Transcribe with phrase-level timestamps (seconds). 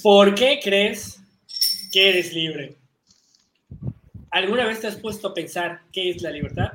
[0.00, 1.20] ¿Por qué crees
[1.90, 2.76] que eres libre?
[4.30, 6.74] ¿Alguna vez te has puesto a pensar qué es la libertad?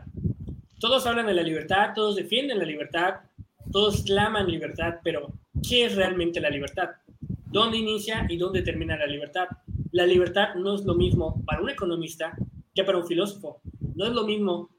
[0.77, 3.21] Todos hablan de la libertad, todos defienden la libertad,
[3.71, 5.31] todos claman libertad, pero
[5.65, 6.89] ¿qué es realmente la libertad?
[7.45, 9.47] ¿Dónde inicia y dónde termina la libertad?
[9.93, 12.35] La libertad no es lo mismo para un economista
[12.75, 13.61] que para un filósofo.
[13.95, 14.69] No es lo mismo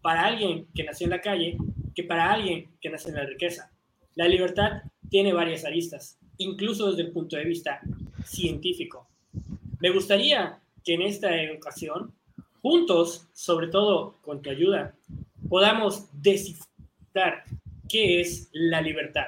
[0.00, 1.56] para alguien que nació en la calle
[1.94, 3.70] que para alguien que nació en la riqueza.
[4.16, 7.80] La libertad tiene varias aristas, incluso desde el punto de vista
[8.24, 9.08] científico.
[9.80, 12.12] Me gustaría que en esta ocasión,
[12.60, 14.94] juntos, sobre todo con tu ayuda,
[15.48, 17.44] podamos descifrar
[17.88, 19.26] qué es la libertad.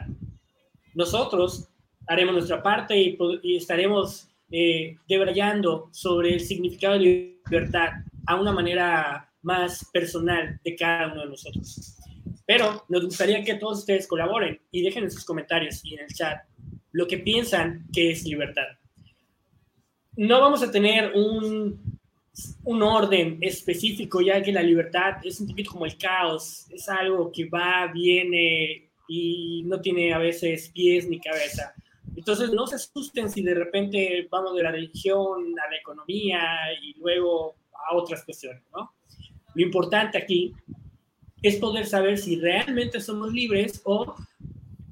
[0.95, 1.69] Nosotros
[2.06, 7.91] haremos nuestra parte y, estaremos eh, debrayando sobre el significado de libertad
[8.27, 11.96] a una manera más personal de cada uno de nosotros.
[12.46, 16.14] Pero nos gustaría que todos ustedes colaboren y dejen en sus comentarios y en el
[16.14, 16.38] chat
[16.95, 18.69] lo que piensan que es libertad.
[20.16, 21.98] No vamos a tener un,
[22.62, 27.33] un orden específico, ya que la libertad es un poquito como el caos, es algo
[27.33, 31.75] que va, viene y no tiene a veces pies ni cabeza.
[32.14, 36.41] Entonces, no se asusten si de repente vamos de la religión a la economía
[36.81, 37.56] y luego
[37.91, 38.92] a otras cuestiones, ¿no?
[39.53, 40.55] Lo importante aquí
[41.42, 44.14] es poder saber si realmente somos libres o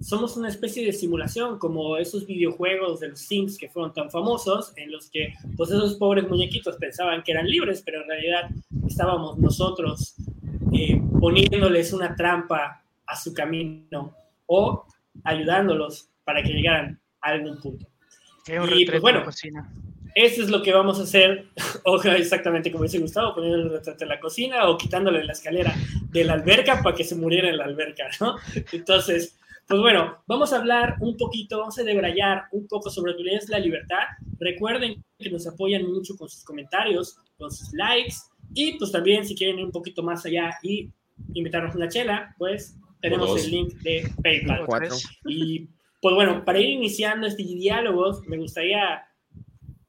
[0.03, 4.73] somos una especie de simulación, como esos videojuegos de los Sims que fueron tan famosos,
[4.77, 8.51] en los que pues esos pobres muñequitos pensaban que eran libres, pero en realidad
[8.87, 10.15] estábamos nosotros
[10.73, 14.15] eh, poniéndoles una trampa a su camino
[14.47, 14.87] o
[15.25, 17.87] ayudándolos para que llegaran a algún punto.
[18.77, 19.25] y pues bueno,
[20.15, 21.47] eso es lo que vamos a hacer,
[21.85, 25.75] o exactamente como dice Gustavo, poniendo el retrato en la cocina o quitándole la escalera
[26.11, 28.37] de la alberca para que se muriera en la alberca, ¿no?
[28.73, 33.35] Entonces, pues bueno, vamos a hablar un poquito, vamos a debrayar un poco sobre que
[33.35, 34.05] es la libertad.
[34.39, 38.17] Recuerden que nos apoyan mucho con sus comentarios, con sus likes,
[38.55, 40.91] y pues también si quieren ir un poquito más allá y
[41.35, 44.67] invitarnos una chela, pues tenemos el link de PayPal.
[45.27, 45.69] Y
[46.01, 49.05] pues bueno, para ir iniciando este diálogo, me gustaría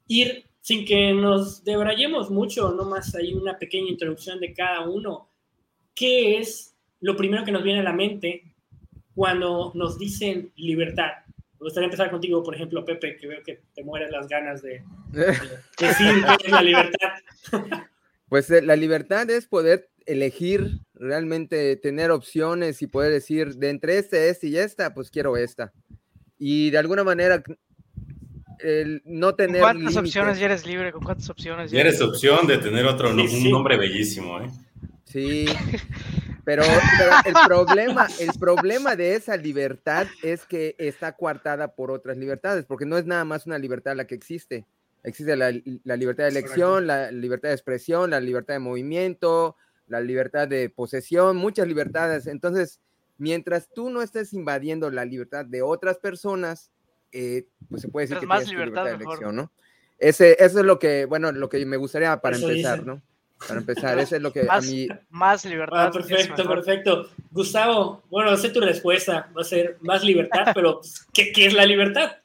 [0.07, 5.27] ir sin que nos debrayemos mucho, nomás hay una pequeña introducción de cada uno.
[5.93, 8.52] ¿Qué es lo primero que nos viene a la mente
[9.15, 11.11] cuando nos dicen libertad?
[11.59, 14.83] Me gustaría empezar contigo, por ejemplo, Pepe, que veo que te mueren las ganas de,
[15.79, 17.09] decir qué es la libertad.
[18.29, 23.99] Pues eh, la libertad es poder elegir, realmente tener opciones y poder decir, de entre
[23.99, 25.71] este, este y esta, pues quiero esta.
[26.39, 27.43] Y de alguna manera
[28.63, 29.61] el no tener.
[29.61, 30.91] ¿Con ¿Cuántas opciones ya eres libre?
[30.91, 34.49] ¿Con cuántas opciones ya eres opción de tener otro un nombre bellísimo, ¿eh?
[35.05, 35.45] Sí.
[36.45, 36.63] Pero,
[37.25, 42.85] el problema, el problema de esa libertad es que está coartada por otras libertades, porque
[42.85, 44.65] no es nada más una libertad la que existe.
[45.03, 45.53] Existe la,
[45.85, 49.55] la libertad de elección, la libertad de expresión, la libertad de movimiento,
[49.87, 52.27] la libertad de posesión, muchas libertades.
[52.27, 52.81] Entonces,
[53.17, 56.71] mientras tú no estés invadiendo la libertad de otras personas,
[57.11, 59.51] eh, pues se puede decir que más libertad, de elección, ¿no?
[59.97, 63.01] Ese, eso es lo que, bueno, lo que me gustaría para empezar, ¿no?
[63.47, 64.87] Para empezar, eso es lo que más, a mí...
[65.09, 65.87] Más libertad.
[65.87, 67.09] Ah, perfecto, perfecto.
[67.31, 71.53] Gustavo, bueno, sé tu respuesta, va a ser más libertad, pero pues, ¿qué, ¿qué es
[71.53, 72.17] la libertad?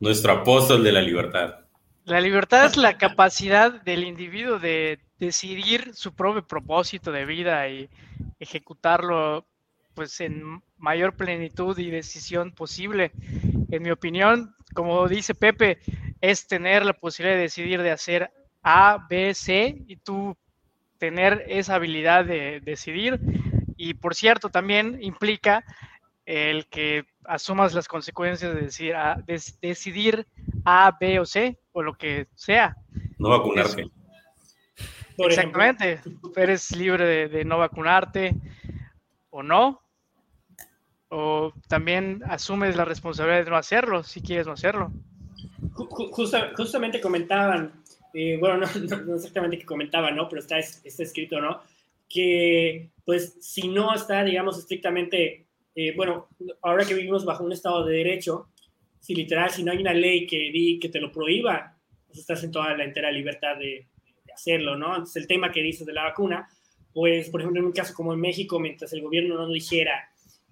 [0.00, 1.56] Nuestro apóstol de la libertad.
[2.04, 7.88] La libertad es la capacidad del individuo de decidir su propio propósito de vida y
[8.40, 9.46] ejecutarlo
[9.94, 13.12] pues en mayor plenitud y decisión posible.
[13.70, 15.78] En mi opinión, como dice Pepe,
[16.20, 18.30] es tener la posibilidad de decidir de hacer
[18.62, 20.36] A, B, C y tú
[21.02, 23.18] tener esa habilidad de decidir.
[23.76, 25.64] Y por cierto, también implica
[26.26, 30.28] el que asumas las consecuencias de decir A, de, decidir
[30.64, 32.76] A, B o C o lo que sea.
[33.18, 33.90] No vacunarte.
[35.18, 36.00] Exactamente.
[36.36, 38.36] Eres libre de, de no vacunarte
[39.30, 39.82] o no,
[41.08, 44.92] o también asumes la responsabilidad de no hacerlo, si quieres no hacerlo.
[46.54, 47.81] justamente comentaban,
[48.14, 48.66] eh, bueno,
[49.06, 50.28] no, exactamente que comentaban, ¿no?
[50.28, 51.60] Pero está, está escrito, ¿no?
[52.08, 56.28] Que pues si no está, digamos, estrictamente, eh, bueno,
[56.62, 58.48] ahora que vivimos bajo un estado de derecho,
[59.00, 61.76] si literal, si no hay una ley que, que te lo prohíba,
[62.06, 63.88] pues estás en toda la entera libertad de,
[64.24, 64.90] de hacerlo, ¿no?
[64.90, 66.48] Entonces el tema que dices de la vacuna,
[66.92, 70.10] pues, por ejemplo, en un caso como en México, mientras el gobierno no dijera,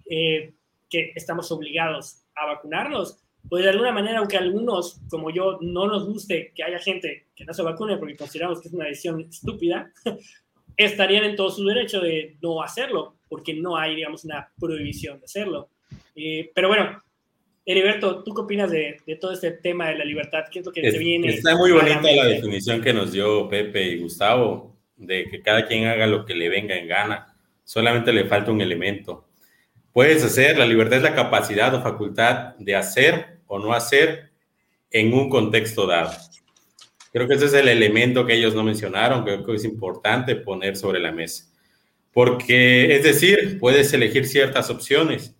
[0.09, 0.53] eh,
[0.89, 3.19] que estamos obligados a vacunarnos,
[3.49, 7.27] pues de alguna manera, aunque a algunos, como yo, no nos guste que haya gente
[7.35, 9.91] que no se vacune porque consideramos que es una decisión estúpida,
[10.77, 15.25] estarían en todo su derecho de no hacerlo, porque no hay, digamos, una prohibición de
[15.25, 15.69] hacerlo.
[16.15, 17.01] Eh, pero bueno,
[17.65, 20.45] Heriberto, ¿tú qué opinas de, todo este tema de la libertad?
[20.51, 21.29] ¿Qué es lo que te viene?
[21.29, 25.85] Está muy bonita la, definición que nos dio Pepe y Gustavo, de que cada quien
[25.85, 27.35] haga lo que le venga en gana.
[27.63, 29.27] Solamente le falta un elemento.
[29.93, 34.31] Puedes hacer, la libertad es la capacidad o facultad de hacer o no hacer
[34.89, 36.11] en un contexto dado.
[37.11, 40.77] Creo que ese es el elemento que ellos no mencionaron, creo que es importante poner
[40.77, 41.45] sobre la mesa.
[42.13, 45.35] Porque, es decir, puedes elegir ciertas opciones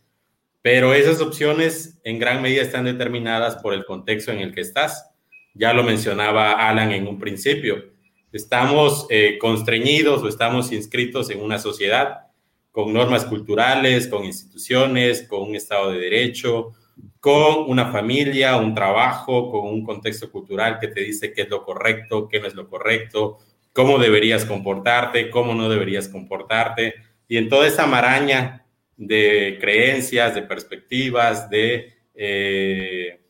[0.62, 5.10] pero esas opciones en gran medida están determinadas por el contexto en el que estás.
[5.54, 7.92] Ya lo mencionaba Alan en un principio.
[8.32, 12.28] Estamos eh, constreñidos o estamos inscritos en una sociedad
[12.72, 16.72] con normas culturales, con instituciones, con un Estado de Derecho,
[17.20, 21.64] con una familia, un trabajo, con un contexto cultural que te dice qué es lo
[21.64, 23.38] correcto, qué no es lo correcto,
[23.74, 26.96] cómo deberías comportarte, cómo no deberías comportarte.
[27.28, 28.66] Y en toda esa maraña
[28.98, 33.22] de creencias, de perspectivas, de eh,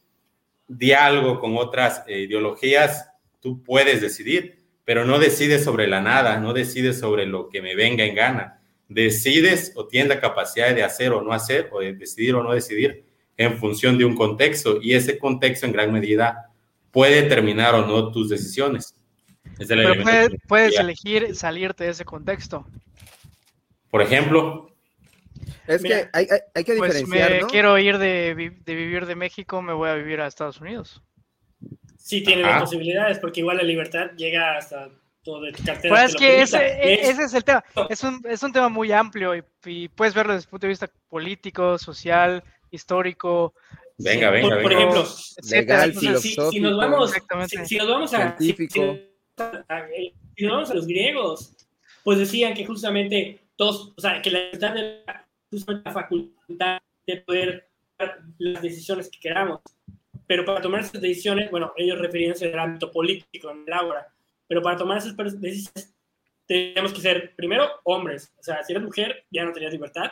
[0.67, 3.09] diálogo con otras eh, ideologías,
[3.39, 7.75] tú puedes decidir, pero no decides sobre la nada, no decides sobre lo que me
[7.75, 8.60] venga en gana.
[8.93, 12.53] Decides o tienes la capacidad de hacer o no hacer, o de decidir o no
[12.53, 13.05] decidir
[13.37, 16.51] en función de un contexto, y ese contexto en gran medida
[16.91, 18.93] puede determinar o no tus decisiones.
[19.57, 19.93] pero
[20.47, 22.67] puedes elegir salirte de ese contexto.
[23.89, 24.75] Por ejemplo,
[25.67, 28.35] es que hay, hay, que pues diferenciar, me quiero ir de,
[28.65, 31.01] de, vivir de México, me voy a vivir a Estados Unidos.
[31.97, 34.89] Sí, tiene las posibilidades, porque igual la libertad llega hasta
[35.23, 35.93] de tu cartera.
[35.93, 37.63] Pues es que ese, ese, es el tema.
[37.89, 39.35] Es un, es un tema muy amplio
[39.65, 43.53] y, puedes verlo desde el punto de vista político, social, histórico.
[43.97, 44.63] Venga, venga, por, venga.
[44.63, 45.07] Por ejemplo,
[45.49, 47.11] legal, si, nos vamos,
[47.67, 48.57] si, nos vamos a, si,
[50.43, 51.53] nos vamos a los griegos,
[52.03, 57.17] pues decían que justamente todos, o sea, que la libertad de la la facultad de
[57.17, 59.59] poder tomar las decisiones que queramos.
[60.25, 64.07] Pero para tomar esas decisiones, bueno, ellos referían al ámbito político en el ágora,
[64.51, 65.95] pero para tomar esas decisiones
[66.45, 68.33] tenemos que ser primero hombres.
[68.37, 70.11] O sea, si eres mujer, ya no tenías libertad.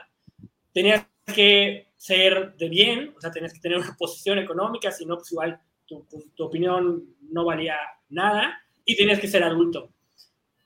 [0.71, 1.05] Tenías
[1.35, 5.33] que ser de bien, o sea, tenías que tener una posición económica, si no, pues
[5.33, 7.75] igual tu, tu opinión no valía
[8.07, 8.57] nada.
[8.85, 9.91] Y tenías que ser adulto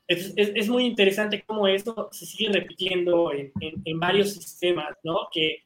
[0.06, 5.28] es, es, muy interesante cómo esto se sigue repitiendo en, en, varios sistemas, ¿no?
[5.32, 5.64] Que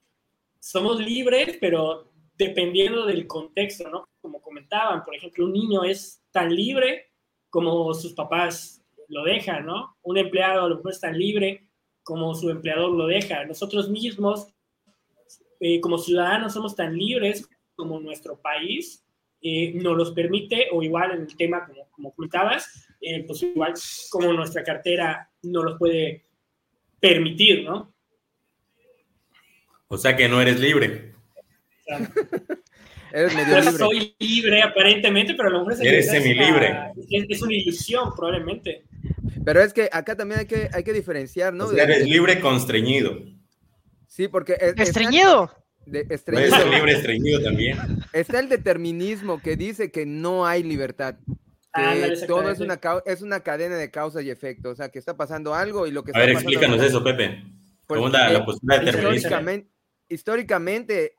[0.61, 4.09] somos libres, pero dependiendo del contexto, ¿no?
[4.21, 7.11] Como comentaban, por ejemplo, un niño es tan libre
[7.51, 9.97] como sus papás lo dejan, ¿no?
[10.03, 11.67] Un empleado a lo mejor es tan libre
[12.03, 13.45] como su empleador lo deja.
[13.45, 14.49] Nosotros mismos,
[15.61, 19.05] eh, como ciudadanos, somos tan libres como nuestro país
[19.41, 23.73] eh, nos los permite, o igual en el tema como, como comentabas, eh, pues igual
[24.11, 26.27] como nuestra cartera no los puede
[26.99, 27.95] permitir, ¿no?
[29.87, 31.15] O sea que no eres libre.
[33.13, 33.73] Eres medio libre.
[33.79, 36.93] Soy libre aparentemente, pero a lo mejor es, eres semilibre.
[37.11, 38.85] Es, es, una ilusión probablemente.
[39.45, 41.71] Pero es que acá también hay que, hay que diferenciar, ¿no?
[41.73, 43.19] eres libre constreñido.
[44.07, 44.57] Sí, porque...
[44.77, 45.51] ¿Estreñido?
[45.87, 46.71] De estreñido.
[46.71, 47.79] libre estreñido también.
[48.13, 51.17] Está el determinismo que dice que no hay libertad
[52.27, 55.55] todo es una, es una cadena de causa y efecto, o sea, que está pasando
[55.55, 57.45] algo y lo que A ver, explícanos eso, Pepe.
[57.87, 59.71] ¿Cómo pues, la, la postura históricamente,
[60.09, 61.18] históricamente eh,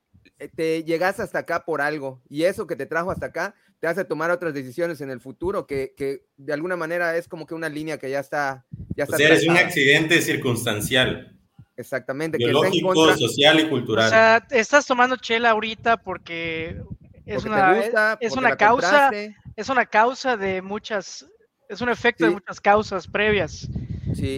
[0.56, 4.04] te llegas hasta acá por algo y eso que te trajo hasta acá te hace
[4.04, 7.70] tomar otras decisiones en el futuro que, que de alguna manera es como que una
[7.70, 11.36] línea que ya está ya está o sea, es un accidente circunstancial.
[11.78, 13.18] Exactamente biológico, contra...
[13.18, 14.08] social y cultural.
[14.08, 16.82] O sea estás tomando chela ahorita porque
[17.26, 19.12] es una, es una causa
[19.60, 21.28] es una causa de muchas,
[21.68, 23.68] es un efecto de muchas causas previas.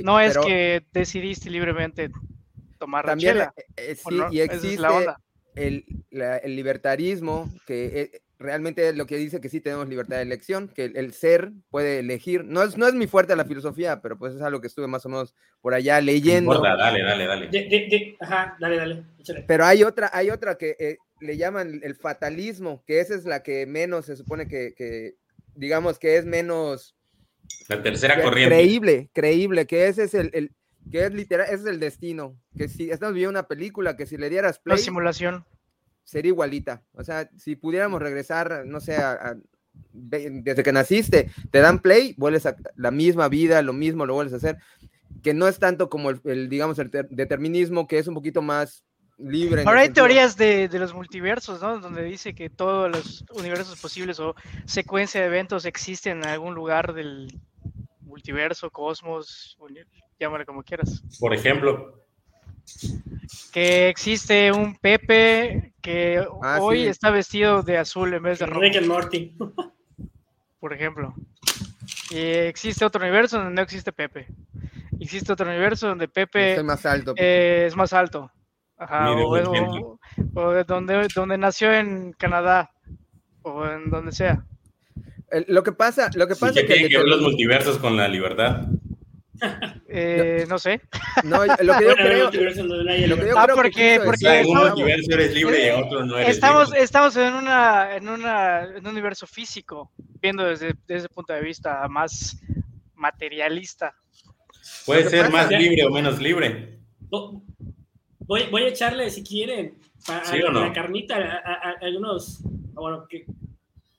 [0.03, 2.09] no es que decidiste libremente
[2.79, 3.53] tomar También, la chela.
[3.77, 4.87] Eh, eh, sí, y existe
[5.55, 10.21] El, el, libertarismo, que eh, realmente es lo que dice que sí tenemos libertad de
[10.21, 12.45] elección, que el, ser puede elegir.
[12.45, 15.05] No es, no es mi fuerte la filosofía, pero pues es algo que estuve más
[15.05, 16.61] o menos por allá leyendo.
[16.61, 18.15] dale, dale, dale.
[18.19, 19.03] ajá, dale, dale.
[19.47, 23.65] Pero hay otra, hay otra que le llaman el fatalismo, que esa es la que
[23.65, 25.15] menos se supone que,
[25.55, 26.95] digamos que es menos...
[27.67, 28.55] La tercera corriente.
[28.55, 30.51] Creíble, creíble, que ese es el,
[30.89, 34.17] que es literal, ese es el destino, que si estamos viendo una película que si
[34.17, 34.77] le dieras play...
[34.77, 35.45] La simulación.
[36.03, 38.97] Sería igualita, o sea, si pudiéramos regresar, no sé,
[39.93, 44.33] desde que naciste, te dan play, vuelves a la misma vida, lo mismo lo vuelves
[44.33, 44.57] a hacer,
[45.21, 48.83] que no es tanto como el, digamos, el determinismo, que es un poquito más
[49.17, 49.63] libre.
[49.65, 51.79] Ahora hay teorías de, los multiversos, ¿no?
[51.79, 54.35] Donde dice que todos los universos posibles o
[54.65, 57.39] secuencia de eventos existen en algún lugar del
[58.01, 59.57] multiverso, cosmos,
[60.21, 61.03] llámale como quieras.
[61.19, 61.97] Por ejemplo.
[63.51, 66.87] Que existe un Pepe que Ah, hoy sí.
[66.87, 69.35] está vestido de azul en vez de rojo, Rick and Morty.
[70.59, 71.13] por ejemplo.
[72.11, 74.27] Y existe otro universo donde no existe Pepe.
[74.99, 77.13] Existe otro universo donde Pepe Soy más alto.
[77.17, 78.31] eh, es más alto.
[78.77, 79.97] Ajá, o,
[80.35, 82.71] o- donde, donde nació en Canadá
[83.43, 84.45] o en donde sea.
[85.47, 87.95] Lo que pasa, lo que ¿Y pasa es que, tienen que ver los multiversos con
[87.95, 88.65] la libertad?
[89.87, 90.81] Eh, no sé.
[91.23, 93.37] no, lo que yo Bueno, hay creo, multiversos donde no lo que yo.
[93.39, 96.29] Ah, creo que porque- porque en un multiverso eres libre y en otro no eres
[96.35, 96.83] Estamos, libre.
[96.83, 101.41] estamos en una, en una, en un universo físico, viendo desde, desde ese punto de
[101.41, 102.39] vista más
[102.95, 103.93] materialista.
[104.85, 106.79] Puede ser pasa- más libre o menos libre.
[107.09, 107.43] Vo-
[108.19, 110.61] Voy, voy a echarle, si quieren, a, ¿Sí a no?
[110.65, 112.39] la carnita, a, a- a algunos.
[112.73, 113.25] Bueno, que,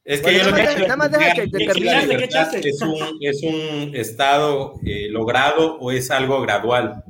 [0.04, 3.18] Es que Bueno, yo lo nada que más deja- nada más deja que- es un,
[3.20, 7.04] es un estado eh, logrado o es algo gradual.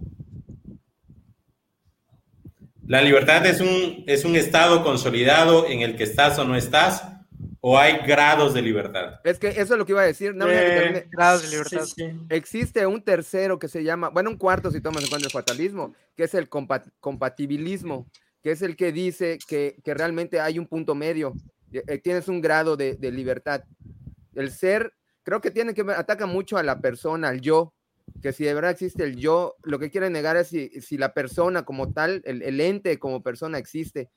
[2.87, 7.05] La libertad es un, es un estado consolidado en el que estás o no estás,
[7.61, 9.21] o hay grados de libertad.
[9.25, 10.35] Es que eso es lo que iba a decir.
[10.35, 11.07] nada más deja que Eh.
[11.11, 11.85] Grados de libertad.
[11.85, 12.11] sí, sí.
[12.29, 15.95] Existe un tercero que se llama, bueno, un cuarto si tomas en cuenta el fatalismo,
[16.17, 18.07] que es el compa- compatibilismo,
[18.43, 21.33] que es el que dice que, que realmente hay un punto medio,
[22.03, 23.65] tienes un grado de, de libertad.
[24.35, 27.75] El ser, creo que tiene que ataca mucho a la persona, al yo,
[28.21, 31.15] que si de verdad existe el yo, lo que quiere negar es si, si la
[31.15, 34.11] persona como tal, el, el ente como persona existe.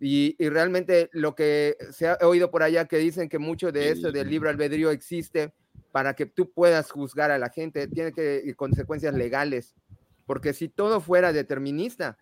[0.00, 3.90] Y, y realmente lo que se ha oído por allá que dicen que mucho de
[3.90, 5.52] eso del libre albedrío existe
[5.90, 9.74] para que tú puedas juzgar a la gente, tiene que y consecuencias legales,
[10.26, 12.16] porque si todo fuera determinista,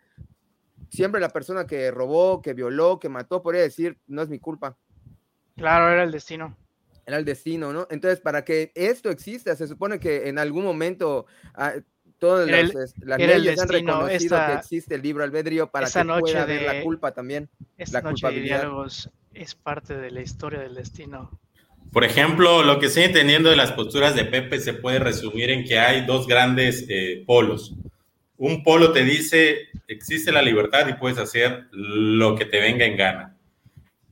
[0.90, 4.76] siempre la persona que robó, que violó, que mató, podría decir, no es mi culpa,
[5.56, 6.56] Claro, era el destino.
[7.06, 7.86] era el destino, ¿no?
[7.90, 11.72] Entonces, para que esto exista, se supone que en algún momento ah,
[12.18, 16.04] todas las, el- las leyes han reconocido esta- que existe el libre albedrío para que
[16.04, 17.48] noche pueda haber la culpa también.
[17.78, 18.60] Esta La noche de culpabilidad.
[18.60, 21.38] diálogos es parte de la historia del destino.
[21.92, 25.64] Por ejemplo, lo que estoy entendiendo de las posturas de Pepe se puede resumir en
[25.64, 27.74] que hay dos grandes eh, polos.
[28.38, 32.96] Un polo te dice, existe la libertad y puedes hacer lo que te venga en
[32.96, 33.36] gana.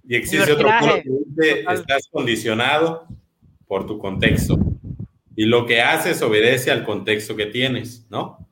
[0.07, 1.75] Y existe otro polo que dice, Total.
[1.77, 3.07] estás condicionado
[3.67, 4.59] por tu contexto.
[5.37, 8.47] Y lo que haces obedece al contexto que tienes, ¿no?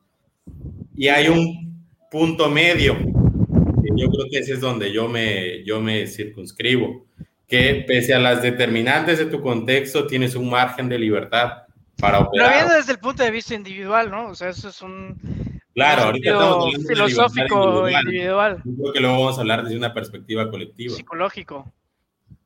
[0.95, 5.81] Y hay un punto medio, que yo creo que ese es donde yo me, yo
[5.81, 7.07] me circunscribo
[7.49, 11.65] que pese a las determinantes de tu contexto, tienes un margen de libertad
[11.99, 12.77] para Pero viendo operar.
[12.79, 14.29] desde el punto de vista individual, ¿no?
[14.29, 18.53] O sea, eso es un Claro, ahorita estamos hablando filosófico libertad individual.
[18.53, 20.95] individual, Yo creo que luego vamos a hablar desde una perspectiva colectiva.
[20.95, 21.73] psicológico.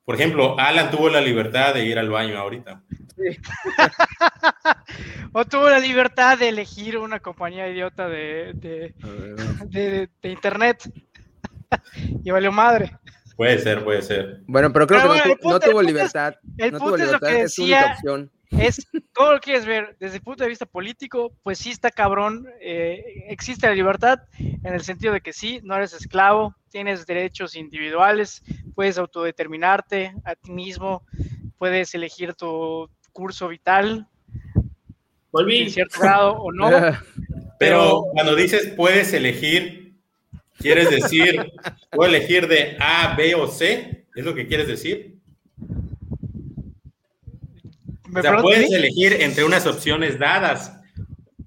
[0.04, 2.82] Por ejemplo, Alan tuvo la libertad de ir al baño ahorita.
[5.32, 8.94] O tuvo la libertad de elegir una compañía idiota de, de,
[9.66, 10.90] de- de internet.
[12.24, 12.96] y valió madre.
[13.36, 14.40] Puede ser, puede ser.
[14.46, 16.34] Bueno, pero creo Pero que bueno, no, punto- tuvo punto es- libertad.
[16.56, 18.30] el no tuvo punto es lo libertad, que es su única decía- opción.
[18.50, 21.90] Es todo lo que quieres ver desde el punto de vista político, pues sí está
[21.90, 22.46] cabrón.
[22.60, 27.56] eh, existe la libertad en el sentido de que sí, no eres esclavo, tienes derechos
[27.56, 28.42] individuales,
[28.74, 31.04] puedes autodeterminarte a ti mismo,
[31.58, 34.06] puedes elegir tu curso vital
[35.32, 35.62] Volví.
[35.62, 36.68] en cierto grado o no.
[36.70, 36.98] Pero
[37.58, 39.94] Pero- cuando dices puedes elegir,
[40.58, 41.52] ¿quieres decir,
[41.90, 44.06] puedo elegir de A, B o C?
[44.14, 45.16] ¿Es lo que quieres decir?
[48.05, 50.72] ¿Me O sea, puedes elegir entre unas opciones dadas,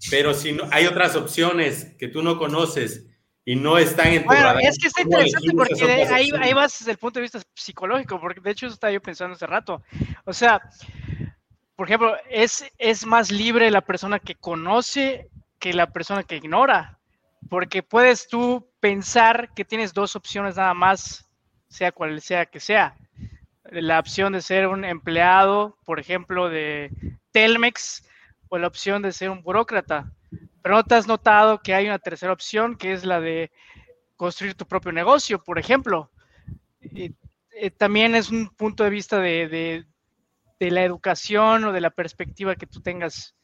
[0.09, 3.05] pero si no, hay otras opciones que tú no conoces
[3.45, 6.53] y no están en tu Bueno, radar, es que está ¿cómo interesante porque ahí, ahí
[6.53, 9.47] vas desde el punto de vista psicológico, porque de hecho eso estaba yo pensando hace
[9.47, 9.81] rato.
[10.25, 10.61] O sea,
[11.75, 16.99] por ejemplo, es, es más libre la persona que conoce que la persona que ignora,
[17.49, 21.27] porque puedes tú pensar que tienes dos opciones nada más,
[21.69, 22.95] sea cual sea que sea.
[23.71, 26.91] La opción de ser un empleado, por ejemplo, de
[27.31, 28.03] Telmex,
[28.49, 30.11] o la opción de ser un burócrata.
[30.61, 33.51] Pero no te has notado que hay una tercera opción, que es la de
[34.15, 36.09] construir tu propio negocio, por ejemplo.
[36.81, 37.11] Eh,
[37.71, 39.85] también es un punto de vista de, de-
[40.59, 43.35] de la educación o de la perspectiva que tú tengas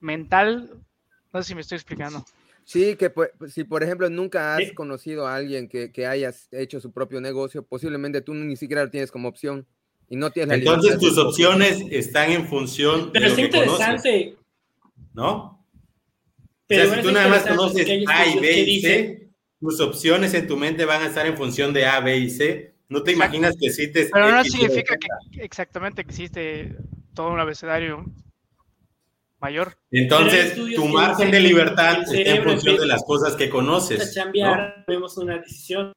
[0.00, 0.70] mental.
[1.32, 2.24] No sé si me estoy explicando.
[2.70, 4.74] Sí, que pues, si por ejemplo nunca has Sí.
[4.74, 8.90] conocido a alguien que, que hayas hecho su propio negocio, posiblemente tú ni siquiera lo
[8.90, 9.66] tienes como opción
[10.08, 13.64] y no tienes la Entonces tus opciones están en función Pero de lo está que
[13.64, 14.36] conoces, interesante.
[15.14, 15.66] ¿no?
[16.68, 20.32] Pero o sea, si tú nada más conoces A y B y C, tus opciones
[20.34, 22.76] en tu mente van a estar en función de A, B y C.
[22.88, 23.34] No te Exacto.
[23.36, 26.76] imaginas que existe Pero no significa que exactamente existe
[27.14, 28.04] todo un abecedario
[29.40, 29.76] mayor.
[29.90, 34.14] Entonces, tu margen de libertad está en función de las cosas que conoces.
[34.14, 35.92] Cambiar, vemos una decisión.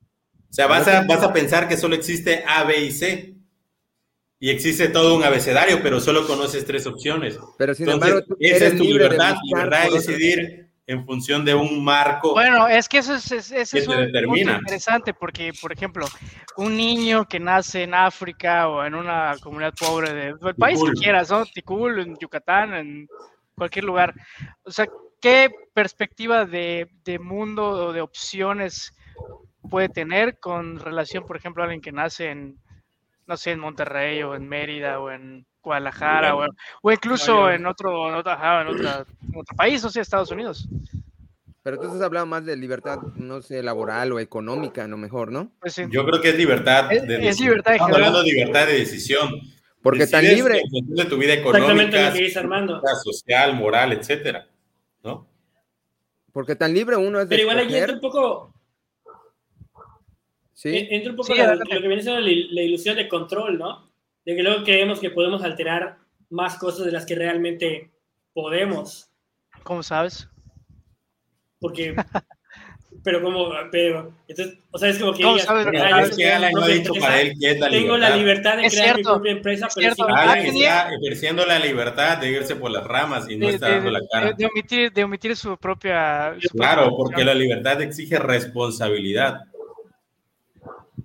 [0.53, 3.35] O sea, vas a, vas a pensar que solo existe A, B y C.
[4.39, 7.39] Y existe todo un abecedario, pero solo conoces tres opciones.
[7.57, 12.33] Pero sin embargo, esa es tu libertad, libertad de decidir en función de un marco.
[12.33, 16.05] Bueno, es que eso es, eso es un interesante porque, por ejemplo,
[16.57, 21.31] un niño que nace en África o en una comunidad pobre del país que quieras,
[21.31, 21.45] ¿no?
[21.45, 23.07] Ticul, en Yucatán, en
[23.55, 24.13] cualquier lugar.
[24.63, 24.87] O sea,
[25.19, 28.93] ¿qué perspectiva de, de mundo o de opciones
[29.69, 32.57] puede tener con relación, por ejemplo, a alguien que nace en,
[33.27, 36.45] no sé, en Monterrey o en Mérida o en Guadalajara o,
[36.81, 40.67] o, incluso en otro, en, otra, en, otra, otro país, no sé, Estados Unidos.
[41.63, 45.31] Pero tú estás hablando más de libertad, no sé, laboral o económica, a lo mejor,
[45.31, 45.49] ¿no?
[45.61, 49.29] Pues Yo creo que es libertad de es, libertad Estamos hablando de libertad de decisión.
[49.83, 50.63] Porque tan libre.
[50.71, 52.11] De tu vida económica,
[53.03, 54.47] social, moral, etcétera,
[55.03, 55.27] ¿no?
[56.31, 58.53] Porque tan libre uno es de Pero igual ahí entra un poco.
[60.53, 60.87] Sí.
[60.89, 63.93] Entra un poco lo que viene siendo la ilusión de control, ¿no?
[64.25, 65.97] de que luego creemos que podemos alterar
[66.29, 67.91] más cosas de las que realmente
[68.33, 69.09] podemos.
[69.63, 70.27] ¿Cómo sabes?
[71.59, 71.95] Porque,
[73.03, 75.23] pero como, pero, entonces, o sea, es como que...
[75.23, 75.67] ¿Cómo sabes?
[75.67, 78.09] Es que Alan no ha dicho para él que es la Tengo libertad.
[78.09, 80.05] la libertad de es crear cierto, mi propia empresa, pero cierto.
[80.05, 83.67] si Alan está ejerciendo la libertad de irse por las ramas y no de, está
[83.67, 84.27] de, dando la cara.
[84.27, 86.35] de, de omitir, de omitir su propia...
[86.41, 89.41] Su Claro, propia porque la libertad exige responsabilidad.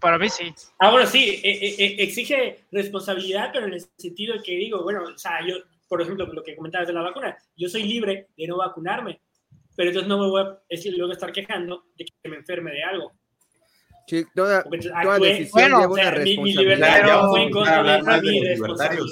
[0.01, 0.55] Para mí sí.
[0.79, 4.83] Ah, bueno, sí, e, e, e, exige responsabilidad, pero en el sentido de que digo,
[4.85, 5.57] bueno, o sea, yo,
[5.89, 9.21] por ejemplo, lo que comentabas de la vacuna, yo soy libre de no vacunarme,
[9.79, 12.83] pero entonces no me voy a es luego estar quejando de que me enferme de
[12.83, 13.13] algo.
[14.09, 17.31] Sí, toda, Porque toda actué- decisión bueno, lleva o sea, una mi, mi libertad no
[17.31, 18.41] fue en contra de mi.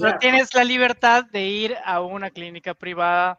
[0.01, 3.39] No tienes la libertad de ir a una clínica privada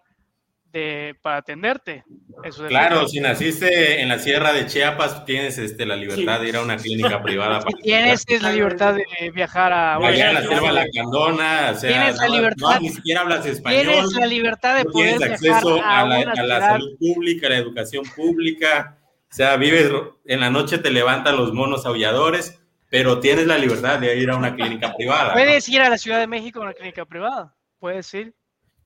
[0.78, 2.04] de, para atenderte.
[2.44, 6.44] Eso es Claro, si naciste en la sierra de Chiapas, tienes este, la libertad Sí.
[6.44, 7.60] de ir a una clínica privada.
[7.62, 9.96] para Tienes es la libertad de viajar a...
[9.96, 12.68] Allá en la selva lacandona, o sea, Tienes la libertad.
[12.76, 13.82] no, ni siquiera hablas español.
[13.82, 17.48] Tienes la libertad de no poder tienes viajar acceso a, a la, a salud pública,
[17.48, 18.98] a la educación pública.
[19.30, 19.92] O sea, vives,
[20.26, 22.60] en la noche te levantan los monos aulladores,
[22.90, 25.30] pero tienes la libertad de ir a una clínica privada.
[25.30, 25.34] ¿no?
[25.34, 27.54] Puedes ir a la Ciudad de México a una clínica privada.
[27.80, 28.34] Puedes ir.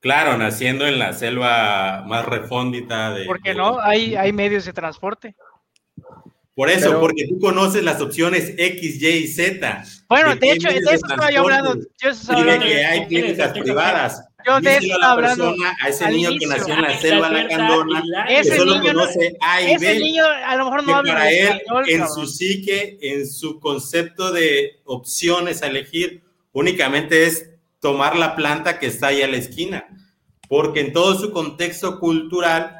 [0.01, 3.25] Claro, naciendo en la selva más refóndita de...
[3.25, 3.79] ¿Por qué de- no?
[3.79, 5.35] Hay, hay medios de transporte.
[6.55, 9.83] Por eso, Pero- porque tú conoces las opciones X, Y y Z.
[10.09, 11.75] Bueno, de hecho, de eso estaba yo hablando.
[11.75, 14.27] Yo, eso estaba Y de hablando que hay clínicas privadas.
[14.45, 18.07] Yo de eso estaba hablando a ese niño que nació en la selva la y
[18.07, 20.83] la- que Ese solo niño no- conoce A y Ese B, niño a lo mejor
[20.83, 22.15] no habla para él, español, en cabrón.
[22.15, 27.50] su psique, en su concepto de opciones a elegir, únicamente es
[27.81, 29.85] tomar la planta que está ahí a la esquina,
[30.47, 32.77] porque en todo su contexto cultural,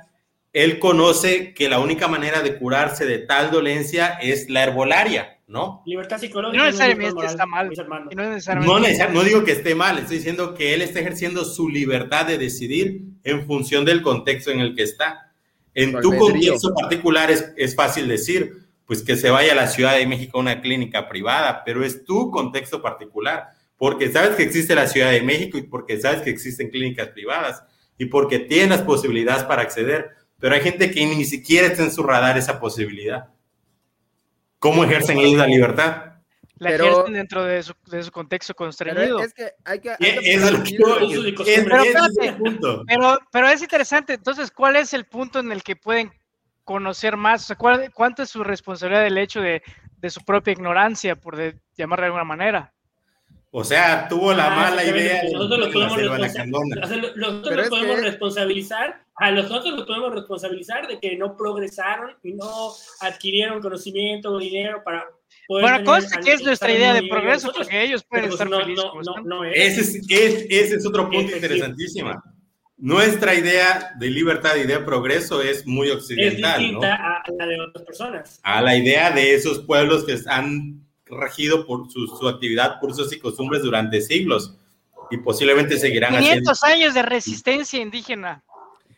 [0.53, 5.81] él conoce que la única manera de curarse de tal dolencia es la herbolaria, ¿no?
[5.85, 6.57] Libertad psicológica.
[6.61, 7.69] No es necesariamente moral, está mal.
[8.11, 8.73] Y no necesariamente.
[8.73, 12.25] No, necesar- no digo que esté mal, estoy diciendo que él está ejerciendo su libertad
[12.25, 15.31] de decidir en función del contexto en el que está.
[15.73, 19.95] En tu contexto particular es, es fácil decir, pues que se vaya a la Ciudad
[19.95, 23.47] de México a una clínica privada, pero es tu contexto particular,
[23.82, 27.63] porque sabes que existe la Ciudad de México y porque sabes que existen clínicas privadas
[27.98, 31.91] y porque tienes las posibilidades para acceder, pero hay gente que ni siquiera está en
[31.91, 33.30] su radar esa posibilidad.
[34.60, 36.06] ¿Cómo ejercen ellos la libertad?
[36.58, 39.20] La Pero- ejercen dentro de su, de su contexto constreñido.
[39.24, 39.96] es que hay que.
[39.98, 42.34] Pero es el espérate.
[42.34, 42.84] punto.
[42.86, 44.13] Pero, pero es interesante.
[44.13, 46.12] Entonces, ¿cuál es el punto en el que pueden
[46.63, 47.46] conocer más?
[47.46, 49.63] O sea, ¿cuál- ¿cuánto es su responsabilidad del hecho de,
[49.98, 52.72] de su propia ignorancia, por de, llamarla de alguna manera?
[53.53, 56.81] O sea, tuvo la Ah, mala idea nosotros lo la podemos selva responsa- lacandona.
[56.83, 61.17] o sea, lo- nosotros es podemos que- responsabilizar, a nosotros nos podemos responsabilizar de que
[61.17, 62.49] no progresaron y no
[63.01, 65.03] adquirieron conocimiento o dinero para
[65.47, 68.49] poder Bueno, conste que es nuestra idea de progreso, nosotros, porque ellos pueden pues estar
[68.49, 68.85] no, felices.
[69.05, 69.77] no, no, es.
[69.77, 72.23] Ese es, es- ese es otro punto interesantísimo.
[72.77, 76.79] Nuestra idea de libertad y de progreso es muy es occidental, ¿no?
[76.79, 78.39] distinta a la de otras personas.
[78.43, 80.81] A la idea de esos pueblos que han
[81.12, 84.56] regido por su, su actividad, cursos y costumbres durante siglos
[85.12, 86.52] y posiblemente seguirán haciendo.
[86.52, 88.43] 500 años de resistencia indígena.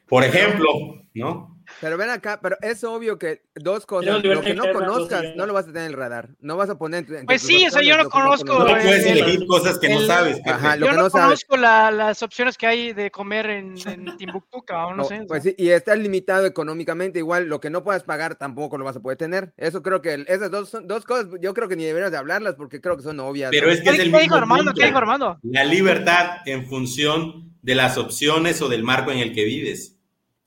[0.07, 0.69] Por ejemplo,
[1.13, 1.52] ¿no?
[1.83, 5.51] Pero ven acá, pero es obvio que dos cosas, lo que no conozcas, no lo
[5.53, 6.29] vas a tener en el radar.
[6.39, 9.45] No vas a poner entre Pues sí, o sea, yo no conozco, No puedes elegir
[9.47, 10.39] cosas que no sabes.
[10.45, 11.25] Ajá, lo Yo que no no sabes.
[11.43, 15.19] conozco la- las opciones que hay de comer en, en Timbuktu, cabrón, no No, sé.
[15.21, 18.85] o pues sí, y estás limitado económicamente, igual lo que no puedas pagar tampoco lo
[18.85, 19.53] vas a poder tener.
[19.57, 22.17] Eso creo que el- esas dos son dos cosas, yo creo que ni deberías de
[22.17, 23.51] hablarlas porque creo que son obvias.
[23.51, 24.73] Pero es que es ¿Qué el qué dijo mismo Armando?
[24.73, 25.37] ¿Qué dijo Armando?
[25.43, 29.99] La libertad en función de las opciones o del marco en el que vives,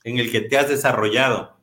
[0.06, 1.56] en el que te has desarrollado.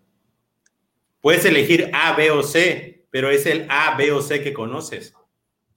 [1.22, 5.14] Puedes elegir A, B o C, pero es el A, B o C que conoces.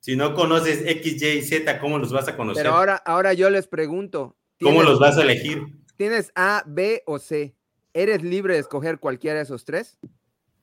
[0.00, 2.64] Si no conoces X, Y y Z, ¿cómo los vas a conocer?
[2.64, 5.62] Pero ahora, ahora yo les pregunto, ¿Cómo ¿tienes- los vas a elegir?
[5.96, 7.54] ¿Tienes A, B o C?
[7.94, 9.96] ¿Eres libre de escoger cualquiera de esos tres?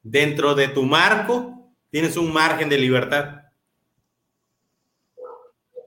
[0.03, 3.42] Dentro de tu marco, tienes un margen de libertad.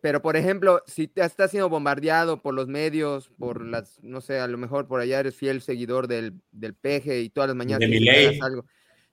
[0.06, 4.38] Pero, por ejemplo, si te estás siendo bombardeado por los medios, por las, no sé,
[4.38, 7.90] a lo mejor por allá eres fiel seguidor del, del peje y todas las mañanas
[7.90, 8.64] De hagas algo,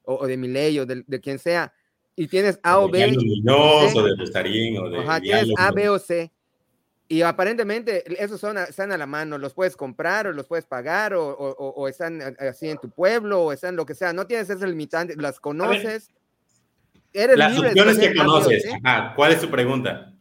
[0.03, 1.73] o, o de Milei o de, de quien sea,
[2.15, 5.49] y tienes A o B, Muñoz o de Bustarín o de ajá, tienes.
[5.57, 6.31] A, B o C,
[7.07, 11.15] y aparentemente esos son están a la mano, los puedes comprar o los puedes pagar
[11.15, 14.47] o, o- o- están así en tu pueblo o están lo que sea, no tienes
[14.47, 16.11] esas limitantes, las conoces.
[17.13, 18.61] Eres Las libre opciones que conoces.
[18.61, 18.79] C.
[18.83, 20.12] Ajá, ¿Cuál es tu pregunta?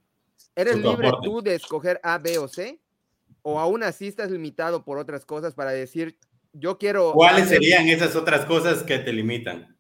[0.55, 1.27] ¿Eres libre aporte.
[1.29, 2.79] tú de escoger A, B o C?
[3.43, 6.17] ¿O aún así estás limitado por otras cosas para decir,
[6.53, 7.13] yo quiero...
[7.13, 9.77] ¿Cuáles hacer- serían esas otras cosas que te limitan?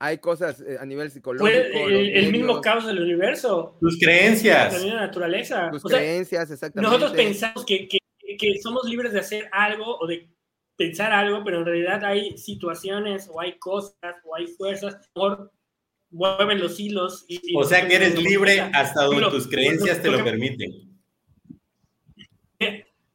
[0.00, 1.48] Hay cosas eh, a nivel psicológico.
[1.72, 4.84] Fue los el, el mismo caos del universo, Tus creencias.
[4.84, 5.70] la naturaleza.
[5.70, 6.90] Tus O sea, creencias, exactamente.
[6.92, 7.98] nosotros pensamos que, que,
[8.36, 10.28] que somos libres de hacer algo o de
[10.76, 15.52] pensar algo, pero en realidad hay situaciones o hay cosas o hay fuerzas mejor
[16.12, 17.24] mueven los hilos.
[17.26, 20.92] Y, O sea que eres libre hasta donde tus creencias te lo permiten.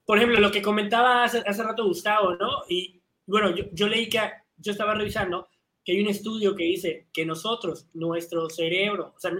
[0.06, 2.64] Por ejemplo, lo que comentaba hace, hace rato Gustavo, ¿no?
[2.70, 4.20] Y bueno, yo, yo leí que,
[4.58, 5.50] yo estaba revisando
[5.84, 9.32] que hay un estudio que dice que nosotros, nuestro cerebro, o sea,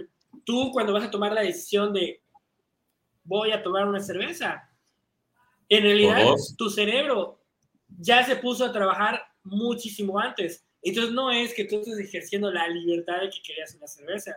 [0.44, 2.22] tú cuando vas a tomar la decisión de
[3.24, 4.70] voy a tomar una cerveza,
[5.68, 7.40] en realidad tu cerebro
[7.98, 10.64] ya se puso a trabajar muchísimo antes.
[10.82, 14.36] Entonces no es que tú estés ejerciendo la libertad de que querías una cerveza.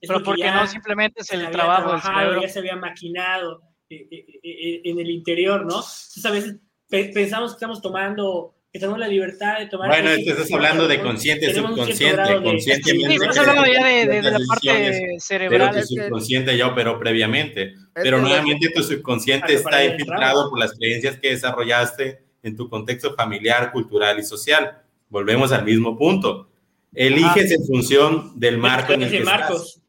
[0.00, 2.40] Es Pero porque ya no simplemente es el trabajo del cerebro.
[2.42, 5.74] Ya se había maquinado eh, eh, eh, en el interior, ¿no?
[5.76, 6.56] Entonces a veces
[6.88, 9.88] pe- pensamos que estamos tomando, que tenemos la libertad de tomar.
[9.88, 13.08] Bueno, X, es que estás hablando de consciente, subconsciente, conscientemente.
[13.08, 15.72] Sí, estás hablando ya de, de- de la parte decisiones, Pero cerebral.
[15.72, 17.74] tu es que- subconsciente ya operó previamente.
[17.92, 23.70] Pero nuevamente tu subconsciente está infiltrado por las creencias que desarrollaste en tu contexto familiar,
[23.72, 24.80] cultural y social.
[25.10, 26.48] Volvemos al mismo punto.
[26.94, 29.40] Eliges en función del marco en el que estás.
[29.40, 29.80] Marcos.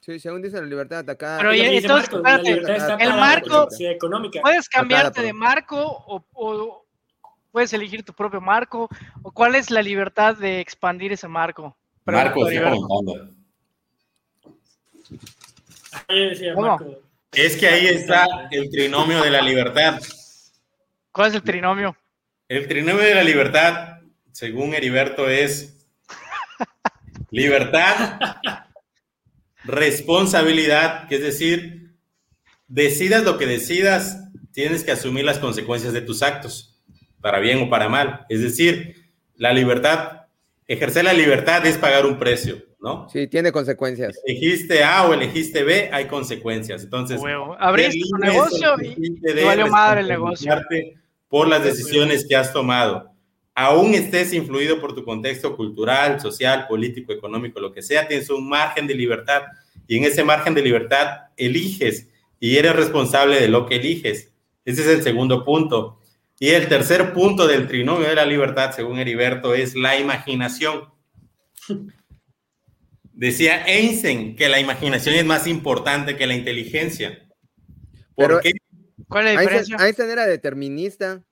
[0.00, 1.38] Sí, según dice la libertad de atacar.
[1.40, 4.40] Pero ya- entonces, Marcos, espérate, libertad está el marco- económica.
[4.40, 6.84] Puedes cambiarte por- de marco o, o
[7.52, 8.88] puedes elegir tu propio marco.
[9.22, 11.76] ¿O cuál es la libertad de expandir ese marco?
[12.04, 12.48] Marcos.
[16.08, 16.66] Ahí decía ¿Cómo?
[16.68, 16.96] Marcos.
[17.32, 20.00] Es que ahí está el trinomio de la libertad.
[21.12, 21.96] ¿Cuál es el trinomio?
[22.52, 25.88] El trinomio de la libertad, según Heriberto, es
[27.30, 28.18] libertad,
[29.64, 31.94] responsabilidad, que es decir,
[32.68, 34.18] decidas lo que decidas,
[34.52, 36.78] tienes que asumir las consecuencias de tus actos,
[37.22, 38.26] para bien o para mal.
[38.28, 38.96] Es decir,
[39.36, 40.26] la libertad,
[40.66, 43.08] ejercer la libertad es pagar un precio, ¿no?
[43.08, 44.14] Sí, tiene consecuencias.
[44.26, 46.84] Elegiste A o elegiste B, hay consecuencias.
[46.84, 47.56] Entonces, Huevo.
[47.58, 50.52] Abriste tu negocio y, y valió madre el negocio.
[51.32, 53.10] Por las decisiones que has tomado.
[53.54, 58.46] Aún estés influido por tu contexto cultural, social, político, económico, lo que sea, tienes un
[58.46, 59.44] margen de libertad
[59.88, 61.06] y en ese margen de libertad
[61.38, 64.30] eliges y eres responsable de lo que eliges.
[64.66, 66.00] Ese es el segundo punto.
[66.38, 70.90] Y el tercer punto del trinomio de la libertad, según Heriberto, es la imaginación.
[73.14, 77.26] Decía Einstein que la imaginación es más importante que la inteligencia.
[78.14, 78.52] ¿Por Pero- qué?
[79.12, 79.86] ¿Cuál es la Einstein, diferencia?
[79.86, 81.22] Einstein era determinista.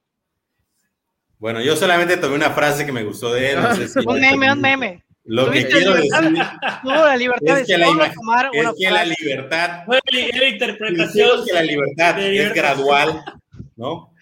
[1.38, 3.62] Bueno, yo solamente tomé una frase que me gustó de él.
[3.62, 5.04] no sé si- Un meme, un meme.
[5.24, 6.22] Lo que ¿Tuviste quiero la libertad?
[6.22, 9.14] decir la libertad Es que la solo imag- tomar es una que la frase.
[9.24, 11.44] libertad, Fue la decimos interpretación.
[11.46, 12.54] que la libertad de es libertad.
[12.56, 13.24] gradual,
[13.76, 14.14] ¿no?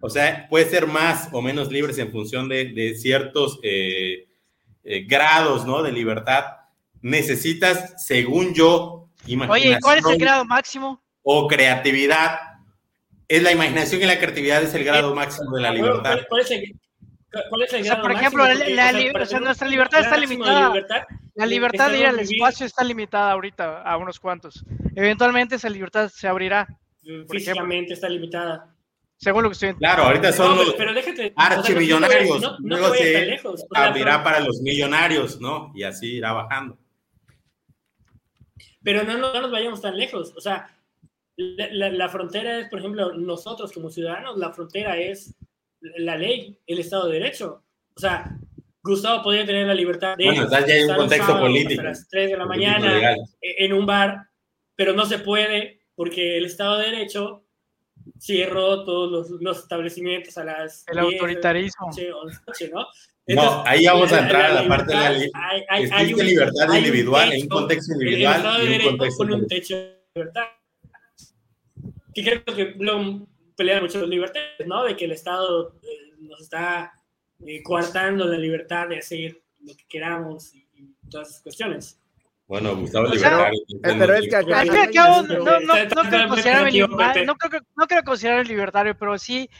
[0.00, 4.28] O sea, puede ser más o menos libres en función de, de ciertos eh,
[4.84, 5.82] eh, grados, ¿no?
[5.82, 6.44] De libertad.
[7.02, 11.02] Necesitas, según yo, imaginación Oye, ¿y ¿cuál es el grado máximo?
[11.22, 12.38] o creatividad.
[13.28, 16.18] Es la imaginación y la creatividad es el grado máximo de la libertad.
[16.28, 16.74] ¿Cuál, es el,
[17.50, 18.58] cuál es el O sea, grado por ejemplo, máximo?
[18.58, 20.68] la- Porque, la o sea, li- para o sea, nuestra libertad está grado limitada.
[20.68, 21.02] libertad,
[21.34, 24.64] La libertad de ir al espacio está limitada ahorita a unos cuantos.
[24.94, 26.66] Eventualmente esa libertad se abrirá.
[27.30, 28.72] físicamente está limitada.
[29.18, 31.32] Según lo que estoy Claro, ahorita son No, los pero, déjate.
[31.36, 32.40] archimillonarios.
[32.40, 33.64] No, no se lejos.
[33.70, 35.72] O sea, abrirá para los millonarios, ¿no?
[35.74, 36.78] Y así irá bajando.
[38.82, 40.32] Pero no, no, no nos vayamos tan lejos.
[40.36, 40.68] O sea,
[41.36, 45.34] la, la- la frontera es, por ejemplo, nosotros como ciudadanos, la frontera es
[45.80, 47.62] la ley, el Estado de Derecho.
[47.94, 48.36] O sea,
[48.82, 51.80] Gustavo podría tener la libertad de Bueno, entonces ya hay un contexto sábado político.
[51.80, 53.16] hasta las 3 de la mañana legal.
[53.40, 54.18] en un bar,
[54.74, 57.44] pero no se puede porque el Estado de Derecho
[58.18, 61.86] cerró todos los, los establecimientos a las El 10 de la autoritarismo.
[61.88, 62.86] noche, 11 de la noche, ¿no?
[63.28, 66.12] No, ahí vamos a entrar a la parte de la li- libertad, hay- hay- hay
[66.14, 68.72] libertad hay un individual en un techo, contexto el- el individual Estado de y un
[68.78, 70.42] Derecho con un techo de libertad.
[72.16, 73.26] Que creo que lo
[73.56, 74.84] pelean mucho los libertarios, ¿no?
[74.84, 76.92] De que el Estado eh, nos está
[77.46, 82.00] eh, coartando la libertad de hacer lo que queramos y, y todas esas cuestiones.
[82.48, 83.60] Bueno, Gustavo O sea, Libertario.
[83.84, 85.26] eh, pero es que acá- no,
[87.36, 89.50] creo creo considerarme libertario, pero sí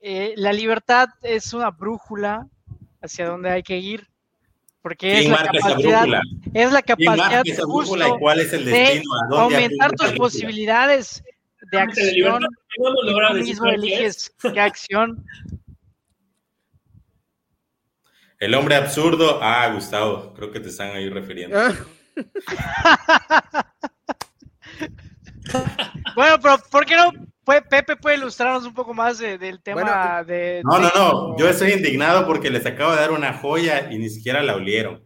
[0.00, 2.46] eh, la libertad es una brújula
[3.00, 4.06] hacia donde hay que ir,
[4.82, 6.20] porque es ¿Quién la marca esa capacidad, brújula?
[6.52, 9.14] es la ¿Quién capacidad marca esa brújula y justo cuál es el de destino?
[9.14, 11.22] ¿A dónde aumentar tus posibilidades
[11.70, 15.24] de De libertad, acción tú mismo eliges qué acción.
[18.38, 19.38] El hombre absurdo.
[19.42, 21.58] Ah, Gustavo, creo que te están ahí refiriendo.
[21.58, 21.72] Ah,
[26.14, 27.12] Bueno, pero ¿por qué no?
[27.44, 30.62] Pepe puede ilustrarnos un poco más de- del tema Bueno, de...
[30.64, 31.38] No, no, no.
[31.38, 35.04] Yo estoy indignado porque les acabo de dar una joya y ni siquiera la olieron.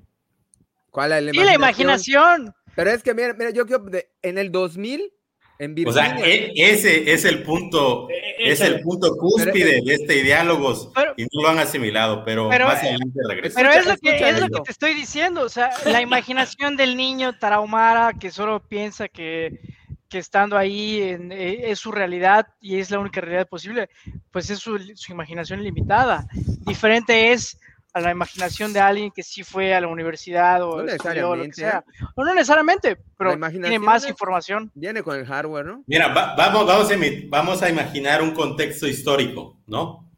[0.90, 2.54] ¿Cuál es Sí, la imaginación.
[2.74, 5.12] Pero es que, mira, mira yo creo de- en el 2000,
[5.60, 10.22] en O sea, ese es el punto, Eh, es esa- el punto cúspide de este
[10.22, 13.54] diálogos Pero- y no lo han asimilado, pero, Pero, más eh, adelante regreso.
[13.56, 16.96] Pero es lo, que, es lo que te estoy diciendo, o sea, la imaginación del
[16.96, 19.60] niño tarahumara que solo piensa que,
[20.08, 23.88] que estando ahí en- eh, es su realidad y es la única realidad posible,
[24.32, 26.26] pues es su, su imaginación limitada.
[26.66, 27.58] Diferente es
[27.92, 31.42] a la imaginación de alguien que sí fue a la universidad o No estudió lo
[31.42, 31.84] que necesariamente, sea.
[32.14, 34.70] O no necesariamente, pero tiene más es- información.
[34.74, 35.82] Viene con el hardware, ¿no?
[35.86, 36.94] Mira, va- vamos, vamos, a,
[37.28, 40.08] vamos a imaginar un contexto histórico, ¿no?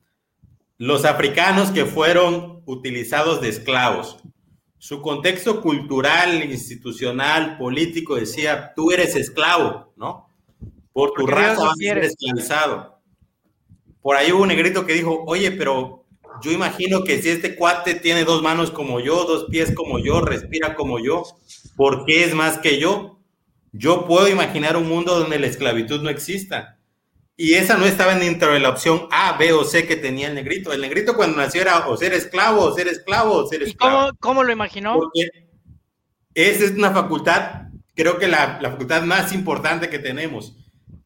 [0.78, 4.18] Los africanos que fueron utilizados de esclavos.
[4.78, 10.28] Su contexto cultural, institucional, político decía, tú eres esclavo, ¿no?
[10.92, 12.98] Por tu Porque raza vas a ser esclavizado.
[14.02, 16.01] Por ahí hubo un negrito que dijo, oye, pero
[16.42, 20.20] yo imagino que si este cuate tiene dos manos como yo, dos pies como yo,
[20.20, 21.24] respira como yo,
[21.76, 23.18] ¿por qué es más que yo?
[23.72, 26.78] Yo puedo imaginar un mundo donde la esclavitud no exista.
[27.36, 30.34] Y esa no estaba dentro de la opción A, B o C que tenía el
[30.34, 30.72] negrito.
[30.72, 33.96] El negrito cuando nació era o ser esclavo, o ser esclavo, o ser ¿Y esclavo.
[33.96, 34.94] cómo, cómo lo imaginó?
[34.98, 35.48] Porque
[36.34, 40.56] esa es una facultad, creo que la, la facultad más importante que tenemos,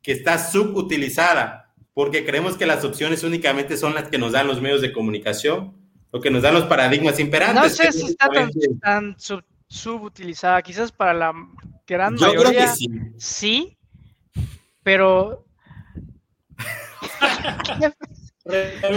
[0.03, 1.66] que está subutilizada,
[1.97, 5.73] porque creemos que las opciones únicamente son las que nos dan los medios de comunicación,
[6.13, 7.63] lo que nos dan los paradigmas imperantes.
[7.63, 8.51] No sé si está tan,
[8.83, 11.33] tan sub- subutilizada, quizás para la
[11.87, 12.61] gran Yo creo mayoría.
[12.67, 12.89] que sí.
[13.17, 13.79] Sí,
[14.83, 15.47] pero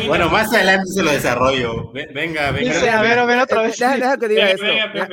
[0.05, 1.93] Bueno, más adelante se lo desarrollo.
[1.93, 2.73] Ve- Venga, venga.
[2.73, 3.77] Dice, a ver, a ver otra vez.
[3.79, 4.65] Deja que diga Venga, esto.
[4.93, 5.09] venga,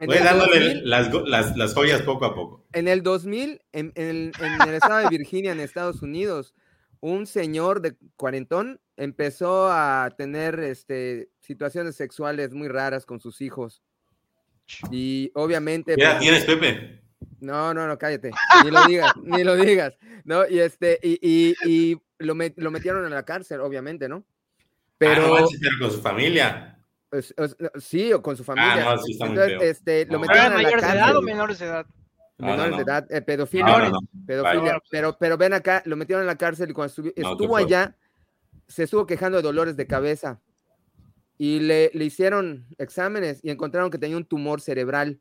[0.00, 2.66] en Voy dándole 2000 las, las, las joyas poco a poco.
[2.74, 6.54] En el 2000, en, en el, en el estado de Virginia, en Estados Unidos,
[7.00, 13.82] un señor de cuarentón empezó a tener este, situaciones sexuales muy raras con sus hijos.
[14.90, 15.94] Y obviamente...
[15.96, 17.02] ¿Qué edad pues, tienes, Pepe?
[17.40, 18.30] no, no, no, cállate.
[18.64, 19.96] Ni lo digas, ni lo digas.
[20.24, 20.46] ¿no?
[20.48, 24.24] Y, este, y, y, y lo, met- lo metieron en la cárcel, obviamente, ¿no?
[24.98, 25.48] Pero, Pero...
[25.60, 26.78] pero con su familia.
[27.08, 27.34] pues,
[27.80, 28.84] sí, o con su familia.
[28.84, 29.70] no, sí está muy Entonces, feo.
[29.70, 30.26] este, lo No.
[30.26, 31.24] ¿Pero eran metieron a la mayores de edad o cárcel.
[31.24, 31.86] menores de edad?
[32.38, 32.76] No, no, menores no.
[32.78, 33.66] de edad, eh, pedofilia.
[34.90, 37.96] pero, pero ven acá, lo metieron en la cárcel y cuando estuvo allá,
[38.68, 40.40] se estuvo quejando de dolores de cabeza
[41.36, 45.20] y le, le hicieron exámenes y encontraron que tenía un tumor cerebral.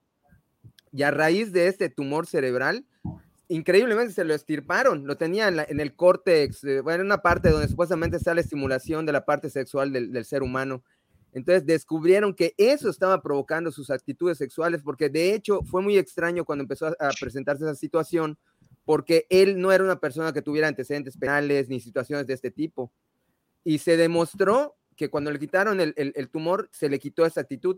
[0.91, 2.86] Y a raíz de este tumor cerebral,
[3.49, 7.21] increíblemente se lo estirparon, lo tenía en, la- en el córtex, eh, bueno, en una
[7.21, 10.84] parte donde supuestamente está la estimulación de la parte sexual del, del ser humano.
[11.38, 16.43] Entonces descubrieron que eso estaba provocando sus actitudes sexuales, porque de hecho fue muy extraño
[16.45, 18.38] cuando empezó a, a presentarse esa situación,
[18.86, 22.91] porque él no era una persona que tuviera antecedentes penales ni situaciones de este tipo.
[23.63, 27.41] Y se demostró que cuando le quitaron el, el- el tumor, se le quitó esa
[27.41, 27.78] actitud.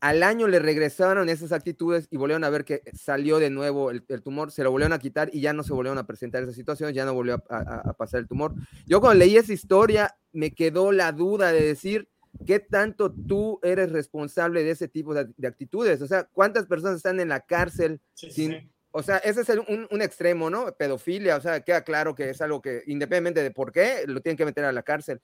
[0.00, 4.02] Al año le regresaron esas actitudes y volvieron a ver que salió de nuevo el,
[4.08, 6.54] el tumor, se lo volvieron a quitar y ya no se volvieron a presentar esas
[6.54, 8.54] situaciones, ya no volvió a, a- a pasar el tumor.
[8.86, 12.08] Yo cuando leí esa historia me quedó la duda de decir,
[12.46, 16.00] ¿qué tanto tú eres responsable de ese tipo de, de actitudes?
[16.02, 18.70] O sea, ¿cuántas personas están en la cárcel Sí, sin, sí.
[18.90, 20.72] o sea, ese es un, un, extremo, ¿no?
[20.72, 24.36] Pedofilia, o sea, queda claro que es algo que, independientemente de por qué, lo tienen
[24.36, 25.20] que meter a la cárcel.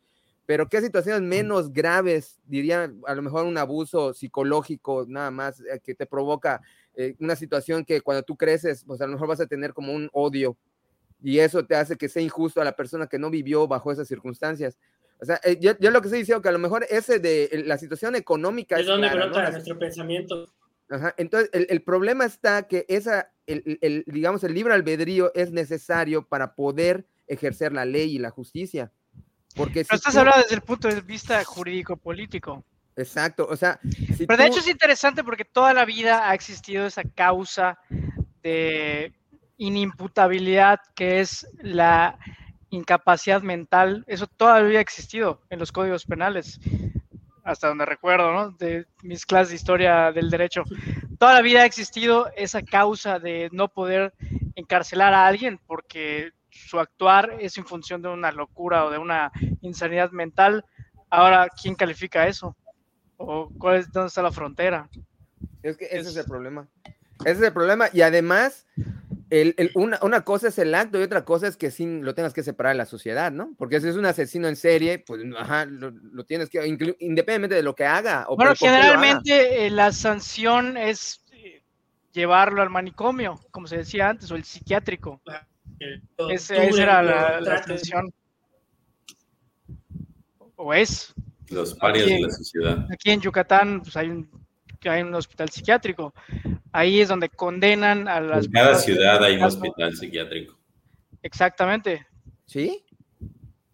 [0.47, 5.81] Pero qué situaciones menos graves, diría a lo mejor un abuso psicológico, nada más, eh,
[5.83, 6.62] que te provoca
[6.95, 9.92] eh, una situación que cuando tú creces, pues a lo mejor vas a tener como
[9.92, 10.57] un odio
[11.23, 14.07] y eso te hace que sea injusto a la persona que no vivió bajo esas
[14.07, 14.79] circunstancias.
[15.20, 17.79] O sea, eh, yo, lo que estoy diciendo que a lo mejor ese de la
[17.79, 18.79] situación económica...
[18.79, 20.52] Es, donde brota nuestro pensamiento.
[20.90, 21.14] Ajá.
[21.16, 26.26] Entonces, el, el, problema está que esa, el, el, digamos, el libre albedrío es necesario
[26.29, 28.92] para poder ejercer la ley y la justicia.
[29.57, 32.64] Porque Pero estás hablando desde el punto de vista jurídico-político.
[32.94, 33.81] Exacto, o sea...
[34.26, 37.79] Pero de hecho es interesante porque toda la vida ha existido esa causa
[38.42, 39.12] de
[39.57, 42.18] inimputabilidad que es la
[42.77, 44.05] incapacidad mental.
[44.07, 46.61] Eso todavía ha existido en los códigos penales,
[47.45, 48.51] hasta donde recuerdo, ¿no?
[48.53, 50.62] De mis clases de historia del derecho.
[51.19, 54.12] Toda la vida ha existido esa causa de no poder
[54.55, 59.31] encarcelar a alguien porque su actuar es en función de una locura o de una
[59.61, 60.65] insanidad mental.
[61.11, 62.57] Ahora, ¿quién califica eso?
[63.17, 64.89] ¿O cuál es, dónde está la frontera?
[65.62, 66.69] Es que ese es, el problema.
[67.21, 67.89] Ese es el problema.
[67.93, 68.67] Y además,
[69.31, 72.15] el, el, una, una, cosa es el acto y otra cosa es que sin lo
[72.15, 73.55] tengas que separar de la sociedad, ¿no?
[73.59, 77.62] Porque si es un asesino en serie, pues ajá, lo, lo tienes que, independientemente de
[77.62, 78.27] lo que haga.
[78.29, 81.62] O bueno, generalmente eh, la sanción es eh,
[82.12, 85.21] llevarlo al manicomio, como se decía antes, o el psiquiátrico.
[86.31, 88.12] Esa era la, la extensión.
[90.55, 91.12] O es.
[91.51, 92.87] Los parias de la sociedad.
[92.93, 94.29] Aquí en Yucatán pues, hay, un,
[94.88, 96.14] hay un hospital psiquiátrico.
[96.72, 98.46] Ahí es donde condenan a las.
[98.46, 100.59] En cada ciudad hay un hospital psiquiátrico.
[101.22, 102.07] Exactamente.
[102.46, 102.85] ¿Sí?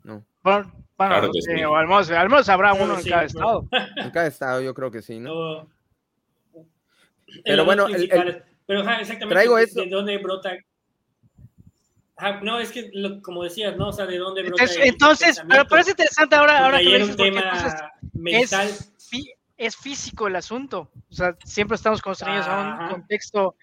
[0.02, 0.24] No.
[0.42, 1.64] Bueno, bueno claro sí.
[1.64, 3.68] o al menos, al menos habrá uno en cada estado.
[3.96, 5.32] En cada estado, yo creo que sí, ¿no?
[5.34, 5.68] no
[7.44, 9.82] pero bueno, el, el, pero exactamente traigo de, esto.
[9.82, 10.54] de dónde brota
[12.42, 13.88] no, es que, lo, como decías, ¿no?
[13.88, 17.16] O sea, ¿de dónde brota Entonces, entonces pero parece interesante ahora, ahora que un dices,
[17.16, 18.68] tema mental.
[18.68, 18.91] es,
[19.64, 20.90] es físico el asunto.
[21.10, 22.88] O sea, siempre estamos constreñidos a un Ajá.
[22.90, 23.56] contexto,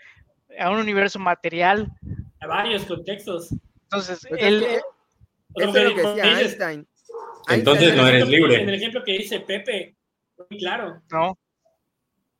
[0.59, 1.91] a un universo material.
[2.41, 3.49] a varios contextos.
[3.83, 4.81] Entonces, Pues el, es
[5.55, 6.88] Eso lo que decía dices, Einstein.
[7.49, 8.75] Entonces Einstein no eres En el libre.
[8.75, 9.95] ejemplo que dice Pepe,
[10.49, 11.01] muy claro.
[11.12, 11.38] no,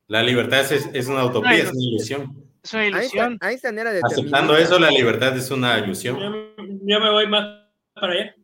[0.08, 2.43] La libertad es, es una utopía, es una ilusión.
[2.63, 3.39] es una Einstein, ilusión.
[3.41, 6.17] Einstein era Aceptando eso, la libertad es una ilusión.
[6.19, 8.36] Yo, yo me voy más para allá.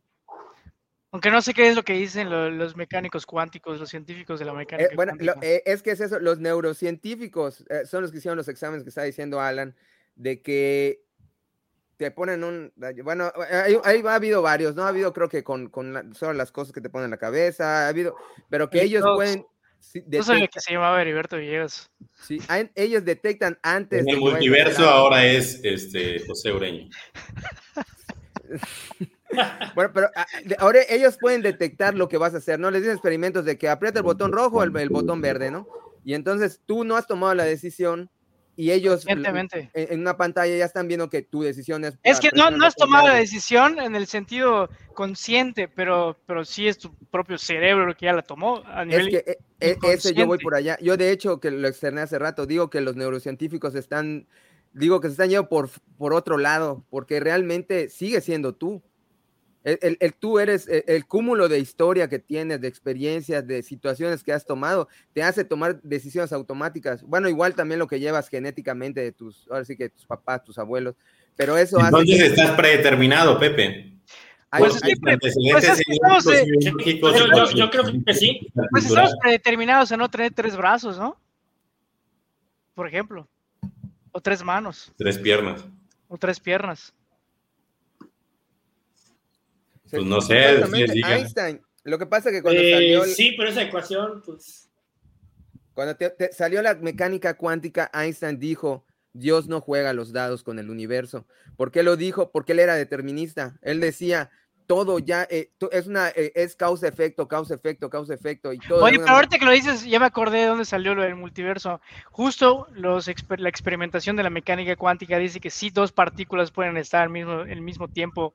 [1.16, 4.44] Aunque no sé qué es lo que dicen lo- los mecánicos cuánticos, los científicos de
[4.44, 4.92] la mecánica.
[4.92, 5.46] Eh, bueno, lo- cuántica.
[5.46, 8.90] eh, es que es eso, los neurocientíficos eh, son los que hicieron los exámenes que
[8.90, 9.74] está diciendo Alan,
[10.14, 11.00] de que
[11.96, 12.70] te ponen un,
[13.02, 14.82] bueno, ahí, ahí ha habido varios, ¿no?
[14.82, 17.16] Ha habido creo que con, con la- solo las cosas que te ponen en la
[17.16, 18.14] cabeza, ha habido,
[18.50, 19.16] pero que ellos todos.
[19.16, 19.46] pueden,
[19.80, 21.90] sí, no sabía que se llamaba Heriberto Villegas.
[22.12, 24.02] sí, hay- ellos detectan antes.
[24.02, 26.90] En el multiverso ahora es este, José Ureña.
[29.74, 30.26] Bueno, pero ah,
[30.58, 32.70] ahora ellos pueden detectar lo que vas a hacer, ¿no?
[32.70, 35.68] Les dicen experimentos de que aprieta el botón rojo o el, el botón verde, ¿no?
[36.04, 38.10] Y entonces tú no has tomado la decisión
[38.58, 39.22] y ellos en,
[39.74, 41.98] en una pantalla ya están viendo que tu decisión es...
[42.02, 46.66] Es que no, no has tomado la decisión en el sentido consciente, pero, pero sí
[46.66, 50.14] es tu propio cerebro que ya la tomó a Es nivel que eh, eh, ese
[50.14, 50.78] yo voy por allá.
[50.80, 54.26] Yo de hecho, que lo externé hace rato, digo que los neurocientíficos están,
[54.72, 58.82] digo que se están yendo por, por otro lado, porque realmente sigue siendo tú.
[59.66, 63.64] El, el- el tú eres el, el cúmulo de historia que tienes, de experiencias, de
[63.64, 67.02] situaciones que has tomado, te hace tomar decisiones automáticas.
[67.02, 70.56] Bueno, igual también lo que llevas genéticamente de tus, ahora sí que tus papás, tus
[70.58, 70.94] abuelos,
[71.34, 73.92] pero eso hace Entonces que- estás predeterminado, Pepe.
[74.56, 76.46] Pues hay- pues estamos, eh,
[77.56, 78.46] yo- creo que sí.
[78.70, 81.20] Pues estamos predeterminados a no tener tres brazos, ¿no?
[82.74, 83.28] Por ejemplo.
[84.12, 85.64] O tres manos, Tres piernas.
[86.08, 86.94] o tres piernas.
[89.90, 90.60] Pues no sé.
[91.04, 91.60] Einstein.
[91.84, 94.68] Lo que pasa es que cuando Eh, salió el- sí, pero esa ecuación, pues.
[95.72, 100.58] Cuando te- te salió la mecánica cuántica, Einstein dijo, Dios no juega los dados con
[100.58, 101.26] el universo.
[101.56, 102.30] ¿Por qué lo dijo?
[102.32, 103.56] Porque él era determinista.
[103.62, 104.30] Él decía,
[104.66, 108.82] todo ya eh, es una eh, es causa efecto, causa efecto, causa efecto y todo.
[108.82, 111.14] Oye, pero manera- ahorita que lo dices, ya me acordé de dónde salió lo del
[111.14, 111.80] multiverso.
[112.10, 116.76] Justo los exper- la experimentación de la mecánica cuántica dice que sí, dos partículas pueden
[116.78, 118.34] estar al mismo, el mismo tiempo,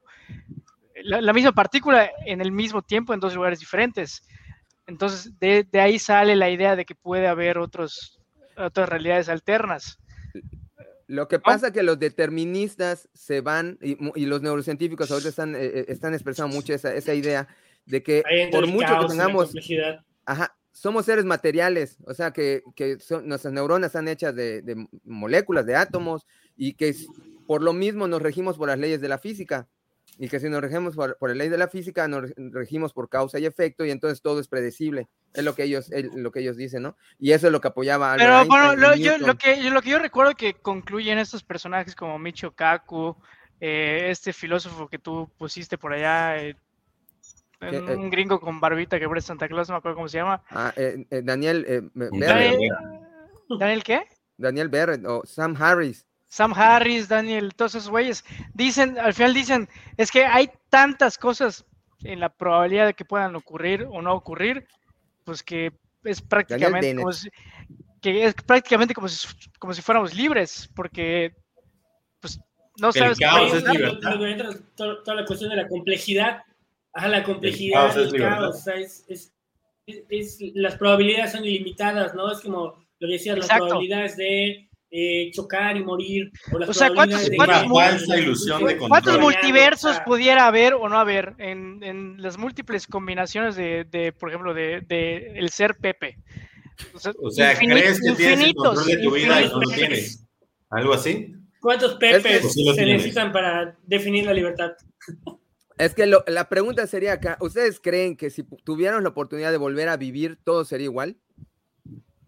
[1.03, 4.23] la, la misma partícula en el mismo tiempo en dos lugares diferentes.
[4.87, 8.19] Entonces, de, de ahí sale la idea de que puede haber otros,
[8.57, 9.97] otras realidades alternas.
[11.07, 15.65] Lo que pasa es que los deterministas se van, y, los neurocientíficos ahorita están, eh,
[15.65, 17.47] eh, están expresando mucho esa, esa idea
[17.85, 19.53] de que por mucho caos que tengamos.
[20.25, 24.87] Ajá, somos seres materiales, o sea que, que son- nuestras neuronas están hechas de, de
[25.03, 26.25] moléculas, de átomos,
[26.55, 26.95] y que
[27.45, 29.67] por lo mismo nos regimos por las leyes de la física
[30.17, 33.39] y que si nos regimos por, la ley de la física, nos regimos por causa
[33.39, 35.07] y efecto, y entonces todo es predecible.
[35.33, 36.95] Es lo que ellos, lo que ellos dicen, ¿no?
[37.17, 39.99] Y eso es lo que apoyaba Pero bueno, lo, yo, lo, que, lo que yo
[39.99, 43.15] recuerdo que concluyen estos personajes como Michio Kaku,
[43.59, 46.55] eh, este filósofo que tú pusiste por allá, eh,
[47.61, 50.43] eh, un gringo con barbita que parece Santa Claus, no me acuerdo cómo se llama.
[50.49, 50.73] Ah,
[51.09, 52.69] Daniel Daniel,
[53.57, 54.03] ¿Daniel qué?
[54.37, 56.05] Daniel Barrett o Sam Harris.
[56.31, 58.23] Sam Harris, Daniel, todos esos güeyes,
[58.53, 59.67] dicen, al final dicen,
[59.97, 61.65] es que hay tantas cosas
[62.05, 64.65] en la probabilidad de que puedan ocurrir o no ocurrir,
[65.25, 65.73] pues que
[66.05, 67.29] es prácticamente como si,
[68.01, 69.27] que es prácticamente como si,
[69.59, 71.35] como si fuéramos libres, porque
[72.21, 72.39] pues
[72.79, 73.63] no sabes cómo es
[74.75, 76.43] toda, la cuestión de la complejidad,
[76.93, 82.31] a la complejidad del caos, es, es, las probabilidades son ilimitadas, ¿no?
[82.31, 86.31] Es como lo decías, las probabilidades de eh, chocar y morir.
[86.67, 87.29] O, sea, ¿cuántos,
[88.89, 95.33] ¿cuántos, multiversos pudiera haber o no haber en, las múltiples combinaciones de, por ejemplo, de,
[95.35, 96.17] el ser Pepe?
[96.93, 100.27] O sea, ¿crees que tienes el control de tu vida y no lo tienes?
[100.69, 101.35] ¿Algo así?
[101.61, 104.71] ¿Cuántos Pepes se necesitan para definir la libertad?
[105.77, 109.87] Es que la pregunta sería acá, ¿ustedes creen que si tuvieran la oportunidad de volver
[109.87, 111.17] a vivir, todo sería igual?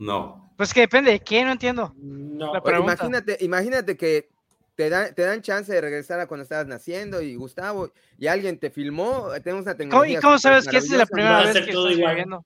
[0.04, 0.54] No.
[0.58, 1.94] Pues que depende de qué, no entiendo.
[1.98, 2.52] No.
[2.78, 4.30] Imagínate, imagínate que
[4.76, 8.60] te dan, te dan chance de regresar a cuando estabas naciendo y Gustavo, y alguien
[8.60, 10.20] te filmó, tenemos una tecnología.
[10.20, 12.46] ¿Y cómo sabes que esa es la primera vez que todo estás viviendo?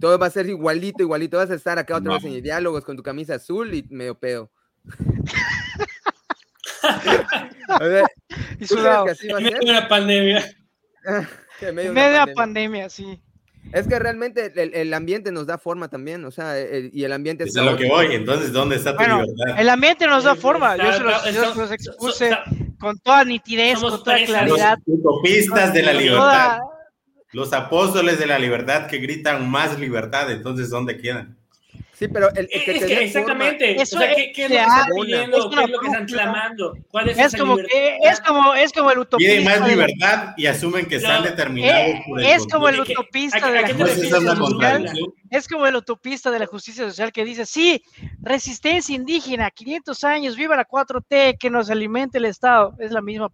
[0.00, 1.38] Todo va a ser igualito, igualito.
[1.38, 4.50] Vas a estar acá otra vez en diálogos con tu camisa azul y medio pedo.
[7.68, 8.04] a ver,
[8.60, 9.58] y ¿tú crees que así va a ser?
[9.64, 10.44] Medio pandemia.
[11.60, 12.34] medio pandemia.
[12.34, 13.20] pandemia, sí.
[13.72, 17.44] Es que realmente el, ambiente nos da forma también, o sea, y el ambiente...
[17.44, 19.58] Es a lo que voy, entonces, ¿dónde está tu libertad?
[19.58, 21.02] El ambiente nos da forma, yo se
[21.32, 22.30] los, expuse
[22.78, 24.78] con toda nitidez, con toda claridad.
[24.84, 26.58] Los utopistas de la libertad,
[27.32, 31.38] los apóstoles de la libertad que gritan más libertad, entonces, ¿dónde quedan?
[31.94, 33.80] Sí, pero el, que es que exactamente.
[33.80, 35.50] Eso o sea, ¿qué, qué es, lo que están pidiendo?
[35.50, 36.74] ¿Qué es lo que están clamando?
[36.90, 39.30] ¿Cuál es, es como que, es como es como el utopista.
[39.30, 43.50] Piden más libertad y asumen que están determinados eh, por el Es como el utopista
[43.50, 44.92] de la justicia social.
[45.30, 47.82] Es como el utopista de la justicia social que dice, sí,
[48.22, 52.74] resistencia indígena, 500 años, viva la 4T, que nos alimente el Estado.
[52.78, 53.30] Es la misma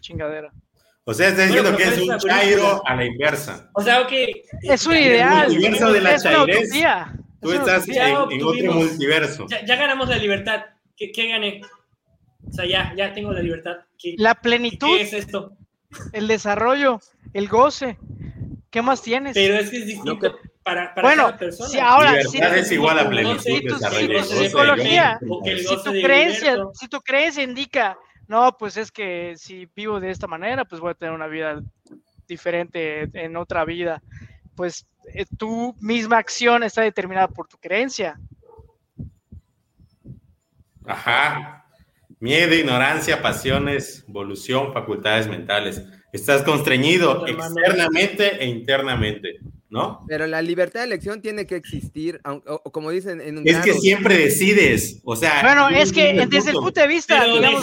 [0.00, 0.52] chingadera.
[1.04, 3.70] O sea, está diciendo que es un chairo a la inversa.
[3.74, 4.12] O sea, ok.
[4.62, 5.50] Es un ideal.
[5.50, 6.70] El universo de la es chairez.
[7.46, 9.46] Tú estás en, otro multiverso.
[9.48, 10.64] Ya, ganamos la libertad.
[10.96, 11.60] ¿Qué, gané?
[12.46, 13.76] O sea, ya, ya tengo la libertad.
[14.16, 14.96] la plenitud.
[14.96, 15.56] ¿Qué es esto?
[16.12, 17.00] El desarrollo,
[17.32, 17.98] el goce.
[18.70, 19.34] ¿Qué más tienes?
[19.34, 20.18] Pero es que es distinto
[20.62, 21.68] para, para bueno, cada persona.
[21.68, 24.24] Si ahora, libertad si, es igual a plenitud, si tu, desarrollo.
[24.24, 30.10] psicología, si tu, creencia, si tu creencia indica, no, pues es que si vivo de
[30.10, 31.62] esta manera, pues voy a tener una vida
[32.26, 34.02] diferente en otra vida.
[34.56, 38.18] Pues eh, tu misma acción está determinada por tu creencia.
[40.86, 41.64] Ajá.
[42.18, 45.82] Miedo, ignorancia, pasiones, evolución, facultades mentales.
[46.12, 50.02] Estás constreñido externamente e internamente, ¿no?
[50.08, 52.22] Pero la libertad de elección tiene que existir,
[52.72, 55.42] como dicen en un Es que siempre decides, o sea...
[55.42, 57.62] Bueno, es que desde el punto de vista, digamos,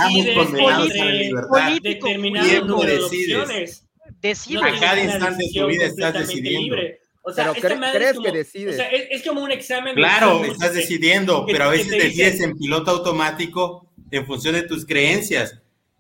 [1.50, 3.88] político, político, decides.
[4.24, 4.60] Decide.
[4.64, 6.78] A cada instante de tu vida estás decidiendo.
[7.26, 8.74] O sea, pero crees que decides.
[8.74, 9.96] O sea, es, como un examen.
[9.96, 15.60] Claro, estás decidiendo, pero a veces decides en piloto automático en función de tus creencias.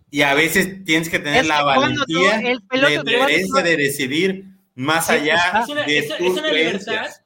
[0.09, 4.45] Y a veces tienes que tener la valentía, de, de decidir
[4.75, 7.22] más allá de tus creencias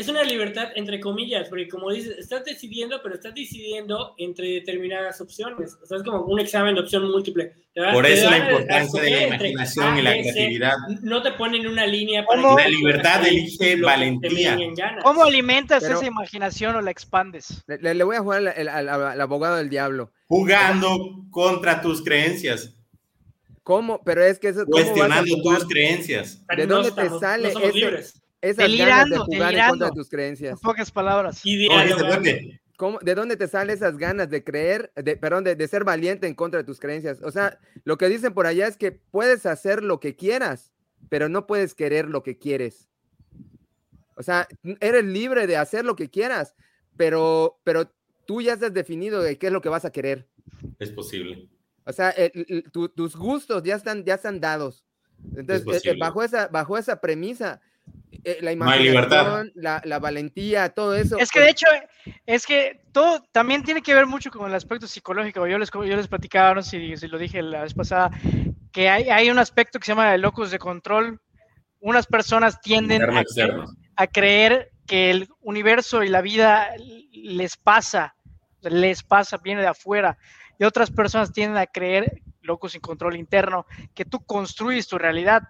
[0.00, 5.20] es una libertad entre comillas, porque como dices, estás decidiendo, pero estás decidiendo entre determinadas
[5.20, 5.76] opciones.
[5.82, 7.52] O sea, es como un examen de opción múltiple.
[7.92, 10.72] Por eso la importancia de la imaginación y la creatividad.
[11.02, 14.58] No te ponen una línea para que la libertad elige valentía.
[15.02, 17.62] ¿Cómo alimentas esa imaginación o la expandes?
[17.66, 20.12] Le, voy a jugar al, abogado del diablo.
[20.28, 22.74] Jugando contra tus creencias.
[23.62, 24.00] ¿Cómo?
[24.02, 24.64] Pero es que eso.
[24.64, 26.42] Cuestionando tus creencias.
[26.56, 30.52] ¿De dónde te sale no libres esas ganas de jugar en contra de tus creencias.
[30.52, 31.42] En pocas palabras.
[31.42, 36.58] ¿De dónde te salen esas ganas de creer, de, perdón, de, ser valiente en contra
[36.58, 37.20] de tus creencias?
[37.22, 40.72] O sea, lo que dicen por allá es que puedes hacer lo que quieras,
[41.10, 42.88] pero no puedes querer lo que quieres.
[44.16, 44.48] O sea,
[44.80, 46.54] eres libre de hacer lo que quieras,
[46.96, 47.92] pero, pero
[48.26, 50.28] tú ya has definido de qué es lo que vas a querer.
[50.78, 51.48] Es posible.
[51.84, 52.14] O sea,
[52.72, 54.84] tus gustos ya están, ya están dados.
[55.36, 57.60] Entonces, eh, bajo, esa, bajo esa premisa,
[58.24, 61.18] eh, la imaginación, la, la valentía, todo eso.
[61.18, 61.66] Es que de hecho,
[62.26, 65.46] es que todo también tiene que ver mucho con el aspecto psicológico.
[65.46, 68.10] Yo les, yo les platicaba, no sé si, si lo dije la vez pasada,
[68.72, 71.20] que hay, hay un aspecto que se llama el locus de control.
[71.80, 73.02] Unas personas tienden
[73.96, 76.68] a creer que el universo y la vida
[77.12, 78.16] les pasa,
[78.60, 80.18] les pasa, viene de afuera.
[80.58, 83.64] Y otras personas tienden a creer, locus sin control interno,
[83.94, 85.44] que tú construyes tu realidad.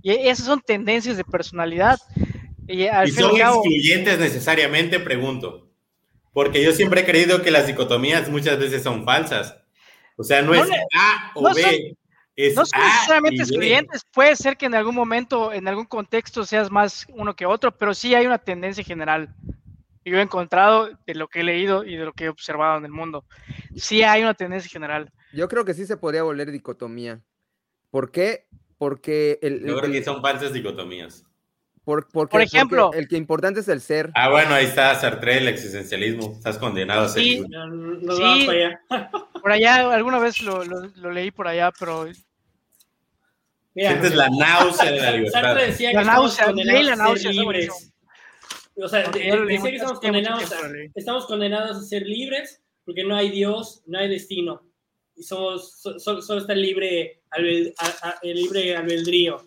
[0.00, 1.98] Y esas son tendencias de personalidad.
[2.66, 4.98] Y al ¿Y son cabo- excluyentes necesariamente?
[5.00, 5.68] Pregunto.
[6.32, 9.56] Porque yo siempre he creído que las dicotomías muchas veces son falsas.
[10.16, 11.62] O sea, no, No es le- A o no B.
[11.62, 11.72] son-
[12.36, 16.44] es No son A necesariamente excluyentes, puede ser que en algún momento, en algún contexto
[16.46, 19.34] seas más uno que otro, pero sí hay una tendencia general.
[20.04, 22.84] Yo he encontrado de lo que he leído y de lo que he observado en
[22.86, 23.24] el mundo.
[23.76, 25.12] Sí hay una tendencia general.
[25.32, 27.20] Yo creo que sí se podría volver dicotomía.
[27.90, 28.46] ¿Por qué?
[28.82, 31.24] Porque el, Yo creo que son falsas dicotomías.
[31.84, 34.10] por, porque- Por porque ejemplo- el que importante es el ser.
[34.16, 36.32] Ah, bueno, ahí está Sartre, el existencialismo.
[36.32, 37.44] Estás condenado a ser Sí.
[37.48, 38.22] Nos Sí.
[38.22, 38.80] vamos allá.
[39.40, 42.06] Por allá, alguna vez lo, lo- lo leí por allá, pero
[43.74, 45.56] Mira, Sientes la náusea de la Sartre libertad.
[45.66, 47.92] decía que La náusea, leí la náusea, libres.
[48.76, 50.56] O sea, decía que estamos condenados, a,
[50.96, 54.60] estamos condenados a ser libres porque no hay Dios, no hay destino.
[55.14, 59.44] Y somos, so- so- solo está el libre, albed- a- a- el libre albedrío.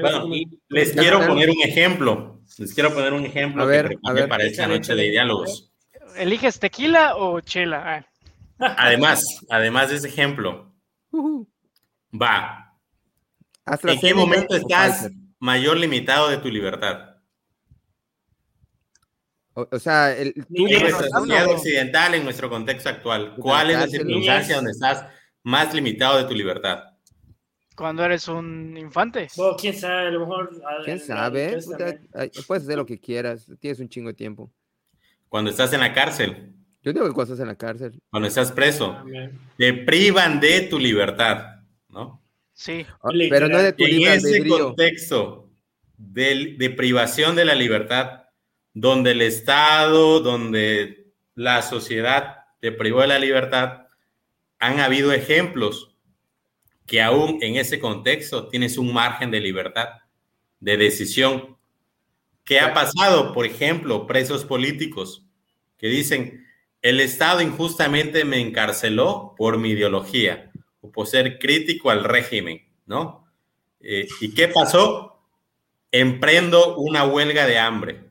[0.00, 0.34] Bueno, como-
[0.68, 2.40] les quiero poner un ejemplo.
[2.58, 4.28] Les quiero poner un ejemplo A que a ver.
[4.28, 5.72] para esta noche de diálogos.
[6.16, 8.06] ¿eliges tequila o chela?
[8.58, 10.72] Ah, Además, además de ese ejemplo,
[12.14, 12.72] va.
[13.82, 15.10] ¿En qué momento estás
[15.40, 17.16] mayor limitado de tu libertad?
[19.54, 23.78] O, o sea, el, tú En nuestra sociedad occidental, en nuestro contexto actual, ¿cuál es
[23.78, 25.04] la circunstancia donde estás
[25.42, 26.84] más limitado de tu libertad?
[27.76, 29.28] Cuando eres un infante.
[29.36, 30.50] Bueno, quién sabe, a lo mejor.
[30.66, 31.58] a- ¿Quién sabe?
[32.14, 33.46] a- puedes hacer lo que quieras.
[33.60, 34.50] Tienes un chingo de tiempo.
[35.28, 36.52] Cuando estás en la cárcel,
[36.82, 38.00] Yo digo que cuando estás en la cárcel.
[38.10, 39.38] cuando estás preso, Amén.
[39.58, 41.56] te privan de tu libertad,
[41.88, 42.22] ¿no?
[42.52, 42.86] Sí.
[43.02, 43.10] Ah.
[43.28, 44.58] Pero no de tu En libre ese albedrío.
[44.68, 45.50] contexto
[45.98, 48.22] de, privación de la libertad,
[48.72, 53.86] donde el Estado, donde la sociedad te privó de la libertad,
[54.58, 55.95] han habido ejemplos
[56.86, 59.88] que aún en ese contexto tienes un margen de libertad,
[60.60, 61.56] de decisión.
[62.44, 63.32] ¿Qué ha pasado?
[63.32, 65.24] Por ejemplo, presos políticos
[65.78, 66.46] que dicen,
[66.82, 73.28] el Estado injustamente me encarceló por mi ideología o por ser crítico al régimen, ¿no?
[73.80, 75.20] Eh, ¿Y qué pasó?
[75.90, 78.10] Emprendo una huelga de hambre.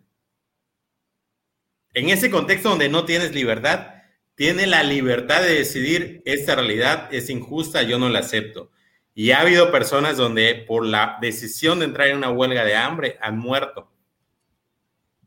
[1.93, 3.94] En ese contexto donde no tienes libertad,
[4.35, 8.71] tiene la libertad de decidir, esta realidad es injusta, yo no la acepto.
[9.13, 13.17] Y ha habido personas donde por la decisión de entrar en una huelga de hambre
[13.21, 13.89] han muerto.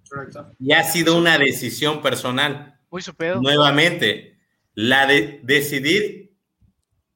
[0.08, 0.52] Correcto.
[0.60, 2.78] Y ha sido una decisión personal.
[2.90, 3.02] Muy.
[3.40, 4.38] Nuevamente,
[4.74, 6.34] la de decidir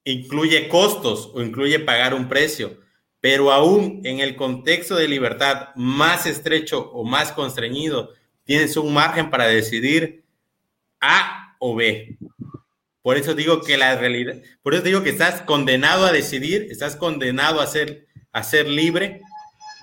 [0.03, 2.79] incluye costos o incluye pagar un precio,
[3.21, 8.11] pero aún en el contexto de libertad más estrecho o más constreñido,
[8.43, 10.25] tienes un margen para decidir
[10.99, 12.17] A o B.
[13.01, 16.95] Por eso digo que la realidad, por eso digo que estás condenado a decidir, estás
[16.97, 19.21] condenado a ser, a ser libre.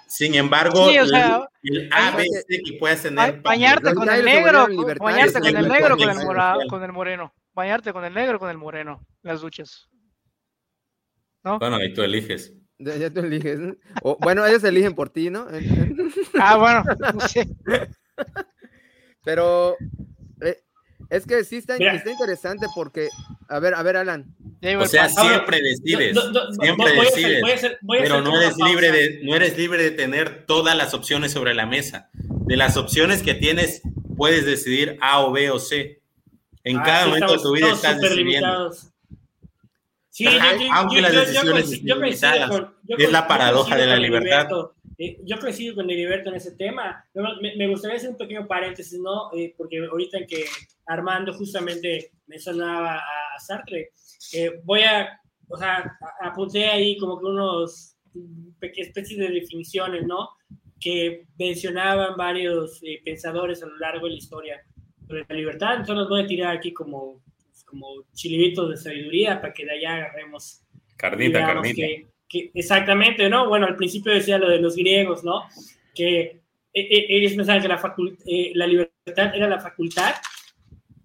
[0.06, 3.42] Sin embargo, Sí, o sea, el, el A, B, C que puedas Ba- tener.
[3.42, 4.66] bañarte con el negro,
[4.98, 6.68] bañarte con el negro, con el, contexto mora- social.
[6.68, 9.88] con el moreno, bañarte con el negro, con el moreno, las duchas.
[11.42, 12.52] Bueno, ahí tú eliges.
[12.78, 13.58] Ya, ya tú eliges.
[14.02, 15.46] O, bueno, ellos eligen por ti, ¿no?
[16.40, 16.82] Ah, bueno,
[17.14, 17.48] no sé.
[19.24, 19.76] Pero
[21.10, 23.08] es que sí está, interesante porque,
[23.48, 24.34] a ver, a ver, Alan.
[24.78, 25.04] O sea.
[25.16, 26.16] Ahora, siempre decides,
[26.60, 29.20] siempre voy a hacer- decides, voy a hacer- voy a pero no eres libre de,
[29.24, 32.08] no eres libre de tener todas las opciones sobre la mesa.
[32.14, 33.82] De las opciones que tienes,
[34.16, 36.00] puedes decidir A o B o C.
[36.64, 38.46] En Ah, cada sí, momento de tu vida estás decidiendo.
[38.48, 38.86] limitados.
[40.10, 41.22] Sí, Ajá, yo- yo- aunque yo- las yo- yo
[41.54, 41.94] decisiones yo
[42.48, 44.48] con- yo Es la paradoja de la libertad.
[45.02, 47.02] Eh, yo coincido con Heriberto en ese tema.
[47.14, 49.32] Me, me gustaría hacer un pequeño paréntesis, ¿no?
[49.34, 50.44] Eh, porque ahorita en que
[50.86, 52.98] Armando justamente mencionaba a,
[53.34, 53.92] a Sartre,
[54.34, 55.78] eh, voy a, o sea,
[56.20, 57.96] a- apunté ahí como que unos
[58.60, 60.28] especies de definiciones, ¿no?
[60.78, 64.60] Que mencionaban varios eh, pensadores a lo largo de la historia
[65.06, 65.70] sobre la libertad.
[65.72, 67.22] Entonces los voy a tirar aquí como,
[67.64, 70.62] como chilivitos de sabiduría para que de allá agarremos
[70.96, 71.74] Carnita, carnita.
[71.74, 73.48] que- que- exactamente, ¿no?
[73.48, 75.42] Bueno, al principio decía lo de los griegos, ¿no?
[75.94, 76.40] Que eh,
[76.72, 77.82] eh, ellos pensaban que la,
[78.26, 80.14] eh, la libertad era la facultad,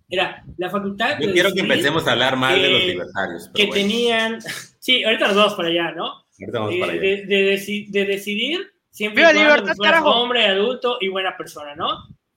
[0.10, 3.50] era la facultad Yo de quiero que empecemos a hablar más de los libertarios.
[3.56, 4.40] que bueno, tenían,
[4.80, 6.06] sí, ahorita nos vamos para allá, ¿no?
[6.40, 7.02] ahorita vamos Eh, para allá.
[7.02, 10.10] de, de deci- de decidir Siempre ¡Viva libertad, carajo!
[10.10, 11.90] hombre, adulto y buena persona, ¿no?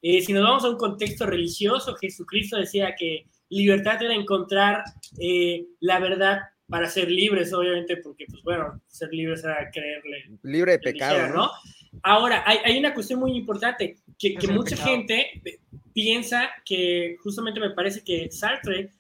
[0.03, 4.83] Eh, si nos vamos a un contexto religioso, Jesucristo decía que libertad era encontrar
[5.21, 10.73] eh, la verdad para ser libres, obviamente, porque, pues bueno, ser libres era creerle Libre
[10.73, 11.51] de pecado, dijera, ¿no?
[12.03, 14.91] Ahora, hay, hay una cuestión muy importante, que, mucha pecado.
[14.91, 15.41] gente
[15.95, 18.93] piensa que justamente me parece que Sartre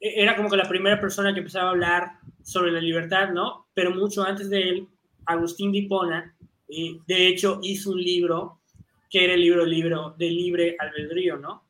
[0.00, 2.10] e- era como que la primera persona que empezaba a hablar
[2.42, 3.68] sobre la libertad, ¿no?
[3.74, 4.88] Pero mucho antes de él,
[5.24, 6.36] Agustín de Hipona,
[6.68, 8.60] eh, de hecho, hizo un libro
[9.08, 11.62] que era el libro, libro de libre albedrío, ¿no?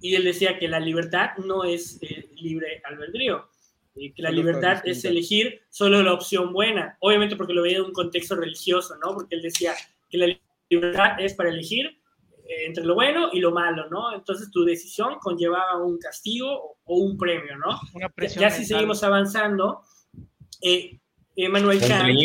[0.00, 3.48] Y él decía que la libertad no es eh, libre albedrío,
[3.96, 7.78] eh, que la Solo libertad es elegir solo la opción buena, obviamente porque lo veía
[7.78, 9.14] en un contexto religioso, ¿no?
[9.14, 9.74] Porque él decía
[10.08, 10.38] que la
[10.70, 11.86] libertad es para elegir
[12.48, 14.14] eh, entre lo bueno y lo malo, ¿no?
[14.14, 17.78] Entonces tu decisión conllevaba un castigo o, o un premio, ¿no?
[17.94, 19.80] Una Ya, presión ya si seguimos avanzando,
[20.62, 21.00] eh,
[21.34, 22.18] Emmanuel Kant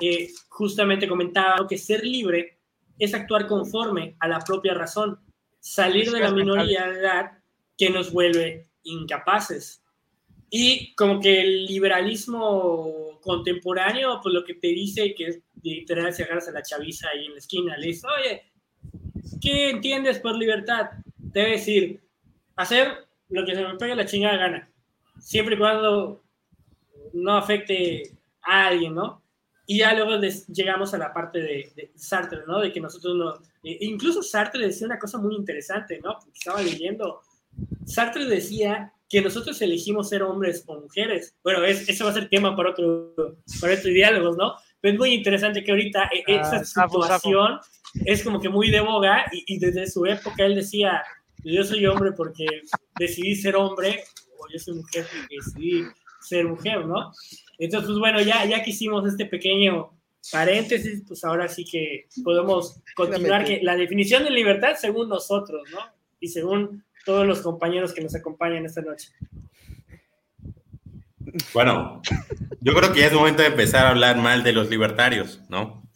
[0.00, 2.58] eh, justamente comentaba que ser libre
[2.98, 5.20] es actuar conforme a la propia razón,
[5.60, 7.32] salir de la minoría de edad
[7.76, 9.82] que nos vuelve incapaces.
[10.50, 16.22] Y como que el liberalismo contemporáneo, pues lo que te dice que es literal si
[16.22, 18.42] agarras a la chaviza ahí en la esquina, le dices, oye,
[19.40, 20.90] ¿qué entiendes por libertad?
[21.16, 22.00] Debe decir,
[22.56, 24.70] hacer lo que se me pegue la chingada gana,
[25.20, 26.24] siempre y cuando
[27.12, 29.22] no afecte a alguien, ¿no?
[29.66, 32.60] Y ya luego des- llegamos a la parte de, de Sartre, ¿no?
[32.60, 33.34] De que nosotros no...
[33.62, 36.14] eh, incluso Sartre decía una cosa muy interesante, ¿no?
[36.14, 37.20] Porque estaba leyendo.
[37.84, 41.34] Sartre decía que nosotros elegimos ser hombres o mujeres.
[41.42, 43.14] Bueno, es, eso va a ser tema para, otro,
[43.60, 44.54] para otros diálogos, ¿no?
[44.80, 47.20] Pero es muy interesante que ahorita eh, Ah, esa sapo, sapo.
[47.20, 47.58] situación
[48.04, 51.02] es como que muy de boga y, y desde su época él decía,
[51.44, 52.46] yo soy hombre porque
[52.98, 54.04] decidí ser hombre
[54.38, 55.84] o yo soy mujer porque decidí
[56.20, 57.12] ser mujer, ¿no?
[57.58, 59.90] Entonces, pues bueno, ya, ya que hicimos este pequeño
[60.30, 65.80] paréntesis, pues ahora sí que podemos continuar que la definición de libertad según nosotros, ¿no?
[66.20, 69.08] Y según todos los compañeros que nos acompañan esta noche.
[71.54, 72.02] Bueno,
[72.60, 75.88] yo creo que ya es momento de empezar a hablar mal de los libertarios, ¿no?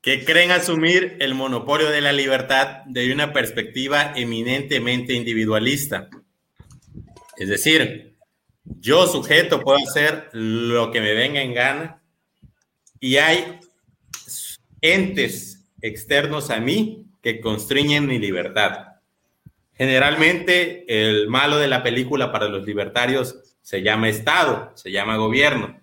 [0.00, 6.08] Que creen asumir el monopolio de la libertad desde una perspectiva eminentemente individualista.
[7.36, 8.14] Es decir,
[8.64, 12.02] yo sujeto puedo hacer lo que me venga en gana
[13.00, 13.58] y hay
[14.80, 18.93] entes externos a mí que constriñen mi libertad.
[19.76, 25.80] Generalmente el malo de la película para los libertarios se llama Estado, se llama gobierno.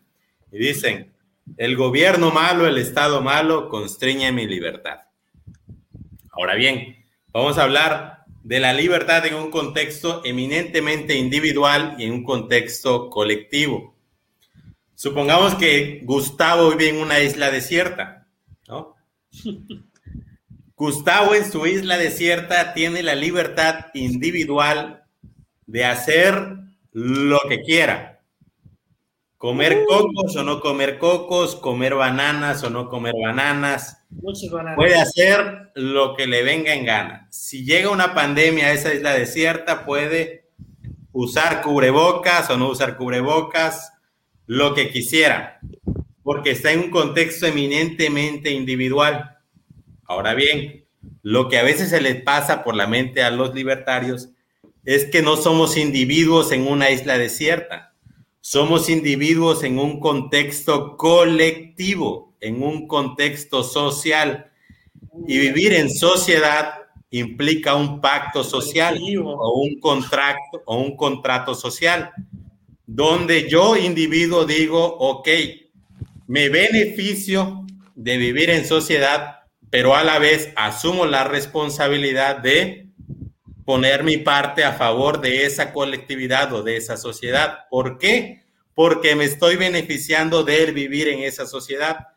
[0.51, 1.13] Y dicen,
[1.57, 5.01] el gobierno malo, el Estado malo, constriñe mi libertad.
[6.31, 12.13] Ahora bien, vamos a hablar de la libertad en un contexto eminentemente individual y en
[12.13, 13.95] un contexto colectivo.
[14.95, 18.27] Supongamos que Gustavo vive en una isla desierta,
[18.67, 18.95] ¿no?
[20.81, 25.03] Gustavo en su isla desierta tiene la libertad individual
[25.67, 26.57] de hacer
[26.91, 28.23] lo que quiera.
[29.37, 34.07] Comer cocos o no comer cocos, comer bananas o no comer bananas.
[34.09, 34.75] Bananas.
[34.75, 37.27] Puede hacer lo que le venga en gana.
[37.29, 40.49] Si llega una pandemia a esa isla desierta, puede
[41.11, 43.93] usar cubrebocas o no usar cubrebocas,
[44.47, 45.59] lo que quisiera,
[46.23, 49.37] porque está en un contexto eminentemente individual.
[50.11, 50.83] Ahora bien,
[51.23, 54.27] lo que a veces se les pasa por la mente a los libertarios
[54.83, 57.93] es que no somos individuos en una isla desierta,
[58.41, 64.51] somos individuos en un contexto colectivo, en un contexto social.
[65.27, 66.73] Y vivir en sociedad
[67.09, 72.11] implica un pacto social o un contrato o un contrato social
[72.85, 75.29] donde yo individuo digo, ok,
[76.27, 79.40] me beneficio de vivir en sociedad,
[79.71, 82.89] pero a la vez asumo la responsabilidad de
[83.65, 87.59] poner mi parte a favor de esa colectividad o de esa sociedad.
[87.69, 88.41] ¿Por qué?
[88.75, 92.09] Porque me estoy beneficiando de él vivir en esa sociedad.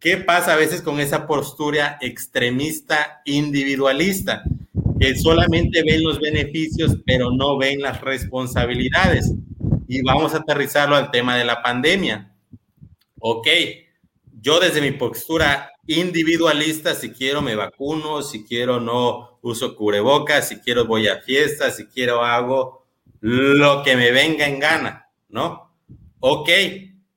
[0.00, 4.42] ¿Qué pasa a veces con esa postura extremista, individualista?
[4.98, 9.30] Que solamente ven los beneficios, pero no ven las responsabilidades.
[9.88, 12.34] Y vamos a aterrizarlo al tema de la pandemia.
[13.18, 13.48] Ok,
[14.44, 20.56] yo desde mi postura individualista, si quiero me vacuno, si quiero no uso cubrebocas, si
[20.58, 22.84] quiero voy a fiestas, si quiero hago
[23.20, 25.74] lo que me venga en gana, ¿no?
[26.20, 26.50] Ok,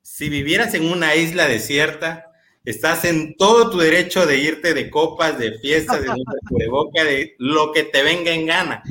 [0.02, 2.32] si vivieras en una isla desierta,
[2.64, 7.36] estás en todo tu derecho de irte de copas, de fiestas, de usar cubreboca, de
[7.40, 8.84] lo que te venga en gana,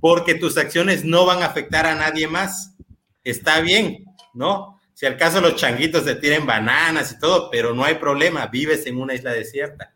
[0.00, 2.74] porque tus acciones no van a afectar a nadie más.
[3.22, 4.79] Está bien, ¿no?
[5.00, 8.84] Si al caso los changuitos te tienen bananas y todo, pero no hay problema, vives
[8.84, 9.94] en una isla desierta.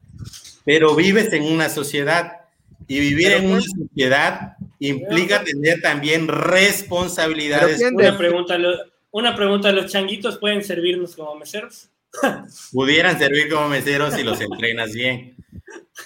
[0.65, 2.33] Pero vives en una sociedad
[2.89, 7.83] y vivir en una sociedad implica tener también responsabilidades.
[7.93, 8.57] Una pregunta,
[9.11, 11.91] una pregunta, ¿los changuitos pueden servirnos como meseros?
[12.73, 15.37] Pudieran servir como meseros si los entrenas bien.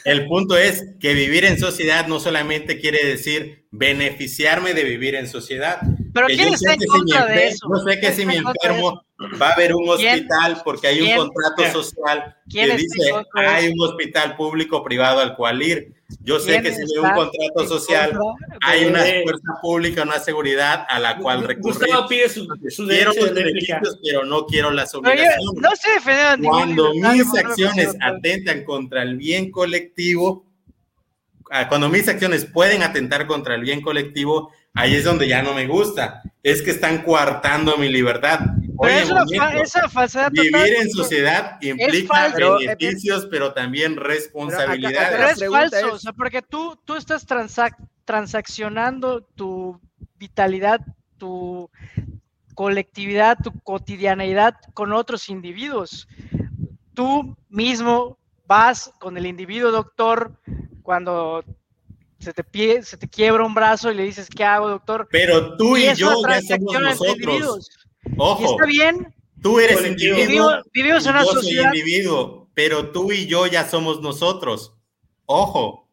[0.05, 5.29] El punto es que vivir en sociedad no solamente quiere decir beneficiarme de vivir en
[5.29, 5.79] sociedad.
[6.27, 7.69] Pero ¿quién está en contra de eso?
[7.69, 9.03] No sé que si me enfermo
[9.41, 14.37] va a haber un hospital porque hay un contrato social que dice hay un hospital
[14.37, 15.93] público privado al cual ir.
[16.23, 18.19] Yo sé que si hay un contrato social,
[18.63, 21.79] hay una fuerza pública, una seguridad a la cual recurrir.
[21.79, 25.37] Gustavo pide su, su quiero los beneficios, pero no quiero las obligaciones.
[25.55, 30.47] no se Cuando mis acciones atentan contra el bien colectivo,
[31.51, 35.55] ah, cuando mis acciones pueden atentar contra el bien colectivo, ahí es donde ya no
[35.55, 36.23] me gusta.
[36.43, 38.41] Es que están coartando mi libertad.
[38.77, 39.03] Oye,
[39.61, 45.37] esa falsedad vivir en sociedad implica beneficios, pero, también responsabilidades.
[45.37, 47.27] Pero, es falso, o sea, porque tú, tú estás
[48.05, 49.81] transaccionando tu
[50.17, 50.81] vitalidad,
[51.19, 51.69] tu
[52.55, 56.07] colectividad, tu cotidianeidad con otros individuos.
[56.95, 58.17] Tú mismo
[58.47, 60.33] vas con el individuo doctor
[60.83, 61.45] cuando
[62.19, 65.09] se te, pie, se te quiebra un brazo y le dices, ¿qué hago, doctor?
[65.11, 67.71] Pero tú y, yo ya somos nosotros.
[68.17, 68.53] Ojo.
[68.53, 69.15] está bien.
[69.41, 70.63] Tú eres individuo.
[70.73, 71.71] Vivimos en una yo sociedad.
[71.71, 74.75] Soy individuo, pero tú y yo ya somos nosotros.
[75.27, 75.89] Ojo.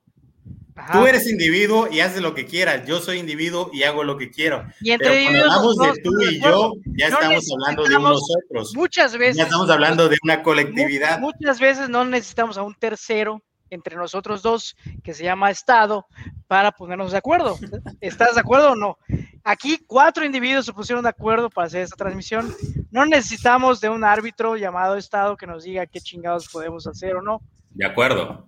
[0.92, 2.86] Tú eres individuo y haces lo que quieras.
[2.86, 4.66] Yo soy individuo y hago lo que quiero.
[4.82, 8.76] Y entre pero cuando hablamos de tú y yo, ya estamos hablando de nosotros.
[8.76, 9.38] Muchas veces.
[9.38, 11.20] Ya estamos hablando de una colectividad.
[11.20, 16.06] Muchas veces no necesitamos a un tercero entre nosotros dos, que se llama Estado,
[16.48, 17.58] para ponernos de acuerdo.
[18.02, 18.98] ¿Estás de acuerdo o no?
[19.44, 22.54] Aquí cuatro individuos se pusieron de acuerdo para hacer esta transmisión.
[22.92, 27.22] No necesitamos de un árbitro llamado Estado que nos diga qué chingados podemos hacer o
[27.22, 27.42] no.
[27.72, 28.48] De acuerdo.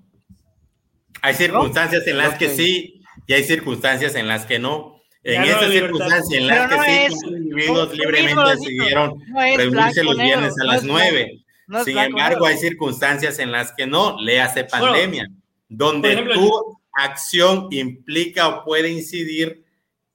[1.22, 5.02] Hay circunstancias en las que sí y hay circunstancias en las que no.
[5.24, 10.64] En estas circunstancias en las que sí, los individuos libremente decidieron reunirse los viernes a
[10.64, 11.44] las nueve.
[11.84, 15.30] Sin embargo, hay circunstancias en las que no, le hace pandemia,
[15.68, 19.66] donde tu acción implica o puede incidir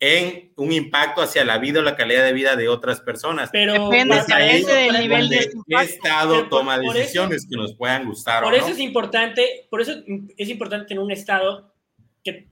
[0.00, 3.50] en un impacto hacia la vida o la calidad de vida de otras personas.
[3.52, 5.48] Pero depende del nivel de
[5.80, 8.42] estado toma decisiones que nos puedan gustar.
[8.42, 9.92] Por eso es importante, por eso
[10.36, 11.72] es importante tener un estado
[12.24, 12.48] que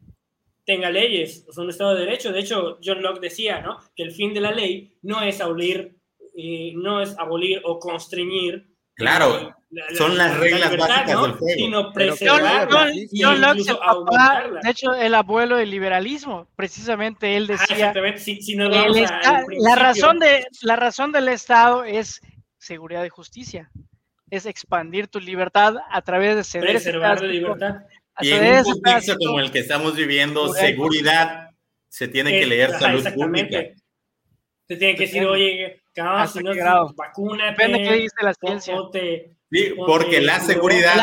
[0.65, 2.31] tenga leyes, o sea, un estado de derecho.
[2.31, 3.79] De hecho, John Locke decía, ¿no?
[3.97, 5.97] Que el fin de la ley no es abolir,
[6.37, 8.70] eh, no es abolir o constreñir
[9.01, 9.57] Claro,
[9.97, 11.55] son las reglas básicas del juego.
[11.57, 13.63] Sino preservarla John, Locke,
[14.63, 21.29] de hecho, el abuelo del liberalismo, precisamente él decía, la, razón de, la razón del
[21.29, 22.21] Estado es
[22.59, 23.71] seguridad y justicia,
[24.29, 27.77] es expandir tu libertad a través de ceder Preservar la libertad.
[28.21, 31.53] Y en un contexto como el que estamos viviendo, seguridad
[31.89, 33.65] se tiene que leer salud pública.
[34.71, 35.83] Se tiene que decir, oye,
[36.33, 36.95] si no grado?
[36.97, 37.47] vacuna.
[37.47, 38.77] Depende de qué dice la ciencia.
[39.51, 40.95] sí, porque la seguridad,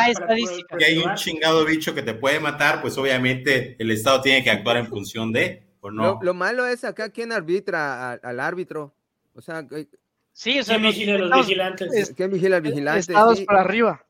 [0.79, 4.51] que hay un chingado bicho que te puede matar, pues obviamente el Estado tiene que
[4.51, 6.17] actuar en función de, ¿o no?
[6.21, 8.95] Lo, malo es acá quién arbitra al, árbitro.
[9.33, 9.67] O sea,
[10.31, 12.13] sí, o sea, ¿quién vigila a los vigilantes?
[12.15, 12.99] ¿Quién vigila al vigilante?
[13.01, 14.06] Estados para arriba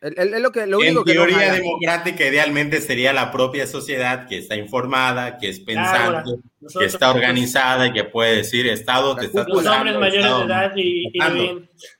[0.00, 5.38] lo que, lo único en teoría democrática idealmente sería la propia sociedad que está informada,
[5.38, 6.32] que es pensante,
[6.78, 10.72] que está organizada y que puede decir Estado te está Los hombres mayores de edad
[10.76, 11.12] y,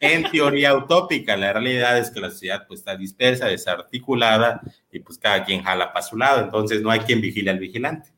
[0.01, 4.61] En teoría utópica, la realidad es que la sociedad pues está dispersa, desarticulada
[4.92, 8.11] y pues cada quien jala para su lado, entonces no hay quien vigile al vigilante.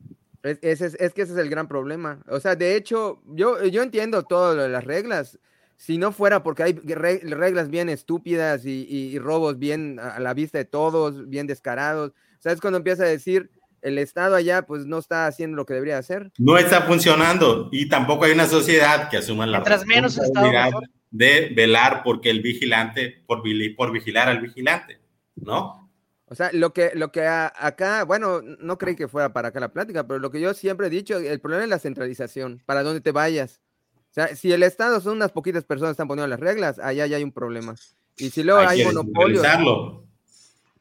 [0.43, 2.23] Es, es, es, que ese es el gran problema.
[2.29, 5.39] O sea, de hecho, yo, yo entiendo todas las reglas,
[5.79, 10.65] si no fuera porque hay reglas bien estúpidas y, robos bien a la vista de
[10.65, 13.51] todos, bien descarados, ¿sabes cuando empieza a decir
[13.81, 16.33] el Estado allá pues no está haciendo lo que debería hacer?
[16.37, 20.73] No está funcionando y tampoco hay una sociedad que asuma la responsabilidad
[21.11, 23.43] de velar porque el vigilante, por,
[23.77, 25.01] por vigilar al vigilante,
[25.37, 25.89] ¿no?
[26.27, 29.73] O sea, lo que, lo que acá, bueno, no creí que fuera para acá la
[29.73, 33.01] plática, pero lo que yo siempre he dicho, el problema es la centralización, para dónde
[33.01, 33.63] te vayas.
[34.11, 37.07] O sea, si el Estado son unas poquitas personas que están poniendo las reglas, allá
[37.07, 37.75] ya hay un problema.
[38.17, 39.47] Y si luego hay, monopolios.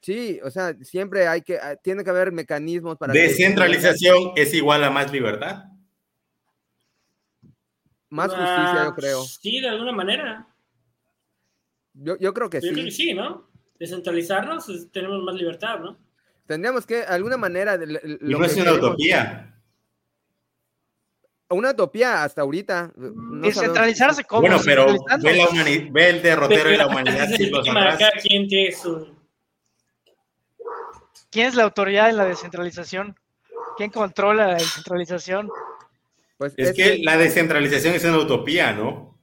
[0.01, 3.13] Sí, o sea, siempre hay que, ah, tiene que haber mecanismos para.
[3.13, 5.65] Descentralización es igual a más libertad.
[8.09, 9.23] Más justicia, yo creo.
[9.23, 10.47] Sí, de alguna manera.
[11.93, 12.67] Yo, yo creo que sí.
[12.67, 13.49] Yo creo que sí, ¿no?
[13.79, 15.97] Descentralizarnos, tenemos más libertad, ¿no?
[16.45, 17.77] Tendríamos que, de alguna manera.
[17.77, 19.56] no es una utopía.
[21.49, 22.91] Una utopía hasta ahorita.
[22.95, 24.41] no Descentralizarse como.
[24.41, 24.85] Bueno, pero
[25.21, 27.27] ve, la ve el derrotero de la humanidad.
[28.21, 29.17] ¿Quién tiene su
[31.29, 33.15] ¿Quién es la autoridad en la descentralización?
[33.75, 35.49] ¿Quién controla la descentralización?
[36.37, 39.19] Pues es, que, la descentralización es una utopía, ¿no?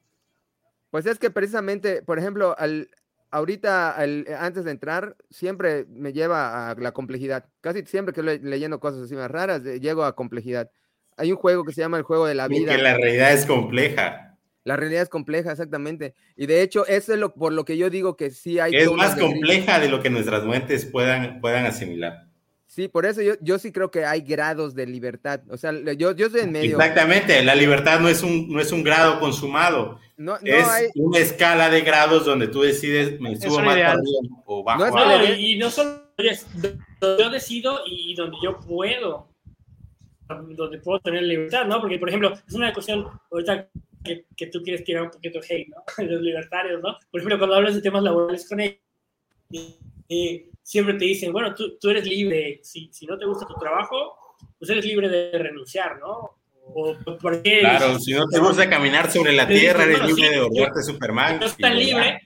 [0.91, 2.89] Pues es que precisamente, por ejemplo, al,
[3.31, 3.97] ahorita,
[4.39, 7.47] antes de entrar, siempre me lleva a la complejidad.
[7.61, 10.71] Casi siempre que estoy leyendo cosas así más raras, llego a complejidad.
[11.17, 12.73] Hay un juego que se llama el juego de la vida.
[12.73, 14.37] Porque la realidad es compleja.
[14.65, 16.15] La realidad es compleja, exactamente.
[16.37, 18.75] Y de hecho, eso es lo, por lo que yo digo que sí hay...
[18.75, 22.27] Es más compleja de lo que nuestras mentes puedan, puedan asimilar.
[22.67, 25.43] Sí, por eso yo, yo sí creo que hay grados de libertad.
[25.49, 26.73] O sea, yo, yo estoy en medio.
[26.73, 30.01] Exactamente, la libertad no es un, no es un grado consumado.
[30.17, 33.97] No, es una escala de grados donde tú decides, me subo más
[34.47, 34.87] o bajo.
[34.87, 39.29] No y, no solo yo decido y donde yo puedo,
[40.29, 41.81] donde puedo tener libertad, ¿no?
[41.81, 43.69] Porque, por ejemplo, es una cuestión, ahorita
[44.37, 45.83] que, tú quieres tirar un poquito de hate, ¿no?
[46.05, 46.97] Los libertarios, ¿no?
[47.11, 48.79] Por ejemplo, cuando hablas de temas laborales con ellos,
[50.63, 54.19] siempre te dicen, bueno, tú, tú eres libre, si, si, no te gusta tu trabajo,
[54.59, 56.39] pues eres libre de renunciar, ¿no?
[56.67, 60.83] O, porque claro, si no te gusta caminar sobre la tierra, eres libre de volverte
[60.83, 61.41] Superman.
[61.41, 62.21] Soy tan libre,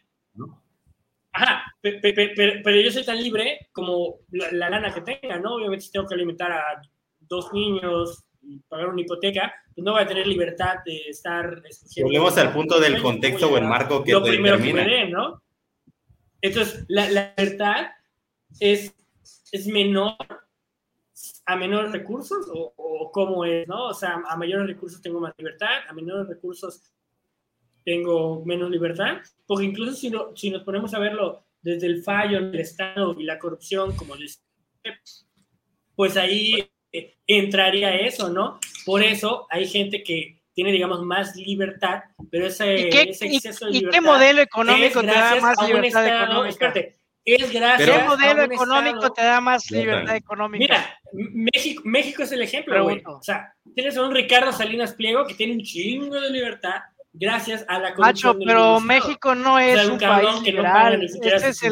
[1.33, 5.55] Ajá, pero, pero, yo soy tan libre como la, la, lana que tenga, ¿no?
[5.55, 6.81] Obviamente si tengo que alimentar a
[7.29, 8.25] dos niños,
[8.69, 11.63] pagar una hipoteca, pues no va a tener libertad de estar...
[12.03, 15.43] Volvemos al punto del contexto o el marco que lo primero que ¿no?
[16.41, 17.89] Entonces, la, libertad
[18.61, 18.95] es,
[19.53, 20.15] es menor
[21.47, 23.87] a menores recursos o, cómo es, ¿no?
[23.87, 26.93] O sea, a mayores recursos tengo más libertad, a menores recursos
[27.85, 32.61] tengo menos libertad, porque incluso si, si nos ponemos a verlo desde el fallo del
[32.61, 34.43] Estado y la corrupción, como les
[35.97, 36.71] pues ahí
[37.27, 38.59] entraría eso, ¿no?
[38.85, 43.99] Por eso hay gente que tiene, digamos, más libertad, pero ese, exceso de libertad.
[43.99, 46.75] ¿Y qué modelo económico te da más libertad económica?
[47.25, 50.59] es gracias ¿Qué modelo económico te da más libertad económica?
[50.59, 53.03] Mira, México, México es el ejemplo, güey.
[53.05, 56.81] O sea, tienes a un Ricardo Salinas Pliego que tiene un chingo de libertad
[57.19, 61.03] gracias a la Macho, pero México no es un, país liberal.
[61.03, 61.63] es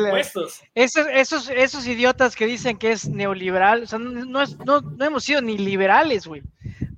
[0.75, 5.25] esos, esos, idiotas que dicen que es neoliberal, o sea, no, es, no, no hemos
[5.25, 6.43] sido ni liberales, güey.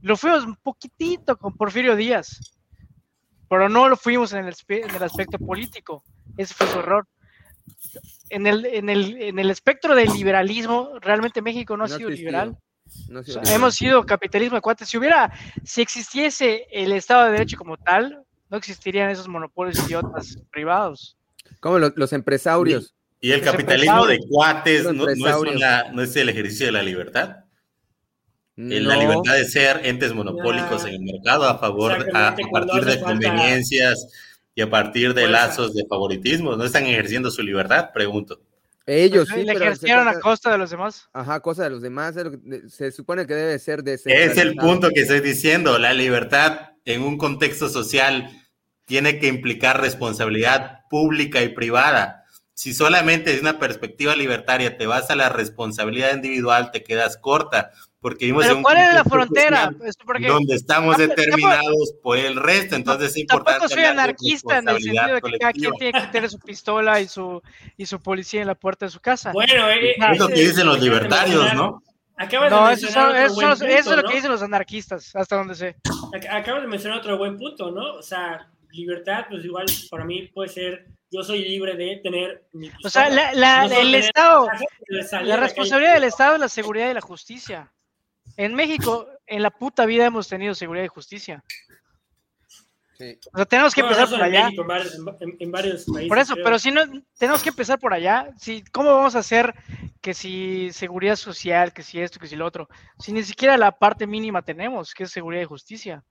[0.01, 2.41] Lo fuimos un poquitito con Porfirio Díaz,
[3.49, 6.05] pero no lo fuimos en el, en el aspecto político.
[6.37, 7.07] Ese fue su error.
[8.31, 12.57] En el, en, el, en el espectro del liberalismo, realmente México no ha sido liberal.
[13.51, 14.89] hemos sido capitalismo de cuates.
[14.89, 15.33] Si hubiera,
[15.65, 21.17] si existiese el Estado de Derecho como tal, no existirían esos monopolios idiotas privados.
[21.61, 22.95] Como los, empresarios.
[23.21, 27.37] ¿Y el capitalismo de cuates no, es el ejercicio de la libertad?
[28.57, 34.09] La libertad de ser entes monopólicos en el mercado a favor, a, partir de conveniencias
[34.55, 36.57] y a partir de lazos de favoritismo.
[36.57, 37.91] ¿No están ejerciendo su libertad?
[37.93, 38.41] Pregunto.
[38.85, 39.45] Ellos sí.
[39.45, 41.09] Le ejercieron a costa de los demás.
[41.13, 42.15] Ajá, a costa de los demás.
[42.69, 45.79] Se supone que debe ser de Es el punto que estoy diciendo.
[45.79, 48.31] La libertad en un contexto social
[48.87, 52.25] tiene que implicar responsabilidad pública y privada.
[52.55, 57.71] Si solamente desde una perspectiva libertaria te vas a la responsabilidad individual, te quedas corta,
[58.01, 59.71] porque vimos ¿Pero ¿Cuál es la frontera?
[60.27, 63.61] donde estamos determinados por el resto, entonces es importante.
[63.61, 67.01] Tampoco soy anarquista en el sentido de que cada quien tiene que tener su pistola
[67.01, 67.43] y su,
[67.77, 69.33] y su policía en la puerta de su casa.
[69.33, 71.83] Bueno, eh, es lo que dicen los libertarios, ¿no?
[72.51, 75.77] No, eso, eso, es lo que dicen los anarquistas, hasta donde sé.
[76.31, 77.95] Acabas de mencionar otro buen punto, ¿no?
[77.95, 82.71] O sea, libertad, pues igual para mí puede ser, yo soy libre de tener mi
[82.85, 84.49] O sea, la, el Estado,
[85.23, 87.73] la responsabilidad del Estado es la seguridad y la justicia.
[88.37, 91.43] En México, en la puta vida hemos tenido seguridad y justicia.
[93.33, 94.49] O sea, tenemos que empezar por allá.
[94.49, 96.83] en, varios, países, por eso, pero si no,
[97.17, 98.31] tenemos que empezar por allá.
[98.39, 99.55] Si, ¿Cómo vamos a hacer
[100.01, 102.69] que si seguridad social, que si esto, que si lo otro?
[102.99, 106.05] Si ni siquiera la parte mínima tenemos, que es seguridad y justicia.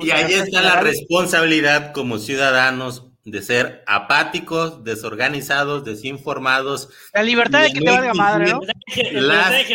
[0.00, 6.88] y ahí está la responsabilidad como ciudadanos de ser apáticos, desorganizados, desinformados.
[7.14, 8.60] La libertad de que te valga madre, ¿no?
[9.12, 9.66] Las,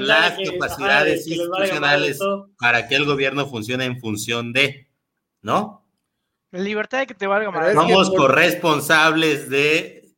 [0.00, 2.18] las capacidades institucionales
[2.58, 4.88] para que el gobierno funcione en función de,
[5.42, 5.84] ¿no?
[6.52, 7.74] La libertad de que te valga madre.
[7.74, 10.14] Somos corresponsables de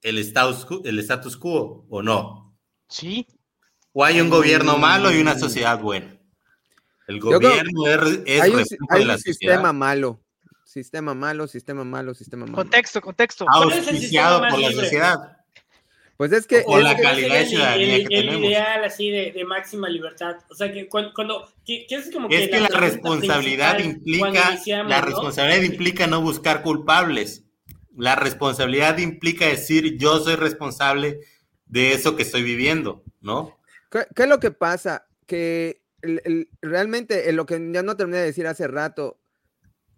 [0.00, 2.56] el status, el status quo, ¿o no?
[2.88, 3.26] Sí.
[3.92, 6.18] ¿O hay un gobierno malo y una sociedad buena?
[7.06, 10.23] El gobierno es, hay un, hay un sistema malo
[10.74, 12.56] sistema malo, sistema malo, sistema malo.
[12.56, 13.46] Contexto, contexto.
[13.48, 15.16] Auspiciado por la sociedad.
[16.16, 16.62] Pues es que.
[16.66, 18.48] O es la que- calidad de el, ciudadanía el- que el tenemos.
[18.48, 20.36] ideal así de, de máxima libertad.
[20.50, 24.50] O sea, que cuando, cuando que, que es como que Es que la responsabilidad implica,
[24.52, 25.06] iniciamos, la ¿no?
[25.06, 27.44] responsabilidad implica no buscar culpables.
[27.96, 31.20] La responsabilidad implica decir yo soy responsable
[31.66, 33.56] de eso que estoy viviendo, ¿no?
[33.90, 35.06] ¿Qué, qué es lo que pasa?
[35.26, 39.18] Que el- el- realmente en lo que ya no terminé de decir hace rato,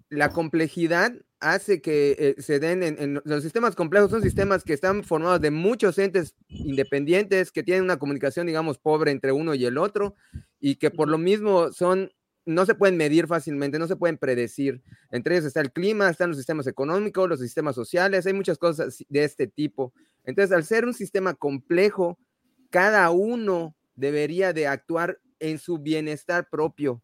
[0.09, 4.73] la complejidad hace que eh, se den en, en los sistemas complejos, son sistemas que
[4.73, 9.65] están formados de muchos entes independientes que tienen una comunicación, digamos, pobre entre uno y
[9.65, 10.15] el otro
[10.61, 12.11] y que por lo mismo son,
[12.45, 14.83] no se pueden medir fácilmente, no se pueden predecir.
[15.11, 19.05] Entre ellos está el clima, están los sistemas económicos, los sistemas sociales, hay muchas cosas
[19.09, 19.93] de este tipo.
[20.25, 22.19] Entonces, al ser un sistema complejo,
[22.71, 27.03] cada uno debería de actuar en su bienestar propio,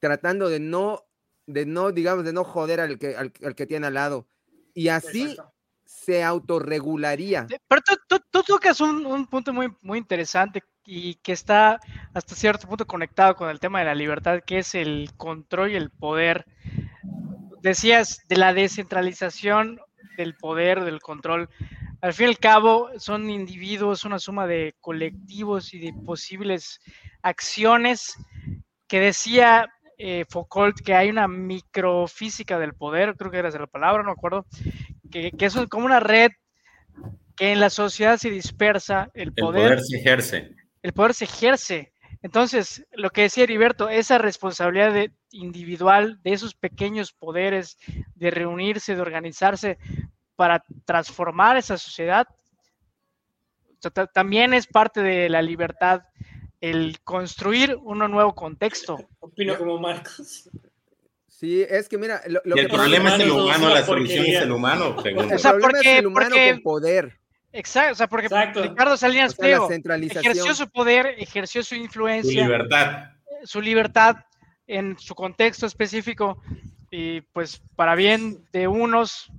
[0.00, 1.00] tratando de no,
[1.46, 4.26] de no, digamos, de no joder al que, al, al que tiene al lado.
[4.72, 5.52] Y así Exacto.
[5.84, 7.46] se autorregularía.
[7.68, 11.80] Pero tú, tú- tú tocas un, un punto muy, muy interesante y que está
[12.12, 15.76] hasta cierto punto conectado con el tema de la libertad, que es el control y
[15.76, 16.44] el poder.
[17.62, 19.80] Decías de la descentralización
[20.16, 21.48] del poder, del control.
[22.02, 26.80] Al fin y al cabo, son individuos, una suma de colectivos y de posibles
[27.22, 28.14] acciones
[28.86, 33.66] que decía eh, Foucault que hay una microfísica del poder, creo que era esa la
[33.66, 34.46] palabra, no me acuerdo,
[35.10, 36.30] que, que es como una red
[37.36, 40.50] que en la sociedad se dispersa, el El poder, poder se ejerce.
[40.82, 41.92] el poder se ejerce.
[42.22, 47.76] Entonces, lo que decía Heriberto, esa responsabilidad de- individual de esos pequeños poderes,
[48.14, 49.78] de reunirse, de organizarse
[50.36, 52.26] para transformar esa sociedad,
[54.14, 56.02] también es parte de la libertad
[56.70, 58.98] el construir un nuevo contexto.
[59.20, 60.48] Opino como Marcos.
[61.28, 64.24] Sí, es que mira, lo, lo Y el que problema es el humano, la solución
[64.24, 65.34] es el humano, pregunto.
[65.34, 67.18] O sea, el problema porque- es el humano porque- con poder,
[67.52, 68.62] Exacto, o sea, porque Exacto.
[68.62, 70.24] Ricardo o Salinas sea, Pliego centralización.
[70.32, 73.10] ejerció su poder, ejerció su Su influencia, libertad.
[73.44, 74.16] su libertad
[74.66, 76.40] en su contexto específico
[76.90, 79.30] y pues para bien de unos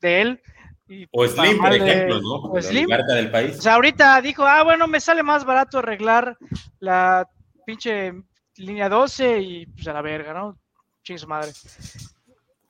[0.00, 0.42] de él
[0.88, 2.34] y O para Slim, por ejemplo, ¿no?
[2.50, 2.88] o La Slim.
[2.88, 3.58] del país.
[3.58, 6.36] O sea, ahorita dijo, ah, bueno, me sale más barato arreglar
[6.80, 7.28] la
[7.64, 8.12] pinche
[8.56, 10.58] línea 12 y pues a la verga, ¿no?
[11.02, 11.50] Chingue su madre.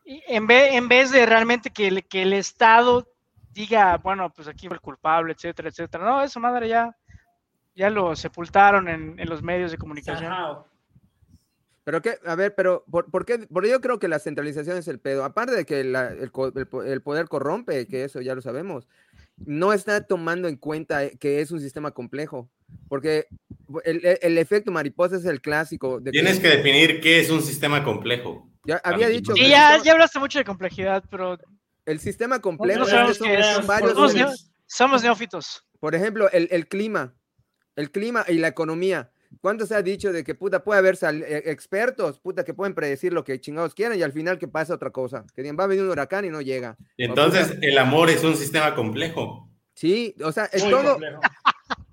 [0.05, 3.07] Y en, vez, en vez de realmente que el, que el Estado
[3.51, 6.05] diga, bueno, pues aquí fue el culpable, etcétera, etcétera.
[6.05, 6.95] No, esa madre ya,
[7.75, 10.33] ya lo sepultaron en, en los medios de comunicación.
[10.33, 10.65] Ajá.
[11.85, 13.41] Pero qué, a ver, pero ¿por, por qué?
[13.53, 15.23] Porque yo creo que la centralización es el pedo.
[15.25, 18.89] Aparte de que la- el, el el poder corrompe, que eso ya lo sabemos,
[19.45, 22.51] no está tomando en cuenta eh, que es un sistema complejo.
[22.89, 23.27] Porque
[23.85, 26.01] el, el- efecto mariposa es el clásico.
[26.01, 28.49] De Tienes que definir qué es un sistema complejo.
[28.67, 31.39] ya había dicho Sí, que ya, ya hablaste mucho de complejidad, pero
[31.85, 33.47] el sistema complejo No sabemos que son, es.
[33.47, 33.93] son varios.
[33.93, 34.33] Somos neo-
[34.67, 35.67] somos neófitos.
[35.81, 37.15] Por ejemplo, el, el clima,
[37.77, 39.11] el clima y la economía.
[39.41, 42.75] ¿Cuánto se ha dicho de que puta puede haber sal- eh, expertos, puta, que pueden
[42.75, 45.25] predecir lo que chingados quieran y al final que pasa otra cosa?
[45.35, 46.77] Que va a venir un huracán y no llega.
[46.99, 49.49] Entonces, el amor es un sistema complejo.
[49.75, 50.99] Sí, o sea, es Muy todo.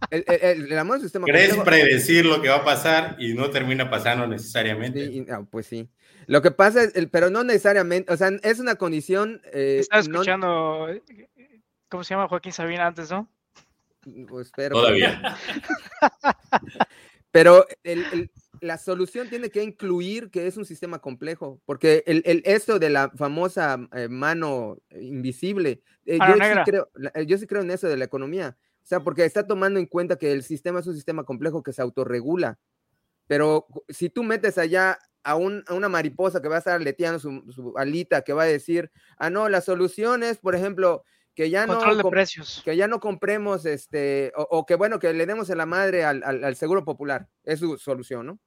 [0.10, 1.84] El, el- el- el amor es un sistema Crees complejo.
[1.84, 5.08] predecir lo que va a pasar y no termina pasando necesariamente.
[5.08, 5.90] Sí, y- ah, pues sí.
[6.28, 9.42] Lo que pasa es, el, pero no necesariamente, o sea, es una condición.
[9.54, 11.02] eh, Estaba no- escuchando, eh,
[11.90, 13.28] ¿cómo se llama Joaquín Sabina antes, no?
[14.28, 14.76] pues, espero.
[14.76, 15.38] Todavía.
[17.32, 22.22] Pero el- el- la solución tiene que incluir que es un sistema complejo, porque el,
[22.26, 26.34] el- esto de la famosa eh, mano invisible, eh, yo,
[26.66, 29.48] sí creo, eh, yo sí creo en eso de la economía, o sea, porque está
[29.48, 32.60] tomando en cuenta que el sistema es un sistema complejo que se autorregula,
[33.28, 37.20] pero si tú metes allá a, un- a una mariposa que va a estar aleteando
[37.20, 41.04] su, su alita, que va a decir, ah, no, la solución es, por ejemplo,
[41.42, 41.96] que ya no...
[41.96, 42.62] De precios.
[42.64, 46.04] que ya no compremos, este, o, o que bueno, que le demos en la madre
[46.06, 47.28] al, al- al seguro popular.
[47.44, 48.40] Es su solución, ¿no?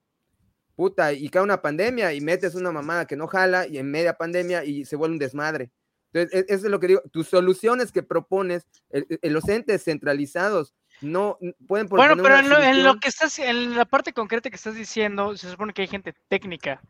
[0.76, 4.14] Puta, y cae una pandemia y metes una mamada que no jala y en media
[4.16, 5.72] pandemia y se vuelve un desmadre.
[6.12, 7.03] Entonces, e- eso es lo que digo.
[7.11, 11.36] Tus soluciones que propones, el- el- los entes centralizados, no
[11.66, 13.01] pueden Bueno, proponer pero en lo, en lo solución.
[13.01, 16.80] que estás, en la parte concreta que estás diciendo, se supone que hay gente técnica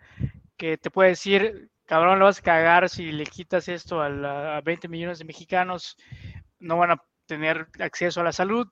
[0.58, 4.56] que te puede decir, cabrón, lo vas a cagar si le quitas esto a, la-
[4.56, 5.96] a 20 millones de mexicanos,
[6.58, 8.66] no van a tener acceso a la salud.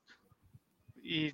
[1.03, 1.33] Y,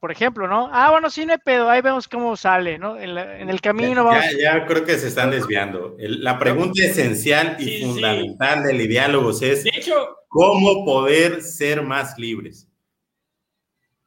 [0.00, 0.68] por ejemplo, ¿no?
[0.72, 2.98] Ah, bueno, sí, no hay pedo, ahí vemos cómo sale, ¿no?
[2.98, 4.24] En, la- en el camino vamos.
[4.38, 5.96] Ya, ya creo que se están desviando.
[5.98, 7.84] El- la pregunta esencial y Sí, sí.
[7.84, 12.68] fundamental del diálogo es De hecho, cómo poder ser más libres.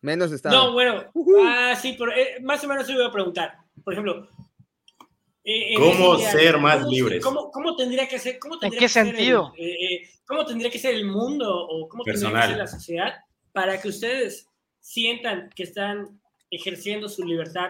[0.01, 0.65] Menos Estado.
[0.67, 1.03] no, bueno,
[1.43, 3.57] ah, sí, pero eh, más o menos eso iba a preguntar.
[3.83, 4.27] Por ejemplo,
[5.49, 7.23] eh, en ¿Cómo ser más ¿cómo- libres?
[7.23, 8.37] ¿Cómo, cómo tendría que ser?
[8.39, 9.53] Cómo tendría qué que ser el- sentido?
[9.57, 13.13] eh, eh, ¿Cómo tendría que ser el mundo o cómo tendría que ser la sociedad
[13.53, 14.47] para que ustedes
[14.81, 16.19] sientan que están
[16.51, 17.69] ejerciendo su libertad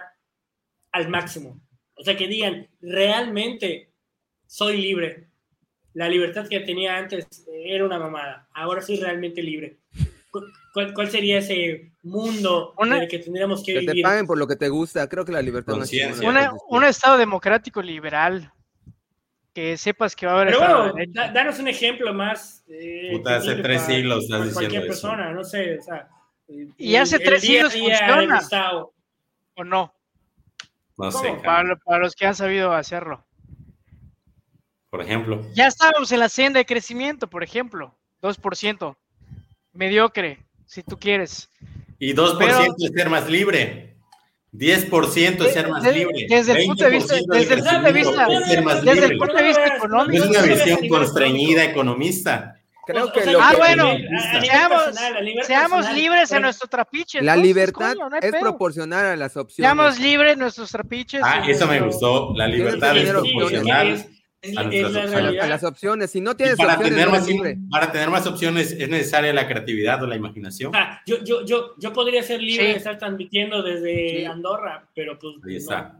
[0.91, 1.59] al máximo.
[1.95, 3.91] O sea, que digan, realmente
[4.45, 5.27] soy libre.
[5.93, 7.25] La libertad que tenía antes
[7.65, 8.47] era una mamada.
[8.53, 9.77] Ahora soy realmente libre.
[10.73, 14.03] ¿Cuál, cuál sería ese mundo Una- en el que tendríamos que, Que te vivir?
[14.03, 15.07] paguen por lo que te gusta.
[15.07, 16.19] Creo que la libertad no es.
[16.21, 18.51] Una- un estado democrático liberal.
[19.53, 20.59] Que sepas que va a haber Pero
[20.91, 22.63] bueno, da- danos un ejemplo más.
[22.67, 25.01] eh, Puta, hace tres para- siglos estás para cualquier diciendo eso.
[25.07, 25.79] persona, no sé.
[25.79, 26.07] O sea,
[26.49, 28.39] eh, Y hace el tres siglos funciona.
[29.55, 29.91] ¿O no?
[30.97, 33.23] No sé, Para, para los que han sabido hacerlo.
[34.91, 35.43] por ejemplo.
[35.53, 37.95] Ya estábamos en la senda de crecimiento, por ejemplo.
[38.21, 38.95] 2%.
[39.77, 41.49] Mediocre, si tú quieres.
[41.99, 43.95] Y 2% Pero- es ser más libre.
[44.51, 46.25] 10% es ser más libre.
[46.29, 48.27] desde el punto de vista- 20% desde el punto de vista-
[48.81, 50.25] desde el punto de vista económico.
[50.25, 52.53] No es una visión constreñida económica.
[52.87, 57.21] Creo O que sea, lo Ah, que- bueno, a seamos- personal, libres en nuestro trapiche.
[57.21, 58.41] La entonces, libertad coño, no hay es pedo.
[58.41, 59.67] proporcional a las opciones.
[59.67, 61.21] Seamos libres en nuestros trapiches.
[61.23, 62.33] Ah, eso me gustó.
[62.37, 64.05] La libertad es proporcional.
[64.41, 65.43] Es, es la- a es la opciones.
[65.43, 66.11] a las opciones.
[66.11, 67.57] Si no tienes para opciones, tener, más, libre.
[67.71, 70.71] para tener más opciones es necesaria la creatividad o la imaginación.
[70.75, 72.71] Ah, yo, yo, yo, yo podría ser libre Sí.
[72.71, 74.25] de estar transmitiendo desde Sí.
[74.25, 75.97] Andorra, pero pues Ahí está.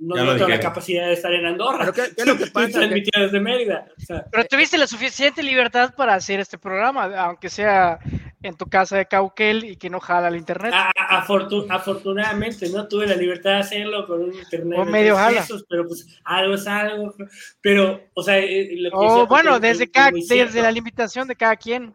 [0.00, 1.78] no, no, tengo la capacidad de estar en Andorra.
[1.80, 2.68] Pero ¿qué, qué es lo que pasa?
[2.78, 3.86] Transmitiendo desde Mérida.
[3.96, 7.98] O sea, Pero tuviste la suficiente libertad para hacer este programa, aunque sea
[8.40, 10.72] en tu casa de Cauquel y que no jala el internet.
[10.72, 14.90] a- a- afortu- afortunadamente no tuve la libertad de hacerlo con un internet O de
[14.92, 15.40] medio tres jala.
[15.40, 17.14] pesos, pero pues algo es algo.
[17.60, 17.77] Pero,
[18.14, 21.36] o sea, eh, lo que o decía bueno, es desde, cada, desde la limitación de
[21.36, 21.94] cada quien.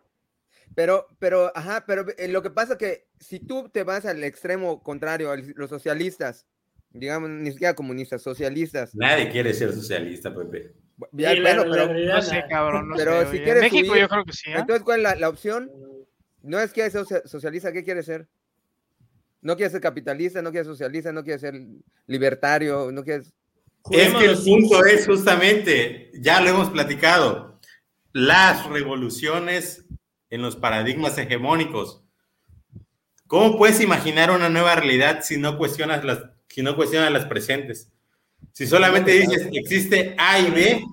[0.76, 4.82] Pero, pero, ajá, pero eh, lo que pasa que si tú te vas al extremo
[4.82, 6.46] contrario, a los socialistas,
[6.92, 10.74] digamos, ni siquiera comunistas, socialistas, Nadie quiere ser socialista, Pepe.
[11.12, 12.48] ya, Sí, la- bueno, la pero realidad, No sé, nada.
[12.48, 12.90] cabrón.
[12.90, 14.50] No Pero sé, si quieres México subir, yo creo que sí.
[14.50, 14.56] ¿eh?
[14.58, 15.72] entonces, ¿cuál es la, la opción?
[16.42, 18.28] No es que ser socia- socialista, ¿qué quiere ser?
[19.42, 21.54] No quiere ser capitalista, no quiere ser socialista, no quiere ser
[22.08, 23.24] libertario, no quiere...
[23.92, 27.60] Es que el punto es justamente, ya lo hemos platicado,
[28.14, 29.86] las revoluciones
[30.30, 32.02] en los paradigmas hegemónicos.
[33.28, 37.92] ¿Cómo puedes imaginar una nueva realidad si no cuestionas las, si no cuestionas las presentes?
[38.52, 40.84] Si solamente dices existe A y B,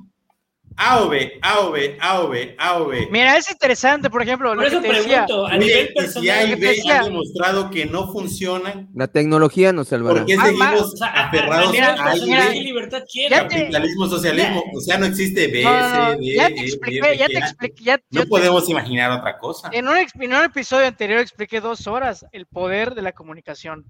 [0.76, 3.08] A o B, A o B, A o B, A o B.
[3.10, 5.26] Mira, es interesante, por ejemplo, Por lo que eso te decía.
[5.26, 8.88] pregunto, a Oye, nivel si personal, A que B decía- han demostrado que no funcionan,
[8.94, 10.16] La tecnología nos salvará.
[10.20, 12.14] ¿por qué Ah, seguimos o sea, a- a- a aferrados mira, a A
[12.54, 16.48] libertad Ya te- capitalismo, socialismo, o sea, no existe B, No, C, D, ya E,
[16.48, 17.40] te F, expliqué, ya te A.
[17.40, 19.68] expliqué, ya, No te- podemos imaginar otra cosa.
[19.72, 23.84] en, un, en un episodio anterior expliqué dos horas el poder de la comunicación.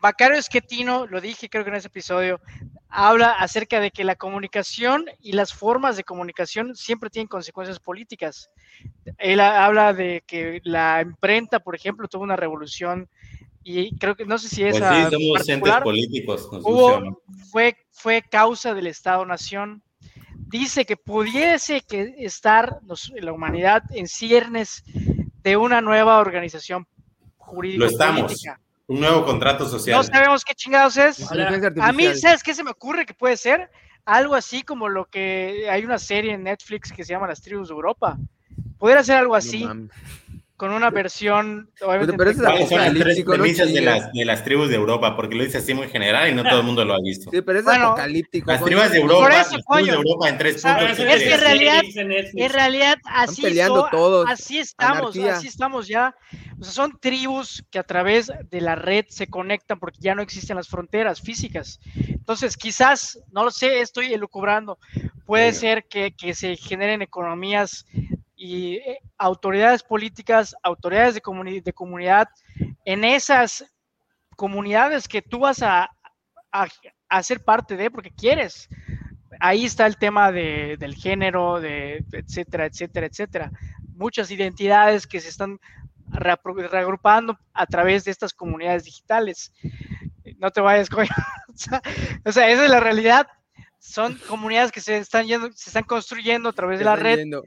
[0.00, 2.40] Macario Esquetino, lo dije creo que en ese episodio,
[2.88, 8.50] habla acerca de que la comunicación y las formas de comunicación siempre tienen consecuencias políticas.
[9.18, 13.08] Él ha- habla de que la imprenta, por ejemplo, tuvo una revolución
[13.62, 15.16] y creo que no sé si Pues esa sí,
[15.82, 16.48] políticos.
[16.50, 16.62] Hubo,
[16.94, 17.16] funciona.
[17.50, 19.82] fue, fue causa del Estado-Nación.
[20.34, 24.82] Dice que pudiese que estar nos- la humanidad en ciernes
[25.42, 26.86] de una nueva organización
[27.36, 27.84] jurídica.
[27.84, 28.22] Lo estamos.
[28.22, 28.60] política.
[28.88, 29.98] Un nuevo contrato social.
[29.98, 31.30] No sabemos qué chingados es.
[31.30, 32.14] A mí.
[32.14, 33.70] ¿sabes qué se me ocurre que puede ser?
[34.06, 37.68] Algo así como lo que hay una serie en Netflix que se llama Las Tribus
[37.68, 38.16] de Europa.
[38.78, 39.68] Pudiera ser algo así.
[40.58, 41.70] Con una versión.
[41.80, 44.74] obviamente, pero ese es ¿Cuáles son las tres premisas de las, de las tribus de
[44.74, 45.14] Europa?
[45.16, 47.30] Porque lo dice así muy general y no todo el mundo lo ha visto.
[47.30, 48.50] Sí, pero es Bueno, apocalíptico.
[48.50, 50.98] Las tribus de Europa, eso, las tribus de Europa en tres O sea, puntos.
[50.98, 51.82] es ¿qué que en realidad-
[52.34, 54.28] En realidad, así, peleando so- todos.
[54.28, 55.36] así estamos, Anarquía.
[55.36, 56.14] así estamos ya.
[56.60, 60.22] O sea, son tribus que a través de la red se conectan porque ya no
[60.22, 61.78] existen las fronteras físicas.
[62.08, 64.76] Entonces, quizás, no lo sé, estoy elucubrando,
[65.24, 65.58] puede Venga.
[65.60, 67.86] ser que, que se generen economías
[68.38, 72.28] y eh, autoridades políticas, autoridades de, comuni- de comunidad,
[72.84, 73.66] en esas
[74.36, 75.90] comunidades que tú vas a,
[76.52, 76.66] a,
[77.08, 78.68] a ser parte de porque quieres
[79.40, 83.52] ahí está el tema de, del género, de etcétera, etcétera, etcétera.
[83.94, 85.58] Muchas identidades que se están
[86.10, 89.52] reagrupando a través de estas comunidades digitales.
[90.38, 91.10] No te vayas, coño.
[92.24, 93.26] O sea, esa es la realidad.
[93.80, 97.42] Son comunidades que se están yendo, se están construyendo a través de la red yendo.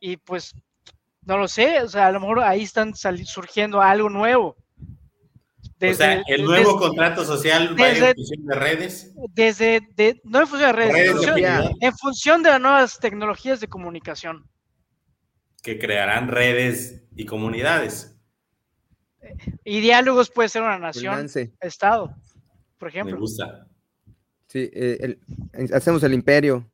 [0.00, 0.54] Y pues
[1.22, 4.56] no lo sé, o sea, a lo mejor ahí están surgiendo algo nuevo.
[5.80, 9.14] o sea, el desde- nuevo contrato social va desde- en función de redes.
[9.34, 12.60] desde, de, no en función de redes, en redes función, opinión, en función de las
[12.60, 14.48] nuevas tecnologías de comunicación.
[15.62, 18.16] que crearán redes y comunidades.
[19.64, 21.52] Y diálogos puede ser una nación, Freelance.
[21.60, 22.14] estado,
[22.78, 23.18] por Me ejemplo.
[23.18, 23.66] gusta.
[24.46, 25.18] Sí, eh,
[25.52, 26.64] el- hacemos el imperio.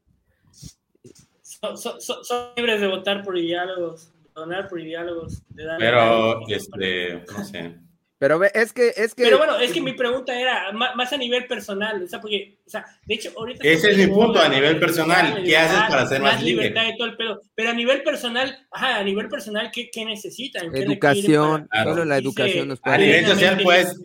[1.68, 4.10] Son, son- son- son libres de votar por diálogos.
[4.34, 5.42] perdonar por diálogos.
[5.50, 7.76] De dar Pero, este, no sé.
[8.18, 9.24] Pero es que, es que.
[9.24, 12.70] Pero bueno, es que mi pregunta era más a nivel personal, o sea, porque, o
[12.70, 13.62] sea, de hecho, ahorita.
[13.66, 16.68] Ese es mi punto, a nivel personal, libertad, ¿qué haces para ser más libre?
[16.68, 17.40] libertad y todo el pedo.
[17.54, 20.72] Pero a nivel personal, ajá, a nivel personal, ¿qué, qué necesitan?
[20.72, 23.34] ¿Qué Educación, solo la educación nos a puede nivel ayudar.
[23.34, 24.00] social, pues,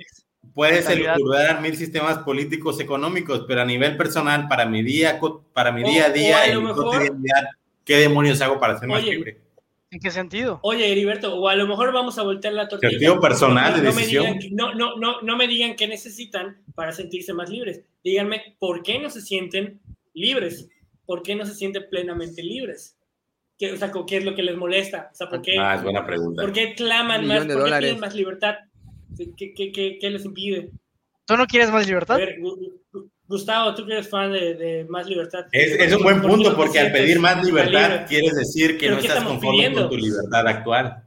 [0.60, 5.18] Puedes elucubrar mil sistemas políticos económicos, pero a nivel personal, para mi día,
[5.54, 7.46] para mi O- día a día, a en mi cotidianidad,
[7.86, 9.38] ¿qué demonios hago para ser más Oye, libre?
[9.90, 10.60] ¿En qué sentido?
[10.64, 12.90] Oye, Heriberto, o a lo mejor vamos a voltear la tortilla.
[12.92, 14.24] Sentido personal de no me decisión.
[14.26, 17.82] digan que- no, no, no, no me digan qué necesitan para sentirse más libres.
[18.04, 19.80] Díganme por qué no se sienten
[20.14, 20.68] libres.
[21.06, 22.98] ¿Por qué no se sienten plenamente libres?
[23.58, 25.10] ¿Qué, o sea, ¿qué es lo que les molesta?
[25.12, 26.42] O sea, ¿por qué, Ah, es buena pregunta.
[26.42, 27.40] ¿por qué claman más?
[27.40, 27.90] ¿Por qué dólares.
[27.90, 28.56] piden más libertad?
[29.38, 30.70] ¿Qué, qué, qué, qué les impide?
[31.26, 32.18] ¿Tú no quieres más A libertad?
[32.18, 35.46] ver, Gu- Gu- Gustavo, tú que eres fan de, de más libertad.
[35.52, 38.88] Es, es un buen ¿Por qué punto porque al pedir más libertad quieres decir que
[38.88, 39.82] ¿Pero no estás conforme pidiendo?
[39.82, 41.04] con tu libertad actual.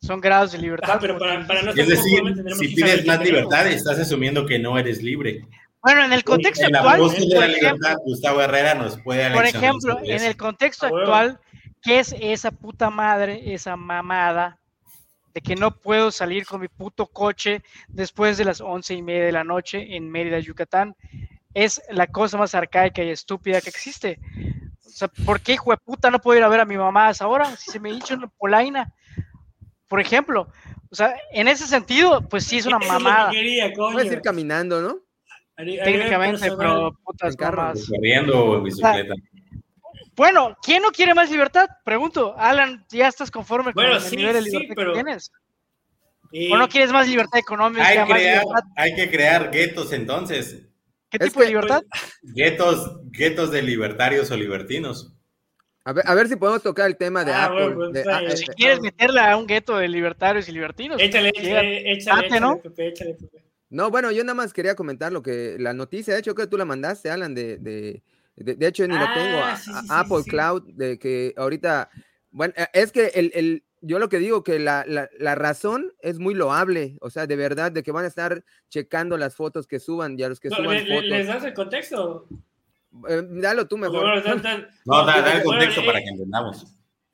[0.00, 0.92] Son grados de libertad.
[0.94, 2.20] Ah, pero para, para no Es decir,
[2.58, 5.40] si pides más libertad, estás asumiendo que no eres libre.
[5.82, 8.74] Bueno, en el contexto En la actual, búsqueda de por la ejemplo, libertad, Gustavo Herrera
[8.74, 11.00] nos puede por ejemplo, en el contexto A huevo.
[11.14, 11.40] actual,
[11.82, 14.58] ¿qué es esa puta madre, esa mamada
[15.36, 19.26] de que no puedo salir con mi puto coche después de las once y media
[19.26, 20.96] de la noche en Mérida, Yucatán?
[21.52, 24.18] Es la cosa más arcaica y estúpida que existe.
[24.86, 27.08] O sea, ¿por qué, hijo de puta, no puedo ir a ver a mi mamá
[27.08, 27.54] a esa hora?
[27.54, 28.94] Si se me hincha una polaina,
[29.88, 30.48] por ejemplo.
[30.90, 33.30] O sea, en ese sentido, pues sí es una que mamada.
[33.30, 33.92] quería, coño.
[33.92, 35.00] Puedes ir caminando, ¿no?
[35.54, 37.74] Técnicamente, pero putas carro.
[37.90, 39.14] Corriendo en bicicleta.
[40.16, 41.66] Bueno, ¿quién no quiere más libertad?
[41.84, 42.34] Pregunto.
[42.38, 45.30] Alan, ¿ya estás conforme Bueno, con el sí, nivel de sí, libertad pero- que tienes?
[46.32, 47.86] Y- ¿O no quieres más libertad económica?
[47.86, 48.62] Hay, más crear- libertad?
[48.76, 50.62] hay que crear guetos entonces.
[51.08, 51.82] ¿Qué Es tipo de libertad?
[52.22, 55.12] Guetos, guetos de libertarios o libertinos.
[55.84, 57.74] A ver, a ver si podemos tocar el tema de Ah, Apple.
[57.74, 58.30] bueno, pues, de- bien.
[58.32, 62.54] eh, si quieres meterle a un gueto de libertarios y libertinos, Échale, échale, échale, ¿no?
[62.54, 63.44] échale, Pepe, échale, Pepe.
[63.70, 66.50] No, bueno, yo nada más quería comentar lo que la noticia, de hecho, creo que
[66.50, 68.02] tú la mandaste, Alan, de, de,
[68.36, 70.30] de, de hecho ni lo Ah, tengo, a, sí, sí, Apple sí.
[70.30, 71.88] Cloud, de que ahorita,
[72.30, 75.92] bueno, eh, es que el, el, yo lo que digo que la, la, la razón
[76.00, 79.66] es muy loable, o sea, de verdad, de que van a estar checando las fotos
[79.66, 81.08] que suban y a los que No, suban le- le- fotos.
[81.10, 82.28] ¿Les das el contexto?
[83.08, 84.00] Eh, dalo tú mejor.
[84.02, 86.66] Bueno, dan- dan- No, da, da el bueno, contexto eh, para que entendamos.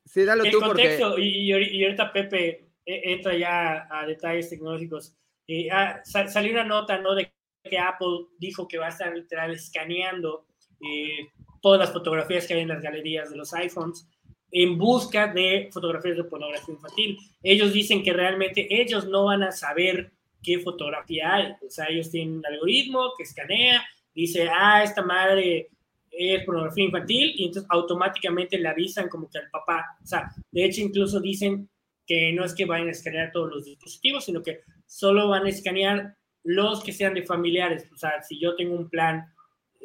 [0.04, 2.48] Sí, dalo el tú porque contexto, y, y y ahorita Pepe
[2.86, 5.14] eh, entra ya a detalles tecnológicos.
[5.46, 7.14] Y, ah, sa- salió una nota, ¿no?
[7.14, 7.32] De
[7.64, 10.46] que Apple dijo que va a estar literal escaneando
[10.82, 11.28] eh,
[11.60, 14.06] todas las fotografías que hay en las galerías de los iPhones
[14.50, 17.18] en busca de fotografías de pornografía infantil.
[17.42, 21.52] Ellos dicen que realmente ellos no van a saber qué fotografía hay.
[21.66, 23.82] O sea, ellos tienen un algoritmo que escanea,
[24.14, 25.68] dice, ah, esta madre
[26.10, 29.96] es pornografía infantil y entonces automáticamente le avisan como que al papá.
[30.02, 31.70] O sea, de hecho incluso dicen
[32.06, 35.48] que no es que vayan a escanear todos los dispositivos, sino que solo van a
[35.48, 36.14] escanear
[36.44, 37.88] los que sean de familiares.
[37.92, 39.31] O sea, si yo tengo un plan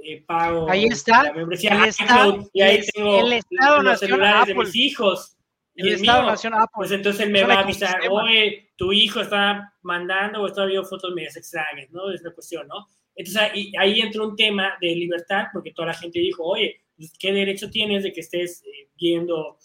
[0.03, 3.83] eh, pago Ahí está, la membresía el iCloud, Estado- y ahí tengo el Estado los
[3.85, 5.37] Nación celulares de mis hijos
[5.75, 6.31] y el el Estado mío.
[6.31, 6.67] Nación Apple.
[6.75, 10.87] Pues entonces él me va a avisar, oye, tu hijo está mandando o está viendo
[10.87, 12.11] fotos medias extrañas, ¿no?
[12.11, 12.87] Es la cuestión, ¿no?
[13.15, 17.11] Entonces ahí, ahí entra un tema de libertad, porque toda la gente dijo, oye, pues,
[17.19, 19.57] ¿qué derecho tienes de que estés eh, viendo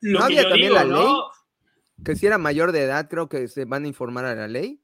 [0.00, 1.30] lo ¿No que había yo también digo, la ¿no?
[2.04, 4.80] que si era mayor de edad, creo que se van a informar a la ley.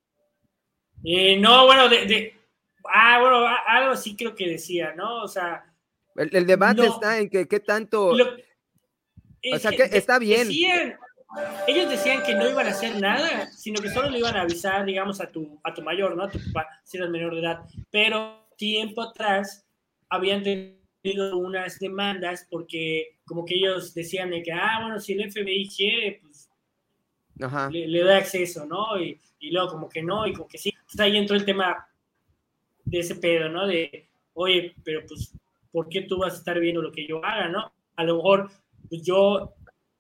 [1.05, 2.35] Eh, no, bueno, de, de-
[2.93, 5.23] ah, bueno, algo así creo que decía, ¿no?
[5.23, 5.65] O sea,
[6.16, 6.94] El, el debate No.
[6.94, 8.15] está en que qué tanto...
[8.16, 8.36] lo-
[9.52, 10.48] O sea, que está bien.
[10.48, 10.97] decían-
[11.66, 14.85] ellos decían que no iban a hacer nada, sino que solo le iban a avisar,
[14.85, 16.23] digamos, a tu, a tu mayor, ¿no?
[16.24, 17.61] A tu papá, si eras menor de edad.
[17.90, 19.66] Pero tiempo atrás
[20.09, 25.28] habían tenido unas demandas porque como que ellos decían de que, ah, bueno, si el
[25.31, 26.48] FBI quiere, pues
[27.43, 27.69] Ajá.
[27.69, 28.98] le, le da acceso, ¿no?
[29.01, 30.70] Y, y luego como que no, y como que sí.
[30.73, 31.85] Entonces ahí entró el tema
[32.85, 33.66] de ese pedo, ¿no?
[33.66, 35.32] De, oye, pero pues,
[35.73, 37.73] ¿por qué tú vas a estar viendo lo que yo haga, ¿no?
[37.97, 38.51] A lo mejor,
[38.89, 39.55] pues yo...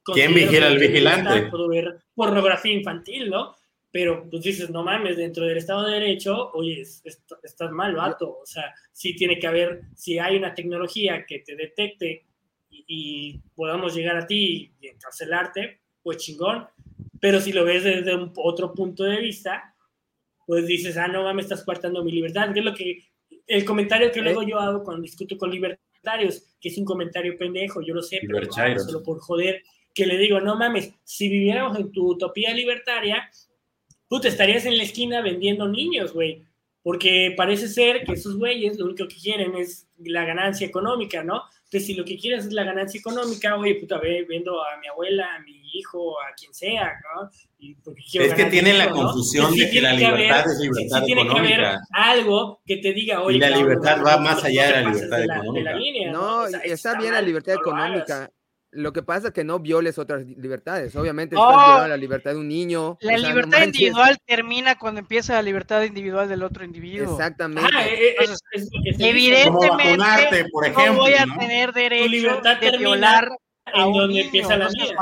[0.04, 1.48] ¿Quién vigila al vigilante?
[1.50, 3.54] Puedo ver pornografía infantil, ¿no?
[3.90, 7.94] Pero pues dices, no mames, dentro del Estado de Derecho, oye, es- es- estás mal,
[7.94, 8.38] vato.
[8.42, 12.24] O sea, sí tiene que haber, si hay una tecnología que te detecte
[12.70, 16.66] y, y podamos llegar a ti y encarcelarte, pues chingón.
[17.20, 19.73] Pero si lo ves desde un, otro punto de vista,
[20.46, 22.52] pues dices, ah, no mames, estás coartando mi libertad.
[22.52, 22.98] Que es lo que,
[23.46, 27.82] el comentario que luego yo hago cuando discuto con libertarios, que es un comentario pendejo,
[27.82, 29.62] yo lo sé, pero solo por joder,
[29.94, 33.30] que le digo, no mames, si viviéramos en tu utopía libertaria,
[34.08, 36.42] tú te estarías en la esquina vendiendo niños, güey.
[36.82, 41.42] Porque parece ser que esos güeyes lo único que quieren es la ganancia económica, ¿no?
[41.74, 44.86] Entonces, si lo que quieres es la ganancia económica, oye, puta, ve, vendo a mi
[44.86, 47.28] abuela, a mi hijo, a quien sea, ¿no?
[47.58, 48.94] Y porque quiero Es que tienen la ¿no?
[48.94, 51.50] confusión sí de que tiene la haber- libertad es sí- sí libertad tiene que haber
[51.50, 51.80] económica.
[51.92, 54.66] algo que te diga, oye, Y la cabrón, libertad no, va no, más no allá
[54.66, 55.72] de la libertad de la- de la económica.
[55.74, 58.30] línea, No, O sea, está está bien la libertad no económica.
[58.74, 60.94] Lo que pasa es que no violes otras libertades.
[60.96, 61.42] Obviamente No.
[61.48, 62.98] estás violando la libertad de un niño.
[63.00, 63.66] La o sea, no libertad manches.
[63.66, 67.12] individual termina cuando empieza la libertad individual del otro individuo.
[67.12, 67.70] Exactamente.
[67.72, 71.38] Ajá, eh, eh, Entonces, es se dice, Evidentemente, por no ejemplo, voy a ¿no?
[71.38, 73.28] tener derecho libertad de violar
[73.66, 74.96] a en donde empieza la no mía.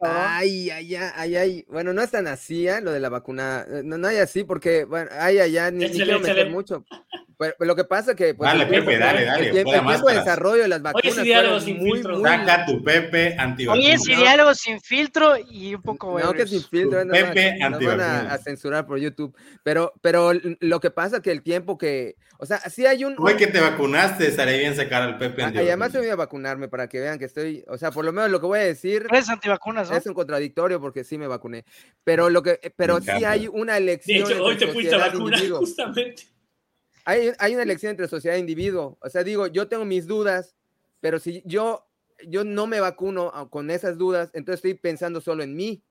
[0.00, 1.64] Ay, ay, ay, ay, ay.
[1.68, 2.80] Bueno, no es tan así, ¿eh?
[2.80, 3.64] Lo de la vacuna.
[3.84, 6.84] No, no hay así porque, bueno, ay, ay, ay, ni, ni quiero meter mucho.
[7.38, 9.64] Pero, pero lo que pasa que, pues, Dale, el tiempo, Pepe, dale, dale, el el
[9.64, 12.18] tiempo de desarrollo de las vacunas sí, diálogo fueron sin muy, filtros.
[12.18, 12.28] muy...
[12.28, 13.86] Saca tu Pepe antivacunas.
[13.88, 17.80] Oye, si diálogo sin filtro y un poco No, que sin filtro, no, Pepe nos
[17.84, 19.36] van a, a censurar por YouTube.
[19.62, 23.36] Pero, pero lo que pasa que el tiempo que, o sea, sí hay un, Hoy
[23.36, 25.66] que te vacunaste, estaría bien sacar al Pepe Ah, y antivacunas.
[25.68, 28.40] además voy a vacunarme para que vean que estoy, o sea, por lo menos lo
[28.40, 29.96] que voy a decir Eres antivacunas, ¿no?
[29.96, 31.64] es un contradictorio porque sí me vacuné.
[32.02, 35.34] Pero lo que, pero sí hay una De elección hecho, hoy te fuiste a vacunar
[35.34, 35.58] individuo.
[35.60, 36.16] justamente.
[37.08, 38.98] Hay, hay una elección entre sociedad e individuo.
[39.00, 40.54] O sea, digo, yo tengo mis dudas,
[41.00, 41.86] pero si yo,
[42.26, 45.82] yo no me vacuno ah, con esas dudas, entonces estoy pensando solo en mí.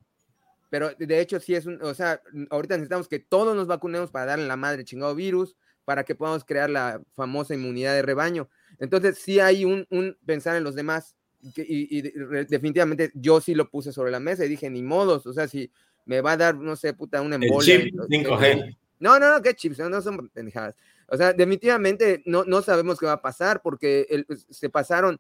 [0.70, 2.22] Pero de hecho, sí es un, o sea,
[2.52, 6.44] ahorita necesitamos que todos nos vacunemos para darle la madre chingado virus, para que podamos
[6.44, 8.48] crear la famosa inmunidad de rebaño.
[8.78, 11.16] Entonces, sí hay un, un pensar en los demás.
[11.56, 12.02] que- y, y
[12.48, 15.72] definitivamente yo sí lo puse sobre la mesa y dije, ni modos, o sea, si
[16.06, 17.82] me va a dar, no sé, puta, una El embolia.
[17.84, 18.76] chip o- 5G.
[19.00, 20.76] no, no, no, qué chips, no, no son pendejadas.
[21.08, 25.20] O sea, definitivamente no, no sabemos qué va a pasar porque el- se pasaron,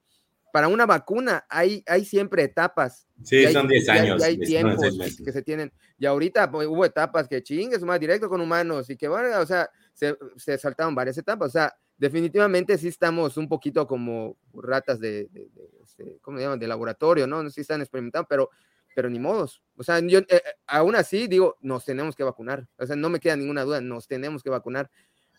[0.53, 3.07] para una vacuna hay, hay siempre etapas.
[3.23, 4.22] Sí, hay- son 10 y hay- años.
[4.22, 4.84] Y hay, y son tiempos
[5.26, 5.73] que se tienen.
[5.97, 9.45] Y ahorita pues, hubo etapas que chingues, más directo con humanos y que, bueno, o
[9.45, 11.49] sea, se, se saltaron varias etapas.
[11.49, 16.43] O sea, definitivamente sí estamos un poquito como ratas de, de- de, este, ¿cómo se
[16.43, 16.59] llaman?
[16.59, 17.43] De laboratorio, ¿no?
[17.43, 18.49] No sé si están experimentando, pero,
[18.95, 19.61] pero ni modos.
[19.76, 22.68] O sea, yo eh, eh, aún así digo, nos tenemos que vacunar.
[22.77, 24.89] O sea, no me queda ninguna duda, nos tenemos que vacunar.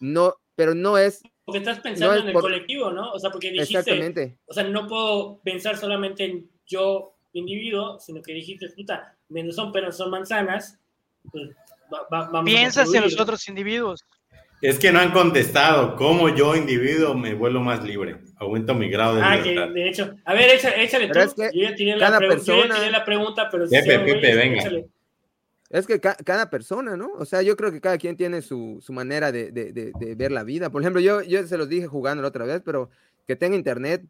[0.01, 3.13] No, pero no es Porque estás pensando es en el por- colectivo, ¿no?
[3.13, 4.39] O sea, porque dijiste, exactamente.
[4.47, 9.73] o sea, no puedo pensar solamente en yo, individuo, sino que dijiste, puta, menos son
[9.73, 10.79] peras, son manzanas,
[11.31, 11.51] pues
[11.93, 14.01] va- va- vamos a Piensas en los otros individuos.
[14.61, 18.17] Es que no han contestado cómo yo, individuo, me vuelvo más libre.
[18.39, 19.73] Aumento mi grado de Ah, que libertad.
[19.73, 21.43] de hecho, a ver, échale, échale Pero tú.
[21.43, 24.35] es que yo ya cada la, yo ya la pregunta, pero si Pepe, son Pepe,
[24.35, 24.59] venga.
[24.61, 24.87] échale.
[25.71, 27.13] Es que ca- cada persona, ¿no?
[27.15, 30.15] O sea, yo creo que cada quien tiene su, su manera de, de- de- de
[30.15, 30.71] ver la vida.
[30.71, 32.89] Por ejemplo, yo, yo se los dije jugando la otra vez, pero
[33.27, 34.03] que tenga internet.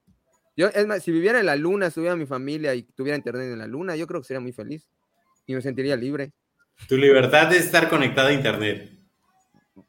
[0.56, 3.58] Yo, es más, si viviera en la luna, estuviera mi familia y tuviera internet en
[3.58, 4.88] la luna, yo creo que sería muy feliz
[5.46, 6.32] y me sentiría libre.
[6.88, 8.92] Tu libertad es estar conectado a internet.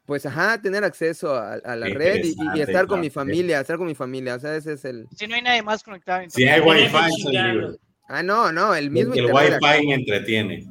[0.05, 3.85] Pues, ajá, tener acceso a, a la red y- estar con mi familia, estar con
[3.87, 4.35] mi familia.
[4.35, 5.05] O sea, ese es el...
[5.15, 6.23] Si no hay nadie más conectado.
[6.29, 7.67] Si hay wifi, soy libre.
[8.07, 9.59] Ah, no, no, el mismo el internet.
[9.61, 10.67] wifi me entretiene.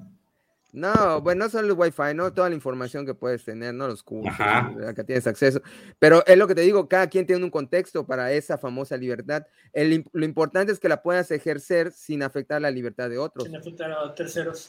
[0.72, 4.02] No, bueno, no solo el Wi-Fi, no toda la información que puedes tener, no los
[4.02, 4.66] cursos Ajá.
[4.66, 5.62] a la que tienes acceso.
[5.98, 9.46] Pero es lo que te digo, cada quien tiene un contexto para esa famosa libertad.
[9.72, 13.44] El lo importante es que la puedas ejercer sin afectar la libertad de otros.
[13.44, 14.68] Sin afectar a terceros.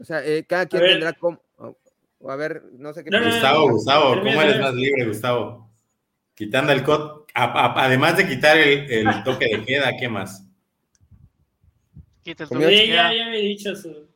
[0.00, 1.40] O sea, eh, cada quien tendrá como.
[1.58, 1.76] o-
[2.18, 3.10] o a ver, no sé qué.
[3.10, 5.70] No, no, no, Gustavo, Gustavo, ¿cómo eres más libre, Gustavo?
[6.34, 10.44] Quitando el cod, a- a- además de quitar el, el toque de queda, ¿qué más?
[12.24, 13.88] Quita el toque de ya, ya me he dicho su.
[13.88, 14.06] yo he dicho que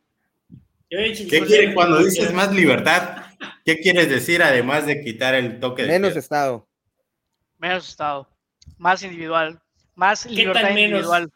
[0.91, 3.23] ¿Qué quieres cuando dices más libertad?
[3.65, 6.19] ¿Qué quieres decir además de quitar el toque de Menos queda?
[6.21, 6.69] estado.
[7.59, 8.29] Menos estado.
[8.77, 9.62] Más individual.
[9.95, 10.91] Más ¿Qué libertad tan menos?
[10.91, 11.33] individual.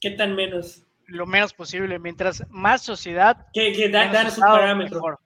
[0.00, 0.82] ¿Qué tan menos?
[1.06, 1.98] Lo menos posible.
[1.98, 3.46] Mientras más sociedad.
[3.52, 4.96] ¿Qué, qué, da, parámetro.
[4.96, 5.18] mejor.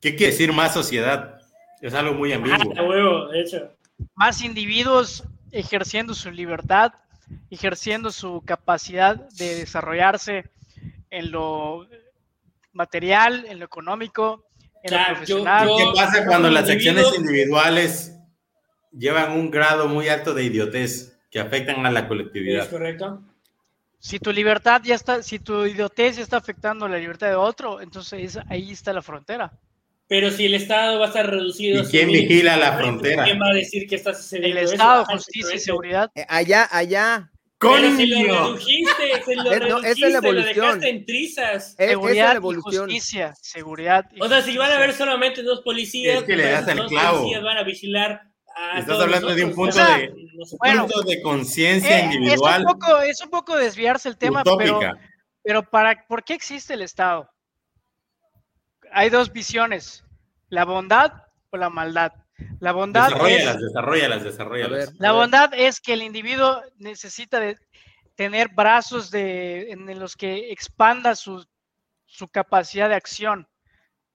[0.00, 1.38] ¿Qué quiere decir más sociedad?
[1.82, 2.72] Es algo muy ambiguo.
[2.76, 3.76] Ah, huevo, de hecho.
[4.14, 6.92] Más individuos ejerciendo su libertad,
[7.50, 10.44] ejerciendo su capacidad de desarrollarse
[11.10, 11.86] en lo
[12.72, 14.46] material, en lo económico,
[14.82, 15.68] en Claro, lo yo- profesional.
[15.68, 18.16] yo- ¿Qué pasa cuando las acciones individuo- individuales
[18.92, 22.68] llevan un grado muy alto de idiotez que afectan a la ¿Es colectividad?
[22.70, 23.22] correcto?
[23.98, 27.80] Si tu libertad ya está, si tu idiotez ya está afectando la libertad de otro,
[27.82, 29.52] entonces ahí está la frontera.
[30.08, 31.82] Pero si el Estado va a estar reducido.
[31.82, 33.24] ¿Y quién vigila la frontera?
[33.24, 34.72] ¿Quién va a decir que está El sucediendo eso?
[34.72, 36.10] Estado, Ajá, justicia y seguridad.
[36.16, 37.30] Eh, allá, allá.
[37.60, 38.16] Pero si lo
[38.46, 40.54] redujiste, se lo Es- no, esa es la redujiste, lo evolución.
[40.66, 41.54] dejaste en trizas.
[41.54, 42.84] Es- esa es seguridad la y evolución.
[42.86, 43.34] justicia.
[43.40, 46.66] Seguridad y O sea, si van a haber solamente dos policías, Es que le das
[46.68, 47.18] al dos clavo.
[47.18, 48.22] policías van a vigilar
[48.56, 51.22] a Estás todos hablando de un punto o sea, de- no se Bueno, punto de
[51.22, 54.80] conciencia Eh, es, individual un poco, es un poco desviarse el tema, pero,
[55.42, 57.28] pero para, ¿por qué existe el Estado?
[58.92, 60.02] Hay dos visiones,
[60.48, 61.12] la bondad
[61.50, 62.12] o la maldad.
[62.60, 64.88] La bondad es, Desarrollalas, desarrollalas, desarrollalas.
[64.88, 65.00] A ver.
[65.00, 67.56] la bondad es que el individuo necesita de
[68.14, 71.46] tener brazos de, en los que expanda su,
[72.06, 73.48] su capacidad de acción,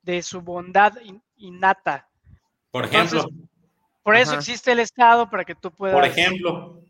[0.04, 2.08] de su bondad in- innata.
[2.72, 3.50] Por ejemplo, Entonces,
[4.04, 4.40] Por eso Ajá.
[4.40, 6.82] existe el Estado, para que tú puedas por ejemplo,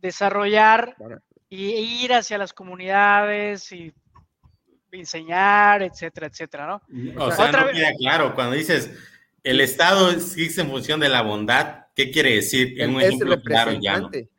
[0.00, 1.20] desarrollar Para-
[1.50, 3.92] y e ir hacia las comunidades y
[4.92, 6.82] enseñar, etcétera, etcétera, ¿no?
[7.22, 8.34] o sea, sea, otra no vez- queda claro.
[8.34, 8.90] Cuando dices
[9.44, 12.80] el Estado existe en función de la bondad, ¿qué quiere decir?
[12.80, 14.06] En un es ejemplo claro y llano.
[14.08, 14.30] representante.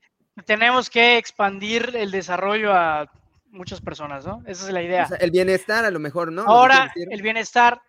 [0.46, 3.10] Tenemos que expandir el desarrollo a
[3.52, 4.44] muchas personas, ¿no?
[4.46, 5.04] Esa es la idea.
[5.06, 6.44] O sea, el bienestar a lo mejor, ¿no?
[6.44, 7.80] Ahora, el bienestar,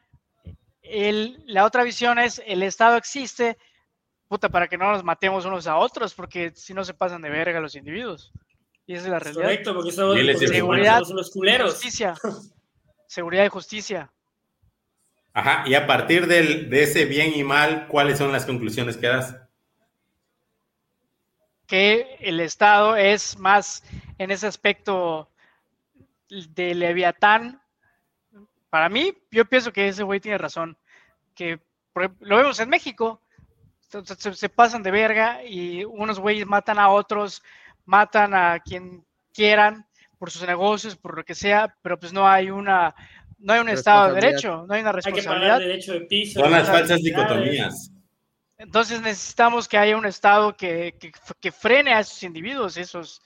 [0.83, 3.59] el- la otra visión es, el Estado existe,
[4.29, 7.31] puta, para que no nos matemos unos a otros, porque si no se pasan de
[7.31, 8.31] verga los individuos.
[8.87, 9.43] Y esa es la realidad.
[9.43, 11.01] Correcto, porque Seguridad.
[11.01, 11.73] somos los culeros.
[11.73, 12.15] Justicia.
[13.09, 14.13] Seguridad y justicia.
[15.39, 19.07] Ajá, y a partir del- de ese bien y mal, ¿cuáles son las conclusiones que
[19.07, 19.37] das?
[21.67, 23.83] que el Estado es más
[24.19, 25.29] en ese aspecto
[26.29, 27.61] de Leviatán.
[28.71, 30.79] Para mí, yo pienso que ese güey tiene razón.
[31.35, 31.59] Que
[32.21, 33.21] lo vemos en México.
[33.81, 37.43] Se pasan de verga y unos güeyes matan a otros,
[37.85, 39.05] matan a quien
[39.35, 39.85] quieran
[40.19, 42.95] por sus negocios, por lo que sea, pero pues no hay una,
[43.39, 44.31] no hay un Estado de Responsabilidad.
[44.31, 45.59] derecho, no hay una Hay que pagar responsabilidad.
[45.59, 46.41] derecho de piso.
[46.41, 47.91] Son las falsas dicotomías.
[48.59, 53.21] Entonces necesitamos que haya un Estado que, que, que frene a esos individuos, esos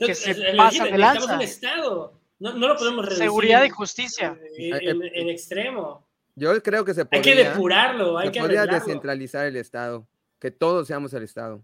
[0.00, 1.34] que se pasan de necesitamos lanza.
[1.34, 2.20] un Estado.
[2.40, 3.24] No, no lo podemos reducir.
[3.24, 4.38] seguridad y justicia.
[4.56, 6.06] En, en- en extremo.
[6.34, 8.86] Yo creo que se Hay que podría, depurarlo, hay se que podría arreglarlo.
[8.86, 10.06] descentralizar el Estado.
[10.38, 11.62] Que todos seamos el Estado.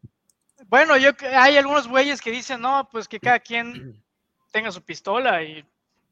[0.66, 4.02] Bueno, yo hay algunos güeyes que dicen, no, pues que cada quien
[4.52, 5.64] tenga su pistola y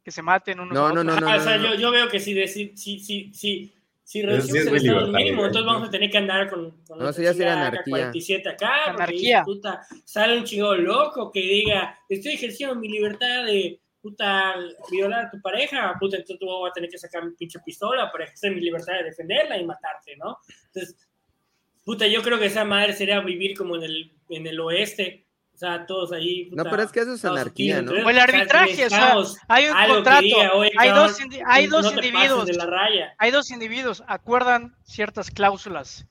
[0.05, 1.21] que se maten unos No, a no, otros.
[1.21, 1.75] no, Ah, o sea, no.
[1.75, 3.73] yo, yo veo que si, de- si, si, si,
[4.03, 6.99] si, reducimos sí es el estado mínimo, entonces vamos a tener que andar con, con
[6.99, 7.83] No, eso ya sería anarquía.
[8.11, 8.91] 47 acá.
[8.91, 9.43] Anarquía.
[9.45, 14.57] puta, sale un chingo loco que diga, estoy ejerciendo mi libertad de puta
[14.91, 18.11] violar a tu pareja, puta, entonces tú vas a tener que sacar mi pinche pistola
[18.11, 20.39] para ejercer mi libertad de defenderla y matarte, ¿no?
[20.67, 20.97] Entonces,
[21.85, 25.27] puta, yo creo que esa madre sería vivir como en el, en el oeste.
[25.55, 26.49] O sea, todos ahí.
[26.53, 27.93] No, pero es que eso es anarquía, ¿no?
[27.93, 29.15] entonces, O el o sea, arbitraje, o sea,
[29.49, 32.55] hay un que contrato, diga, "Oye, hay cabrón, dos, indi- hay dos no individuos, de
[32.55, 33.15] la raya.
[33.19, 36.07] hay dos individuos, acuerdan ciertas cláusulas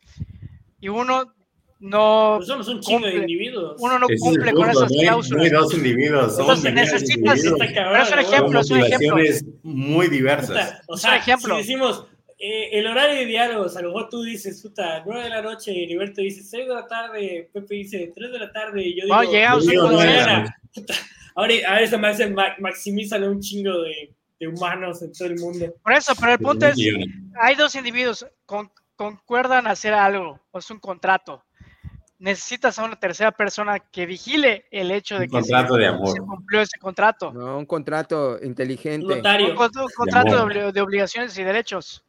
[0.79, 1.33] y uno
[1.83, 3.19] no, Pues somos un chingo de cumple.
[3.31, 3.75] individuos.
[3.79, 5.37] uno no Ese es el cumple con esas no hay- cláusulas.
[5.37, 6.37] No hay dos individuos,
[6.71, 9.15] necesitas- individuos cabrón, Pero es un ejemplo, es un ejemplo.
[9.63, 10.81] muy diversas.
[10.87, 11.55] O sea, un ejemplo.
[11.55, 12.05] si decimos
[12.41, 15.71] eh, el horario de diálogos, a lo mejor tú dices, puta, 9 de la noche,
[15.71, 19.05] y Heriberto dice 6 de la tarde, Pepe dice 3 de la tarde, y yo
[19.05, 20.57] digo, No, llegamos Yo digo, "Cinco de mañana".
[21.35, 25.39] Ahora, a veces me hace ma- maximizan un chingo de, de humanos en todo el
[25.39, 25.73] mundo.
[25.83, 26.77] Por eso, pero el punto es,
[27.41, 31.43] hay dos individuos, con- concuerdan hacer algo, o es un contrato.
[32.19, 35.87] Necesitas a una tercera persona que vigile el hecho de Un que contrato se, de
[35.87, 36.09] amor.
[36.11, 37.31] se cumplió ese contrato.
[37.33, 39.05] No, un contrato inteligente.
[39.07, 39.55] Un, notario.
[39.55, 42.03] con- un contrato de obligaciones y derechos.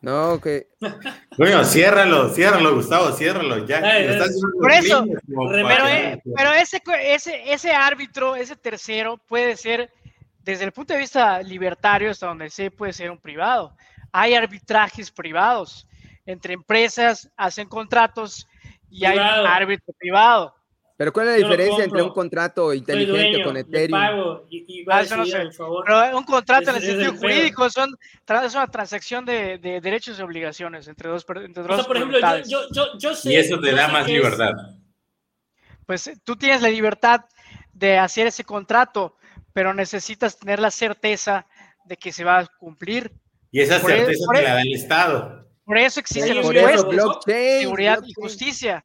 [0.00, 0.68] No, que
[1.36, 3.66] Bueno, ciérralo, ciérralo, Gustavo, ciérralo.
[3.66, 9.90] Ya, estás Por eso, pero, eh, pero ese, ese, ese árbitro, ese tercero, puede ser,
[10.44, 13.76] desde el punto de vista libertario, hasta donde sé, puede ser un privado.
[14.12, 15.86] Hay arbitrajes privados.
[16.26, 18.46] Entre empresas hacen contratos
[18.90, 19.42] y hay Privado.
[19.44, 20.54] un árbitro privado.
[20.98, 24.00] Pero ¿cuál es la Yo diferencia entre un contrato inteligente dueño, con Ethereum?
[24.00, 25.48] pago y, y va Ah, eso no sé.
[25.86, 27.20] Pero un contrato en el es sentido el pedo.
[27.20, 27.96] jurídico son,
[28.44, 32.18] es una transacción de, de derechos y obligaciones entre dos, entre o sea, por ejemplo,
[32.18, 33.32] yo, yo, yo, yo sé...
[33.32, 34.50] Y eso te da más es- libertad.
[35.86, 37.20] Pues eh, tú tienes la libertad
[37.72, 39.16] de hacer ese contrato,
[39.52, 41.46] pero necesitas tener la certeza
[41.84, 43.12] de que se va a cumplir.
[43.52, 45.47] Y esa Por e- certeza te e- la da el Estado.
[45.68, 46.46] Por eso existen los
[47.26, 48.82] seguridad y justicia.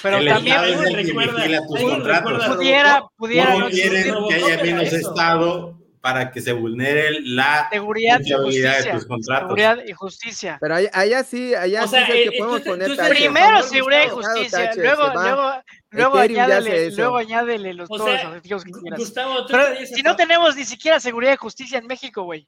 [0.00, 2.46] Pero el también es el que tus contratos.
[2.46, 5.10] pudiera, pudiera no ¿Cómo quieren que haya menos eso.
[5.10, 8.92] Estado para que se vulnere la seguridad y de justicia.
[8.92, 9.48] tus contratos?
[9.48, 10.58] Seguridad y justicia.
[10.60, 12.96] Pero allá, allá sí, allá O sea, sí sé eh, que eh, podemos tú- tú
[12.96, 13.10] poner.
[13.10, 15.52] Primero seguridad y justicia, luego, luego,
[15.90, 18.10] luego añádele, luego añádele los, O todos
[18.44, 19.00] los que quieras.
[19.00, 22.46] Gustavo, tú Pero si no tenemos ni siquiera seguridad y justicia en México, güey.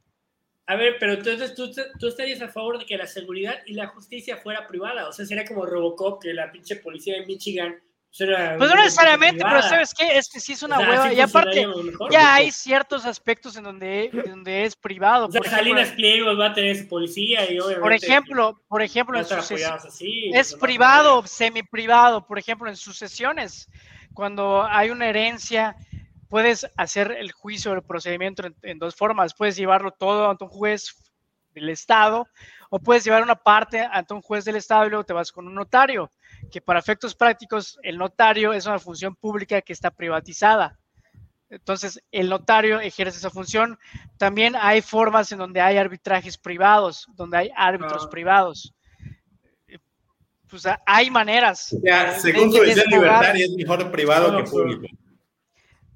[0.72, 3.88] A ver, pero entonces tú, tú estarías a favor de que la seguridad y la
[3.88, 5.06] justicia fuera privada.
[5.08, 7.76] O sea, sería como Robocop, que la pinche policía de Michigan.
[8.08, 9.68] Pues, era Pues no necesariamente, pero privada.
[9.70, 10.16] ¿sabes qué?
[10.18, 11.12] Es que sí es una O sea, hueva.
[11.12, 15.26] Y aparte, mejor, ya porque- hay ciertos aspectos en donde, donde es privado.
[15.26, 17.80] O sea, Por ejemplo, Salinas Pliegos va a tener su policía y obviamente.
[17.80, 20.30] por ejemplo, por ejemplo, en sus así.
[20.34, 23.68] es los demás privado, por ejemplo, en sucesiones.
[24.14, 25.74] Cuando hay una herencia,
[26.32, 29.34] puedes hacer el juicio, el procedimiento en, en dos formas.
[29.34, 30.94] Puedes llevarlo todo ante un juez
[31.52, 32.26] del Estado,
[32.70, 35.46] o puedes llevar una parte ante un juez del Estado y luego te vas con
[35.46, 36.10] un notario,
[36.50, 40.78] que para efectos prácticos el notario es una función pública que está privatizada.
[41.50, 43.78] Entonces, el notario ejerce esa función.
[44.16, 48.10] También hay formas en donde hay arbitrajes privados, donde hay árbitros Ah.
[48.10, 48.72] privados.
[50.48, 51.76] Pues hay maneras.
[52.22, 54.86] Según tu visión libertaria, es mejor privado No, que público.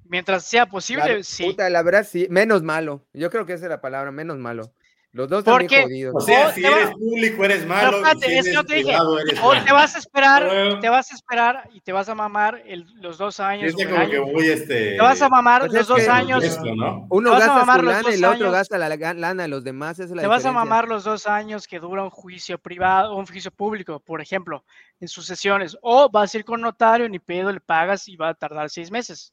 [0.09, 1.45] Mientras sea posible, La- sí.
[1.45, 3.05] puta, la verdad, sí, menos malo.
[3.13, 4.73] Yo creo que esa es la palabra, menos malo.
[5.13, 6.15] Los dos están Porque- bien jodidos.
[6.15, 7.91] O sea, O si te va- eres público, eres malo.
[8.03, 8.91] Pero si es que eres no te dije.
[8.93, 10.79] eres O te vas a esperar, Bueno.
[10.81, 13.73] te vas a esperar y te vas a mamar el- los dos años.
[13.75, 14.11] o el como año.
[14.11, 14.93] que muy este.
[14.97, 16.45] Te vas a mamar Pues los es dos años.
[16.45, 17.07] esto, ¿no?
[17.09, 18.53] Uno gasta su los lana y el otro años.
[18.53, 19.93] gasta la lana de los demás.
[19.99, 20.53] Esa es la Te vas a diferencia.
[20.53, 24.65] mamar los dos años que dura un juicio privado, un juicio público, por ejemplo,
[25.01, 25.79] en sucesiones.
[25.81, 28.91] O vas a ir con notario, ni pedo, le pagas y va a tardar seis
[28.91, 29.33] meses.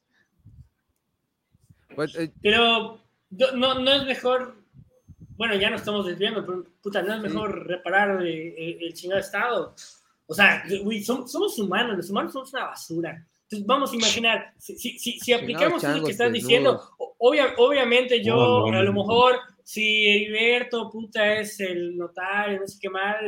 [1.96, 3.00] Pues, eh, Pero
[3.56, 4.56] no, no es mejor,
[5.38, 9.20] bueno, ya nos estamos desviando, pero puta, no es mejor reparar eh, eh, el, chingado
[9.22, 9.76] Estado.
[10.26, 13.26] O sea, güey, som- somos humanos, los humanos somos una basura.
[13.44, 16.34] Entonces vamos a imaginar, si, si, si, si aplicamos eso que estás desnudos.
[16.34, 16.82] diciendo,
[17.20, 19.02] obvia- obviamente yo, No, no, a lo no.
[19.02, 23.26] mejor, si Heriberto, puta, es el notario, no sé qué mal,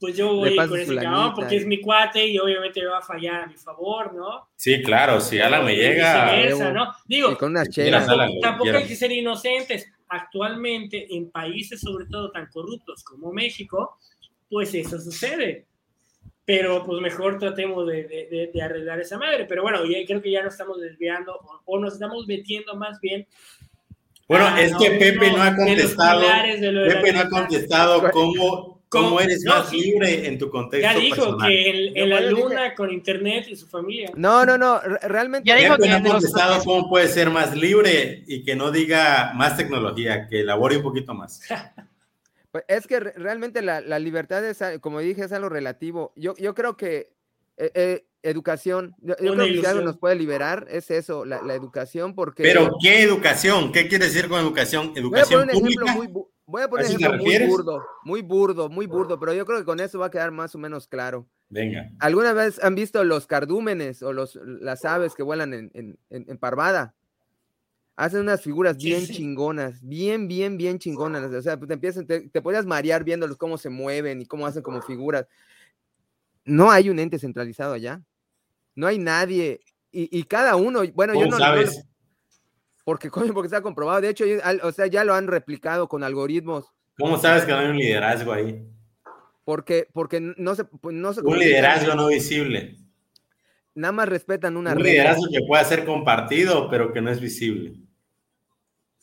[0.00, 1.58] pues yo voy con ese cabrón porque eh.
[1.58, 4.48] es mi cuate y obviamente me va a fallar a mi favor, ¿no?
[4.56, 6.32] Sí, claro, si Alan me llega.
[6.34, 6.92] viceversa, ¿no?
[7.06, 7.56] Digo, con.
[7.56, 8.78] Alan, lo tampoco quiero.
[8.78, 9.90] hay que ser inocentes.
[10.08, 13.98] Actualmente, en países sobre todo tan corruptos como México,
[14.50, 15.66] pues eso sucede.
[16.44, 19.46] Pero pues mejor tratemos de, de- de- de arreglar esa madre.
[19.46, 23.00] Pero bueno, ya creo que ya nos estamos desviando o, o nos estamos metiendo más
[23.00, 23.26] bien.
[24.28, 26.20] Bueno, a- es a que Pepe no ha de los contestado.
[26.20, 29.20] Pepe no ha contestado cómo, cómo ¿Cómo?
[29.20, 29.80] eres No, más sí.
[29.80, 31.48] libre en tu contexto Ya dijo personal.
[31.48, 34.10] que en, Yo en la eso dije- luna con internet y su familia.
[34.16, 34.80] No, no, no.
[34.80, 35.46] re- Realmente.
[35.48, 38.56] Ya dijo Pepe que no ha los- contestado cómo puede ser más libre y que
[38.56, 41.40] no diga más tecnología, que elabore un poquito más.
[42.50, 46.12] Pues es que re- realmente la, la libertad es, como dije, es algo relativo.
[46.14, 47.10] Yo, yo creo que
[47.56, 49.84] eh, eh, educación, yo, yo creo que si algo ilusión.
[49.86, 52.44] nos puede liberar es eso, la, la educación, porque...
[52.44, 53.72] Pero, ¿qué educación?
[53.72, 54.88] ¿Qué quiere decir con educación?
[54.92, 56.12] voy a ¿Educación poner un ejemplo pública?
[56.14, 59.18] muy, voy a poner ¿A un eso te ejemplo muy burdo, muy burdo, muy burdo,
[59.18, 61.26] pero yo creo que con eso va a quedar más o menos claro.
[61.48, 61.90] Venga.
[62.00, 66.38] ¿Alguna vez han visto los cardúmenes o los, las aves que vuelan en, en, en-
[66.38, 66.94] parvada?
[67.96, 69.12] Hacen unas figuras bien sí.
[69.12, 71.30] chingonas, bien, bien, bien chingonas.
[71.32, 74.62] O sea, te empiezan, te, te podías marear viéndolos cómo se mueven y cómo hacen
[74.62, 75.26] como figuras.
[76.44, 78.02] No hay un ente centralizado allá.
[78.74, 79.60] No hay nadie.
[79.92, 81.86] Y, y cada uno, bueno, yo ¿Cómo no, no- sabes?
[82.84, 84.00] Porque, coño, porque está comprobado.
[84.00, 84.24] De hecho,
[84.62, 86.72] o sea, ya lo han replicado con algoritmos.
[86.98, 88.66] ¿Cómo sabes que no hay un liderazgo ahí?
[89.44, 92.76] Porque, porque no se, pues, no se Un liderazgo no visible.
[93.74, 94.90] Nada más respetan una Un regla.
[94.90, 97.74] liderazgo que pueda ser compartido, pero que no es visible.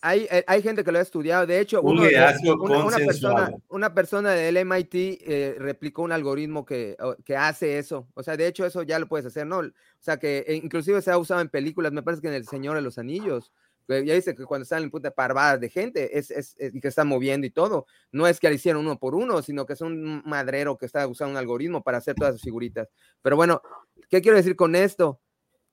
[0.03, 1.45] Hay, eh, hay gente que lo ha estudiado.
[1.45, 6.02] De hecho, Un uno de- liderazgo una, una persona, una persona del MIT eh, replicó
[6.02, 8.08] un algoritmo que, que hace eso.
[8.16, 9.60] O sea, de hecho, eso ya lo puedes hacer, ¿no?
[9.60, 12.48] O sea, que eh, inclusive se ha usado en películas, me parece que en El
[12.48, 13.52] Señor de los Anillos.
[13.88, 16.88] Ya dice que cuando están en puta parvadas de gente es, es, es- y que
[16.88, 19.82] están moviendo y todo, no es que lo hicieron uno por uno, sino que es
[19.82, 22.88] un madrero que está usando un algoritmo para hacer todas sus figuritas.
[23.22, 23.62] Pero bueno,
[24.10, 25.20] ¿qué quiero decir con esto?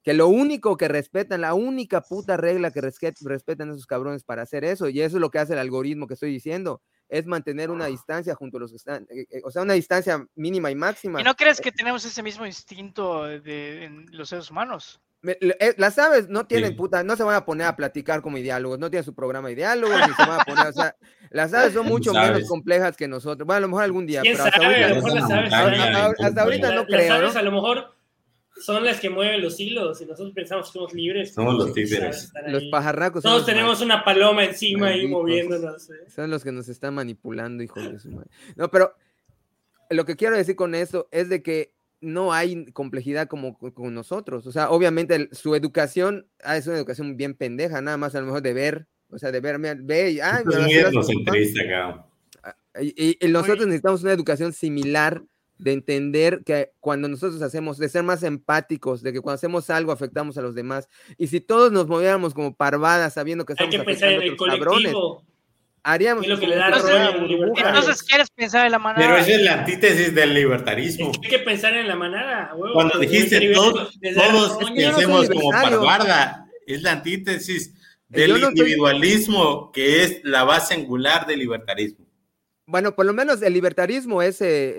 [0.03, 4.65] que lo único que respetan, la única puta regla que respetan esos cabrones para hacer
[4.65, 7.87] eso, y eso es lo que hace el algoritmo que estoy diciendo, es mantener una
[7.87, 11.21] distancia junto a los que están, eh, eh, o sea, una distancia mínima y máxima.
[11.21, 15.01] ¿Y no crees que tenemos ese mismo instinto de, en los seres humanos?
[15.25, 16.77] Eh, las aves no tienen Sí.
[16.77, 19.57] puta, no se van a poner a platicar como diálogos, no tienen su programa de
[19.57, 20.97] diálogos, ni se van a poner, o sea,
[21.31, 22.49] las aves son mucho menos sabes.
[22.49, 23.45] complejas que nosotros.
[23.47, 24.85] Bueno, a lo mejor algún día, ¿Quién pero hasta sabe?
[24.85, 24.95] A lo
[26.43, 27.41] ahorita, las no las creo, aves ¿no?
[27.41, 27.95] a lo mejor
[28.61, 31.33] son las que mueven los hilos y nosotros pensamos que somos libres.
[31.35, 32.33] Somos los títeres.
[32.47, 32.71] Los ahí.
[32.71, 35.21] pajarracos Todos tenemos una paloma encima ahí Malditos.
[35.23, 35.91] moviéndonos.
[35.91, 36.11] ¿eh?
[36.15, 38.31] Son los que nos están manipulando, hijo de su madre.
[38.57, 38.95] No, pero
[39.91, 43.93] lo que quiero decir con esto es de que no hay complejidad como co- con
[43.95, 44.47] nosotros.
[44.47, 48.21] O sea, obviamente el- su educación ah, es una educación bien pendeja, nada más a
[48.21, 51.37] lo mejor de ver, o sea, de ver, mira, ve y, papá.
[52.81, 55.23] y, y- y nosotros necesitamos una educación similar
[55.59, 59.91] de entender que cuando nosotros hacemos, de ser más empáticos, de que cuando hacemos algo
[59.91, 60.89] afectamos a los demás.
[61.17, 64.45] Y si todos nos moviéramos como parvadas sabiendo que Hay estamos que pensar en afectando
[64.45, 65.25] a el cabrones, colectivo.
[65.83, 67.69] Haríamos Es lo que le da a la burbuja.
[67.69, 69.07] Entonces, ¿quieres pensar en la manera?
[69.09, 71.11] Pero esa es la antítesis del libertarismo.
[71.13, 72.53] Es que hay que pensar en la manada.
[72.55, 72.75] huevo.
[72.75, 77.75] Cuando dijiste todos, todos yo no soy pensemos como parvarda, es la antítesis
[78.09, 82.07] del no soy- individualismo que es la base angular del libertarismo.
[82.67, 84.75] Bueno, por lo menos el libertarismo ese eh,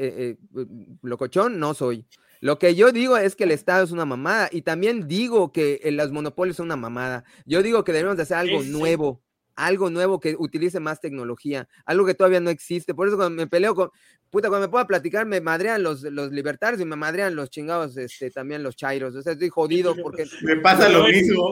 [0.55, 0.65] eh,
[1.01, 2.05] locochón no soy.
[2.41, 5.81] Lo que yo digo es que el Estado es una mamada y también digo que
[5.83, 7.23] eh, los monopolios son una mamada.
[7.45, 8.71] Yo digo que debemos de hacer algo Sí, sí.
[8.71, 9.21] nuevo,
[9.65, 12.93] algo nuevo que utilice más tecnología, algo que todavía no existe.
[12.93, 13.91] Por eso cuando me peleo con,
[14.29, 17.97] puta, cuando me puedo platicar, me madrean los, los libertarios y me madrean los chingados,
[17.97, 19.15] este, también los chairos.
[19.15, 20.25] O sea, estoy jodido porque...
[20.41, 21.51] Me pasa lo mismo.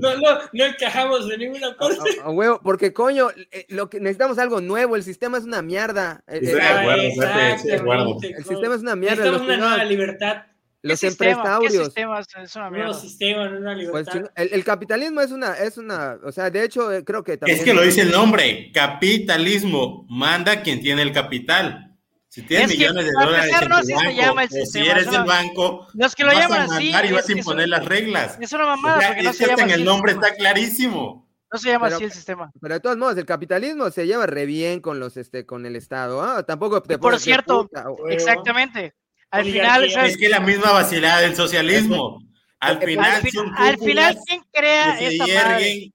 [0.00, 2.20] No, no, no encajamos de ninguna parte.
[2.20, 5.62] A- a huevo, porque coño, eh, lo que necesitamos algo nuevo, el sistema es una
[5.62, 6.22] mierda.
[6.26, 7.12] Eh, de eh.
[7.12, 8.34] Exactamente.
[8.36, 9.16] el sistema es una mierda.
[9.24, 10.51] Necesitamos una nueva libertad, ¿Qué
[10.82, 11.42] los sistema?
[11.42, 11.84] ¿Qué empresarios.
[11.86, 12.18] sistema?
[12.20, 12.94] Es- Es una mierda.
[12.94, 14.30] sistema, una Pues, libertad.
[14.36, 17.58] el, el capitalismo es una, es una, o sea, de hecho, eh, creo que también.
[17.58, 21.88] Es que lo dice el nombre, capitalismo, manda quien tiene el capital.
[22.28, 24.42] Si tienes Es que, millones de dólares empezar, en no tu así se banco, llama
[24.42, 26.84] el o si sistema, eres es del banco, Los que lo vas llaman a así.
[26.84, 28.38] mandar y es vas a imponer las reglas.
[28.40, 30.28] Es una O mamada, sea, porque no se llama en así el nombre sistema.
[30.28, 31.28] está clarísimo.
[31.52, 32.50] No se llama Pero- así el sistema.
[32.58, 35.76] Pero de todos modos, el capitalismo se lleva re bien con los, este, con el
[35.76, 36.22] Estado.
[36.22, 36.42] ¿ah?
[36.44, 38.08] Tampoco te Por cierto, puta, o- Huevo.
[38.08, 38.94] Exactamente.
[39.32, 40.12] Al final, ¿sabes?
[40.12, 42.18] Es que la misma vacilada del socialismo.
[42.60, 45.64] Al Al final, Al, fin- son al final, ¿quién crea que se esta madre?
[45.64, 45.92] hierguen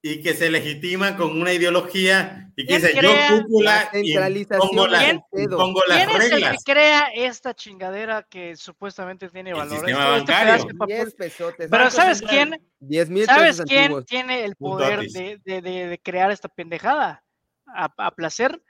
[0.00, 4.88] y que se legitiman con una ideología y que ¿Quién dice crea yo cúpula la
[4.88, 5.42] la- del pedo?
[5.52, 6.56] impongo las ¿Quién es el reglas.
[6.64, 9.76] que crea esta chingadera que supuestamente tiene El valor?
[9.76, 10.46] sistema bancario.
[10.52, 10.96] pedazo de papel.
[10.96, 11.68] 10 pesotes.
[11.70, 12.68] Pero ¿sabes quién?
[12.80, 14.06] 10 mil ¿Sabes quién antiguos.
[14.06, 17.22] tiene el poder de- de- de crear esta pendejada?
[17.66, 18.60] A, a placer.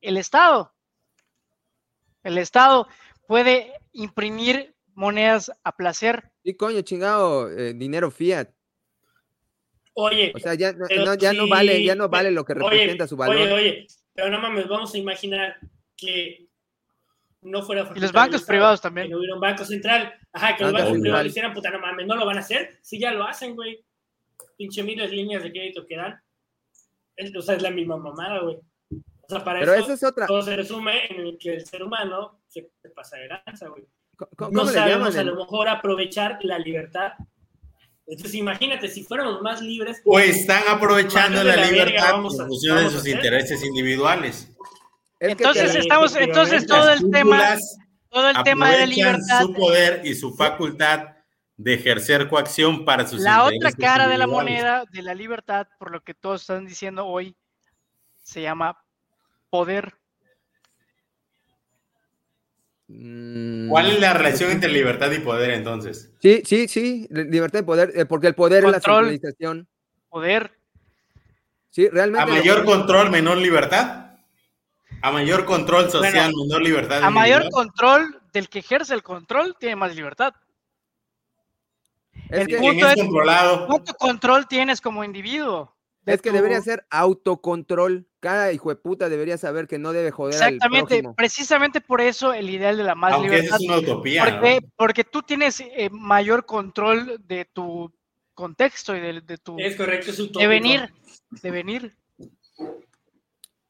[0.00, 0.72] El Estado.
[2.22, 2.86] El Estado
[3.26, 6.30] puede imprimir monedas a placer.
[6.44, 8.48] Sí, coño, chingado, eh, dinero fiat.
[9.94, 12.62] Oye, O sea, ya, no- no, ya no vale, ya no vale lo que oye,
[12.62, 13.36] representa su valor.
[13.36, 15.56] Oye, oye, pero no mames, vamos a imaginar
[15.96, 16.48] que
[17.42, 19.06] no fuera Y los bancos Estado, privados también.
[19.08, 20.14] Que no hubiera un banco central.
[20.32, 22.40] Ajá, que los Banco bancos privados lo hicieran, puta, no mames, no lo van a
[22.40, 22.78] hacer.
[22.82, 23.84] Sí, ya lo hacen, güey.
[24.56, 26.18] Pinche miles de líneas de crédito que dan.
[27.16, 28.58] Es, o sea, es la misma mamada, güey.
[29.32, 30.26] O sea, para Pero eso, esa es otra.
[30.26, 33.84] todo se resume en el que el ser humano se, se pasa de lanza, güey.
[34.16, 37.12] ¿Cómo, cómo No sabemos a lo mejor aprovechar la libertad.
[38.06, 42.84] Entonces, imagínate, si fuéramos más libres, O están aprovechando la la verga, libertad en función
[42.84, 44.48] de sus intereses individuales.
[45.18, 47.56] es que Entonces estamos, entonces todo el tema,
[48.10, 49.42] todo el tema de la libertad.
[49.42, 51.06] su poder y su facultad
[51.56, 55.90] de ejercer coacción para sus La otra cara de la moneda de la libertad, por
[55.90, 57.36] lo que todos están diciendo hoy,
[58.22, 58.76] se llama
[59.52, 59.94] poder.
[62.88, 66.10] Mm, ¿Cuál es la relación entre libertad y poder entonces?
[66.20, 69.68] Sí, sí, sí, li- libertad de poder, eh, porque el poder es la centralización.
[70.08, 70.52] Poder.
[71.70, 72.22] Sí, realmente.
[72.22, 74.16] ¿A mayor control, menor libertad?
[75.02, 77.02] ¿A mayor control social, menor libertad?
[77.04, 80.34] A mayor control del que ejerce el control, tiene más libertad.
[82.30, 83.66] es el que, punto ¿Quién es controlado?
[83.66, 85.74] ¿Cuánto control tienes como individuo?
[86.06, 88.06] es que tu- debería ser autocontrol.
[88.22, 92.32] Cada hijo de puta debería saber que no debe joder Exactamente, al precisamente por eso
[92.32, 93.58] el ideal de la más Aunque libertad.
[93.60, 94.24] es una utopía.
[94.24, 94.68] Porque, ¿no?
[94.76, 97.92] porque tú tienes eh, mayor control de tu
[98.32, 100.38] contexto y de, de tu es correcto, es utópico.
[100.40, 100.88] devenir.
[101.42, 101.96] Devenir.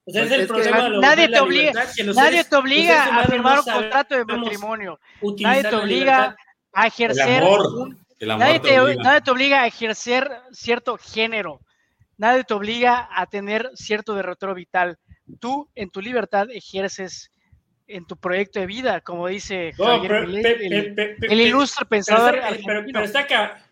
[0.04, 3.04] O sea, es Pues el es problema de nadie te obliga- libertad, Nadie te obliga
[3.20, 5.00] a firmar no un contrato de matrimonio.
[5.40, 6.36] Nadie te obliga
[6.74, 7.60] a El ejercer amor.
[7.78, 9.02] un- El amor nadie, te te, obliga.
[9.02, 11.60] nadie te obliga a ejercer cierto género.
[12.22, 14.96] Nadie te obliga a tener cierto derrotero vital.
[15.40, 17.32] Tú, en tu libertad, ejerces
[17.88, 21.26] en tu proyecto de vida, como dice No, Javier pero- pe- el, pe- pe- pe-
[21.32, 22.80] el ilustre pero pensador pero, argentino.
[22.92, 23.66] pero está ca-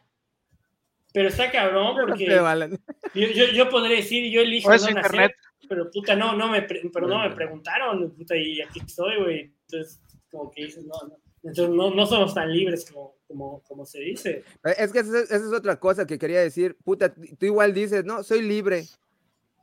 [1.12, 2.44] pero está cabrón porque Pero,
[3.14, 5.32] yo, yo, yo podría decir yo elijo no nacer, internet.
[5.68, 9.52] pero puta no no me pre- pero no me preguntaron puta y aquí estoy güey
[9.68, 13.86] entonces como que dices no no entonces no, no somos tan libres como, como, como
[13.86, 16.76] se dice Eh, Es que esa es, esa es otra cosa que quería decir.
[16.84, 18.84] Puta, tú igual dices, no, soy libre.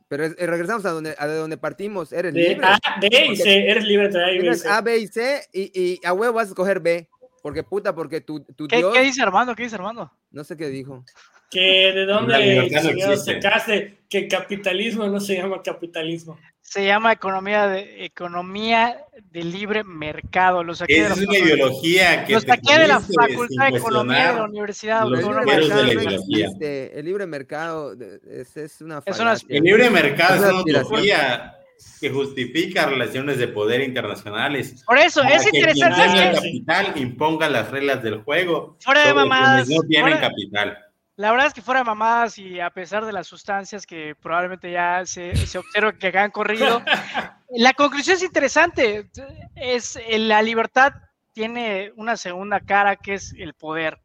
[0.08, 2.12] Pero es- eh, regresamos a donde, a donde partimos.
[2.12, 2.66] Eres de libre.
[2.66, 4.68] A, B y C eres libre de A y B y Tienes C.
[4.68, 7.08] A, B y C y, y a huevo vas a escoger B.
[7.42, 9.54] Porque puta, porque tu, tu ¿Qué, Dios, qué dice Armando?
[9.54, 10.10] ¿Qué dice Armando?
[10.30, 11.04] no sé qué dijo.
[11.50, 13.40] que de dónde no existe.
[13.40, 16.38] sacaste que capitalismo no se llama capitalismo
[16.70, 18.98] Se llama economía de, economía
[19.30, 20.62] de libre mercado.
[20.62, 24.32] Lo saqué de la, es una ideología que lo saqué de la Facultad de Economía
[24.32, 26.44] de la Universidad El Autónoma primeros de de la mercado no ideología.
[26.46, 26.98] existe.
[26.98, 27.94] El libre mercado
[28.30, 29.34] es, es una Es una.
[29.48, 31.54] El libre mercado Es es una utopía
[32.00, 34.82] que justifica relaciones de poder internacionales.
[34.84, 38.76] Por eso, Para es que interesante tenga el que capital imponga las reglas del juego
[38.80, 40.78] Fuera de mamadas, no tienen fuera- capital.
[41.18, 45.04] La verdad es que fuera mamadas y a pesar de las sustancias que probablemente ya
[45.04, 46.80] se, se observa que han corrido,
[47.50, 49.10] la conclusión es interesante.
[49.56, 50.92] Es eh, la libertad
[51.32, 53.98] tiene una segunda cara que es el poder.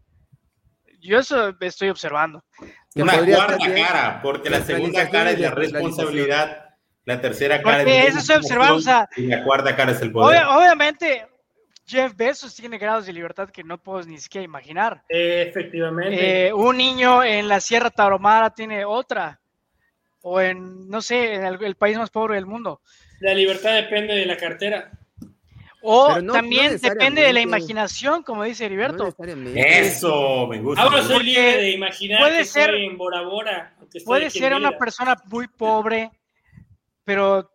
[1.02, 2.44] Yo eso estoy observando.
[2.96, 6.70] Que Una cuarta cara, porque la segunda cara es la responsabilidad,
[7.06, 9.92] la tercera cara Porque es eso la se observa, o sea, y la cuarta cara
[9.92, 10.42] es el poder.
[10.44, 11.28] Obvia- obviamente,
[11.86, 15.04] Jeff Bezos tiene grados de libertad que no puedo ni siquiera imaginar.
[15.10, 19.40] Eh, efectivamente Eh, un niño en la Sierra Tarahumara tiene otra.
[20.26, 22.80] o en, no sé, en el, el país más pobre del mundo.
[23.20, 24.90] La libertad depende de la cartera.
[25.82, 29.14] O no también depende de la imaginación, como dice Heriberto.
[29.54, 30.82] Eso, me gusta.
[30.82, 33.74] Ahora soy libre de imaginar puede que ser- estoy en Bora Bora.
[33.80, 36.10] aunque estoy Puede ser una persona muy pobre,
[37.04, 37.52] pero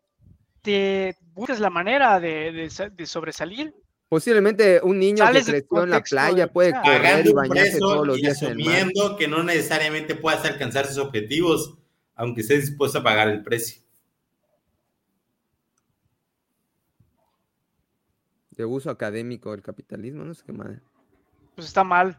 [0.60, 3.72] te buscas la manera de, de sa- de sobresalir.
[4.08, 8.06] Posiblemente un niño que creció en la playa de- puede correr y bañarse precio todos
[8.06, 8.74] los y días en el mar.
[8.74, 11.76] asumiendo que no necesariamente puedas alcanzar sus objetivos,
[12.14, 13.82] aunque estés dispuesto a pagar el precio.
[18.50, 20.80] De uso académico del capitalismo, no sé qué madre.
[21.54, 22.18] Pues está mal.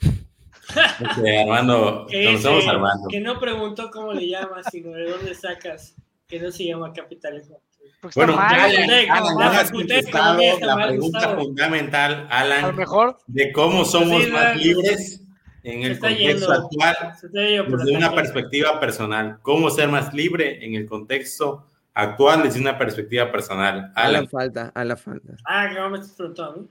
[0.00, 2.06] Este, Armando,
[2.66, 3.08] a Armando.
[3.08, 5.94] que no preguntó cómo le llamas, sino de dónde sacas
[6.26, 7.60] que no se llama capitalismo.
[8.00, 8.54] Porque está Bueno, mal.
[8.60, 11.42] Alan, Alan, Alan, has contestado la mal, pregunta Gustavo.
[11.42, 15.22] fundamental, a lo Alan, mejor de cómo somos Sí, más libres
[15.64, 16.52] en el contexto yendo.
[16.52, 16.96] actual
[17.32, 19.38] desde una perspectiva personal.
[19.42, 23.90] ¿Cómo ser más libre en el contexto actual desde una perspectiva personal?
[23.96, 25.32] A la falta, a la falta.
[25.44, 26.68] Ah, que no me estás preguntando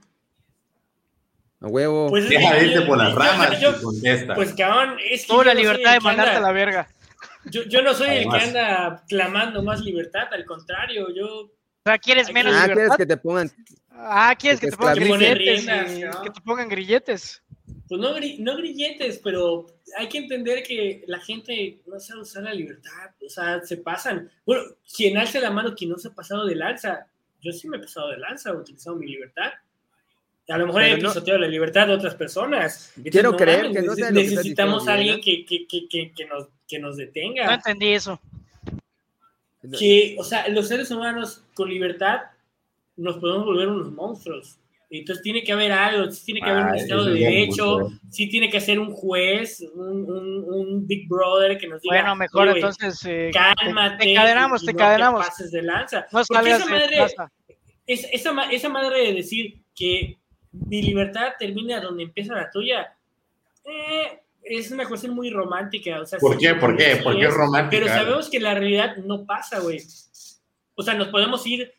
[1.59, 2.07] a huevo.
[2.09, 4.33] Pues es deja de irte por las ramas yo- y contesta.
[4.35, 6.87] Pues cabrón, es que yo la no libertad de mandarte a la verga.
[7.51, 11.51] Yo, yo no soy el que anda clamando más libertad, al contrario, yo O
[11.85, 12.97] sea, ¿quieres menos Ah, ¿quieres libertad?
[12.97, 13.51] que te pongan?
[13.91, 15.37] Ah, ¿quieres que que te pongan grilletes?
[15.65, 16.21] Riendas, y- ¿no?
[16.23, 17.43] Que te pongan grilletes.
[17.89, 19.65] Pues no, gri- no grilletes, pero
[19.97, 24.29] hay que entender que la gente no sabe usar la libertad, o sea, se pasan.
[24.45, 24.63] Bueno,
[24.95, 27.07] quien alza la mano, quien no se ha pasado de lanza,
[27.41, 29.51] yo sí me he pasado de lanza, he utilizado mi libertad.
[30.49, 32.93] A lo mejor he Pero no- pisoteado la libertad de otras personas.
[32.95, 36.11] Entonces, Quiero creer que no sea que necesitamos diciendo, a alguien que, que, que, que,
[36.13, 37.53] que nos, que nos No detenga.
[37.53, 38.19] entendí eso.
[39.77, 42.21] Que, o sea, los seres humanos con libertad
[42.95, 44.57] nos podemos volver unos monstruos.
[44.89, 48.49] Entonces tiene que haber algo, sí tiene que haber un Estado de Derecho, sí tiene
[48.49, 52.51] que ser un juez, un, un- un Big Brother que nos diga, Bueno, mejor "Oye,
[52.51, 55.25] güey, entonces eh, cálmate, te, y te no encadenamos.
[55.27, 56.07] pases de lanza.
[56.13, 56.33] No esa
[56.65, 57.03] madre,
[57.85, 60.17] es- esa, esa madre de decir que
[60.51, 62.95] mi libertad termina donde empieza la tuya,
[63.63, 66.01] eh, es una cuestión muy romántica.
[66.01, 66.55] O sea, ¿Por sí, qué?
[66.55, 66.99] ¿Por qué?
[67.03, 67.69] ¿Por qué es romántica?
[67.69, 69.81] Pero sabemos que la realidad no pasa, güey.
[70.75, 71.71] O sea, nos podemos ir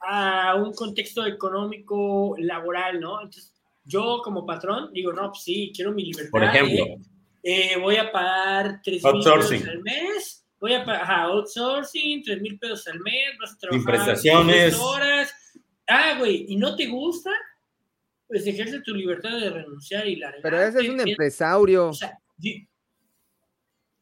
[0.00, 3.22] a un contexto económico, laboral, ¿no?
[3.22, 3.52] Entonces,
[3.84, 6.30] yo como patrón digo, no, pues sí, quiero mi libertad.
[6.30, 6.98] Por ejemplo, ¿eh?
[7.42, 10.46] Eh, voy a pagar 3 mil pesos al mes.
[10.60, 13.36] Voy a pagar ajá, outsourcing, 3 mil pesos al mes.
[13.40, 14.70] Vas a trabajar Sin prestaciones.
[14.70, 15.34] 10 horas.
[15.88, 17.30] Ah, güey, ¿y no te gusta?
[18.32, 20.42] Pues ejerce tu libertad de renunciar y largarte.
[20.42, 22.66] Pero ese es un Es- empresario, o sea, di-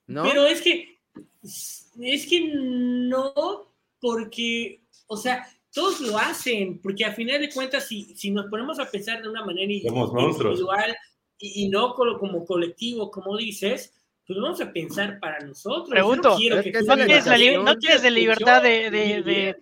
[0.07, 0.23] ¿no?
[0.23, 1.01] pero es que,
[1.43, 8.15] es que no, porque, o sea, todos lo hacen, porque a final de cuentas, si,
[8.17, 10.97] si nos ponemos a pensar de una manera individual
[11.39, 13.93] y, y no como, como colectivo, como dices,
[14.27, 15.89] pues vamos a pensar para nosotros.
[15.89, 17.65] Yo Pregunto, no, que que la tienes, la li- limitación.
[17.65, 19.23] no "Yo tienes de quiero que libertad de, de- viva".
[19.27, 19.57] de-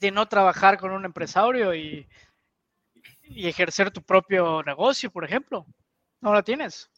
[0.00, 2.06] de no trabajar con un empresario y,
[3.34, 5.66] y ejercer tu propio negocio, por ejemplo.
[6.20, 6.90] No la tienes.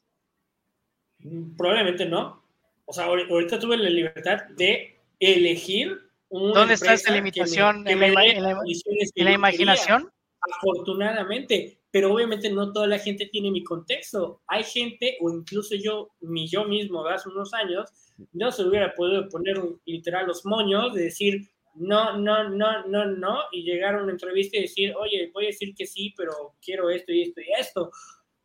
[1.57, 2.43] Probablemente no.
[2.85, 5.99] O sea, ahori- ahorita tuve la libertad de elegir
[6.29, 7.89] una ¿Dónde está esa empresa que me- limitación?
[7.89, 9.49] ¿En la ima- dé en la- las condiciones que ¿En la yo quería.
[9.49, 10.11] imaginación?
[10.49, 14.43] afortunadamente, pero obviamente no toda la gente tiene mi contexto.
[14.47, 17.91] Hay gente, o incluso yo, mi yo mismo hace unos años,
[18.33, 23.05] no se hubiera podido poner un, literal los moños de decir no, no, no, no,
[23.07, 26.55] no, y llegar a una entrevista y decir, oye, voy a decir que sí, pero
[26.61, 27.91] quiero esto y esto y esto.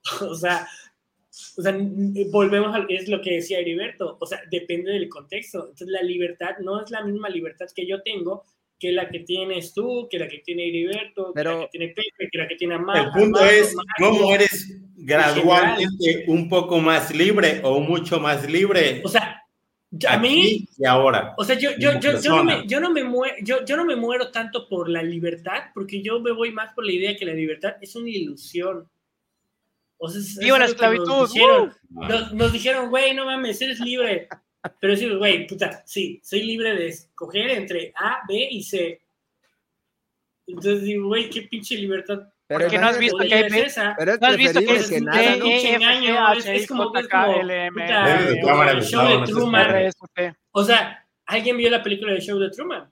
[0.30, 0.68] o sea,
[1.58, 1.78] o sea,
[2.32, 5.60] volvemos a, es lo que decía Heriberto, o sea, depende del contexto.
[5.60, 8.44] Entonces, la libertad no es la misma libertad que yo tengo
[8.82, 11.88] que la que tienes tú, que la que tiene Heriberto, que Pero- la que tiene
[11.90, 13.06] Pepe, que la que tiene Amado.
[13.06, 19.08] el punto es cómo eres gradualmente un poco más libre o mucho más libre O
[19.08, 19.31] sea,
[20.08, 21.34] a mí, y ahora.
[21.38, 23.84] o sea, yo, yo, yo, yo, no me, yo, no me muero, yo, yo no
[23.86, 27.26] me muero tanto por la libertad, porque yo me voy más por la idea que
[27.26, 28.90] la libertad es una ilusión.
[29.98, 31.28] O sea, es- Viva la que nos esclavitud.
[31.34, 31.74] dijeron.
[31.94, 32.04] ¡uh!
[32.08, 34.28] Nos, nos dijeron, güey, no mames, eres libre.
[34.80, 39.02] Pero decimos, güey, puta, sí, soy libre de escoger entre A, B y C.
[40.48, 42.31] Entonces digo, güey, qué pinche libertad.
[42.58, 43.44] Pero Porque no has visto que hay?
[43.50, 45.46] Pero es ¿No has visto que es que nada, ¿no?
[45.46, 49.90] es- como el show de Truman.
[50.52, 52.90] O sea, ¿alguien vio la película de show de Truman?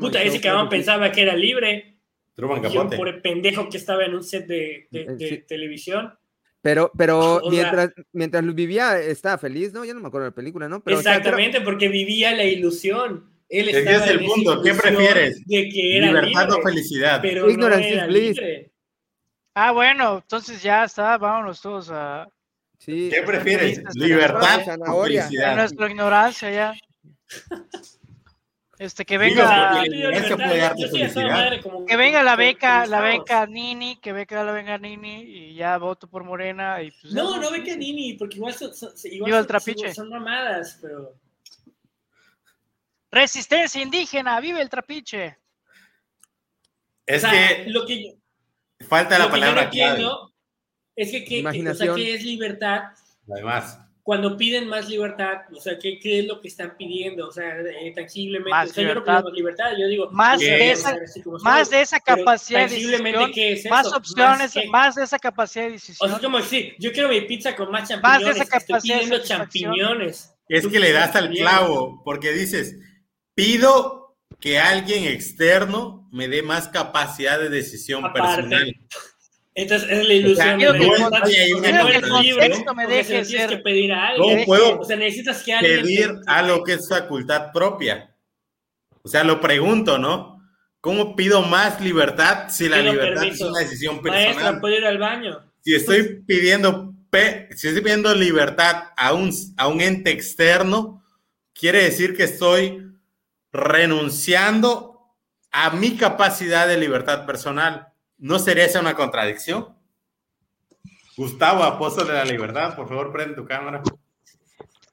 [0.00, 1.96] Puta, ese cabrón pensaba que era libre.
[2.34, 2.96] Truman Capote.
[2.96, 4.88] por el pendejo que estaba en un set de,
[5.18, 5.38] Sí.
[5.46, 6.14] televisión.
[6.60, 9.84] Pero, pero O sea- mientras, mientras lo vivía, estaba feliz, ¿no?
[9.84, 10.82] Ya no me acuerdo de la película, ¿no?
[10.82, 13.31] Pero, o sea, creo- Exactamente, porque vivía la ilusión.
[13.52, 15.44] Él Es que es el punto, ¿qué prefieres?
[15.46, 17.18] De que era Libertad libre, o felicidad.
[17.20, 18.72] pero Ignorance no libre.
[19.54, 22.26] Ah, bueno, entonces ya está, vámonos todos a...
[22.78, 23.10] Sí.
[23.12, 23.82] ¿Qué prefieres?
[23.94, 25.54] ¿Libertad o felicidad?
[25.54, 26.74] nuestra ignorancia ya.
[28.78, 29.84] Este, que venga, la
[30.34, 34.78] puede darte madre como- que venga la beca, la beca Nini, que venga la beca
[34.78, 38.74] Nini y ya voto por Morena y pues No, no beca Nini, porque igual son,
[38.74, 41.14] son- igual son- son mamadas, pero...
[43.12, 45.36] Resistencia indígena, vive el trapiche.
[47.06, 48.10] Es o sea, que lo que yo,
[48.88, 50.06] falta la lo que yo no palabra clave.
[50.96, 51.96] es que, que- que- o sea, Imaginación.
[51.96, 52.82] ¿qué es libertad?
[53.30, 57.28] Además, Cuando piden más libertad, o sea, ¿qué, qué es lo que están pidiendo?
[57.28, 58.50] O sea, eh, tangiblemente.
[58.50, 59.18] Más o sea, yo no libertad.
[59.20, 60.10] pido más libertad, yo digo...
[60.10, 60.96] Más de esa-
[61.44, 63.96] Más de esa capacidad de decisión, ¿qué es más eso?
[63.96, 64.66] opciones, qué?
[64.68, 66.10] más de esa capacidad de O decisión.
[66.10, 68.76] sea, como decir, yo quiero mi pizza con más Más de champiñones, esa estoy capacidad
[68.78, 69.70] de pidiendo satisfacción.
[69.76, 70.34] champiñones.
[70.48, 71.40] es que le das al champiñones.
[71.52, 72.76] clavo, porque dices,
[73.34, 78.76] pido que alguien externo me dé más capacidad de decisión Aparte, personal.
[79.54, 80.32] Entonces, es la ilusión.
[80.32, 81.88] O sea, de no que eres libre, me lo
[83.04, 84.46] ser- pedir a ¿Cómo alguien.
[84.46, 85.82] puedo O sea, necesitas que alguien...
[85.82, 88.14] pedir te- algo que es facultad propia?
[89.02, 90.40] O sea, lo pregunto, ¿no?
[90.80, 93.44] ¿Cómo pido más libertad si la Pido libertad permiso.
[93.44, 94.60] es una decisión Maestra, personal?
[94.60, 95.52] ¿puedo ir al baño?
[95.60, 101.04] Si estoy pidiendo, pe- si estoy pidiendo libertad a un, a un ente externo,
[101.52, 102.82] quiere decir que estoy
[103.52, 105.14] renunciando
[105.50, 107.88] a mi capacidad de libertad personal.
[108.18, 109.76] ¿No sería esa una contradicción?
[111.16, 113.82] Gustavo, apóstol de la libertad, por favor, prende tu cámara.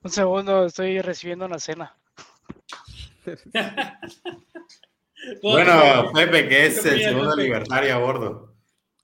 [0.01, 1.95] Un segundo, estoy recibiendo una cena.
[5.41, 8.55] Bueno, Pepe, que es el segundo libertario a bordo.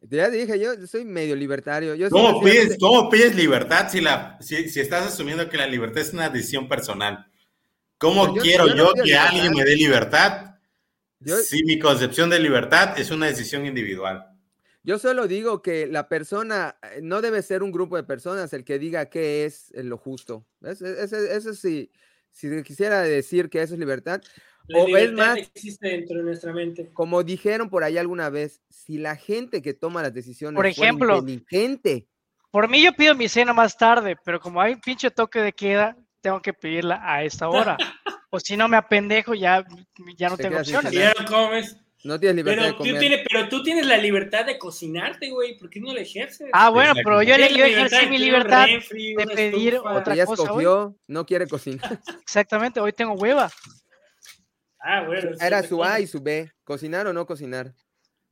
[0.01, 1.95] Ya dije, yo soy medio libertario.
[1.95, 6.01] Yo ¿Cómo pides, cómo pides libertad si, la, si, si estás asumiendo que la libertad
[6.01, 7.27] es una decisión personal?
[7.97, 9.27] ¿Cómo yo- quiero yo yo, no que libertad.
[9.27, 10.55] alguien me dé libertad
[11.19, 14.25] Yo- si mi concepción de libertad es una decisión individual?
[14.83, 18.63] Yo solo digo que la persona eh, no debe ser un grupo de personas el
[18.63, 20.45] que diga qué es eh, lo justo.
[20.61, 21.89] Eso, eso, eso sí,
[22.31, 24.21] si quisiera decir que eso es libertad,
[24.67, 26.89] La O es libertad más- existe dentro de nuestra mente.
[26.93, 31.17] como dijeron por ahí alguna vez, si la gente que toma las decisiones Por ejemplo,
[31.19, 32.07] inteligente,
[32.51, 35.51] Por mí yo pido mi cena más tarde, pero como hay un pinche toque de
[35.53, 35.95] queda,
[36.25, 37.77] tengo que pedirla a esta hora.
[38.31, 39.63] o si no me apendejo, ya,
[40.17, 40.91] ya no Te tengo opciones.
[40.91, 41.77] Ya no comes.
[42.03, 42.99] no tienes libertad Pero de tú, comer.
[42.99, 45.55] tienes, pero tú tienes la libertad de cocinarte, güey.
[45.59, 46.49] ¿Por qué no la ejerces?
[46.51, 49.93] Ah, bueno, pero yo, le- yo ejercí mi libertad refri, de pedir estufa.
[49.97, 51.99] otra ya cosa, escogió, no quiere cocinar.
[52.23, 53.51] Exactamente, hoy tengo hueva.
[54.79, 55.29] Ah, bueno.
[55.39, 55.83] Era su.
[55.83, 57.71] A y su B, cocinar o no cocinar.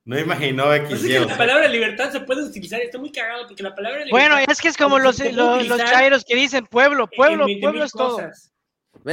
[0.05, 2.81] No imaginó Pues X es que la palabra libertad se puede utilizar.
[2.81, 4.11] Está muy cagado porque la palabra libertad.
[4.29, 7.61] Bueno, es que es como los, los, los chairos que dicen pueblo, en pueblo, 20,000
[7.61, 8.15] pueblo es todo.
[8.17, 8.49] cosas.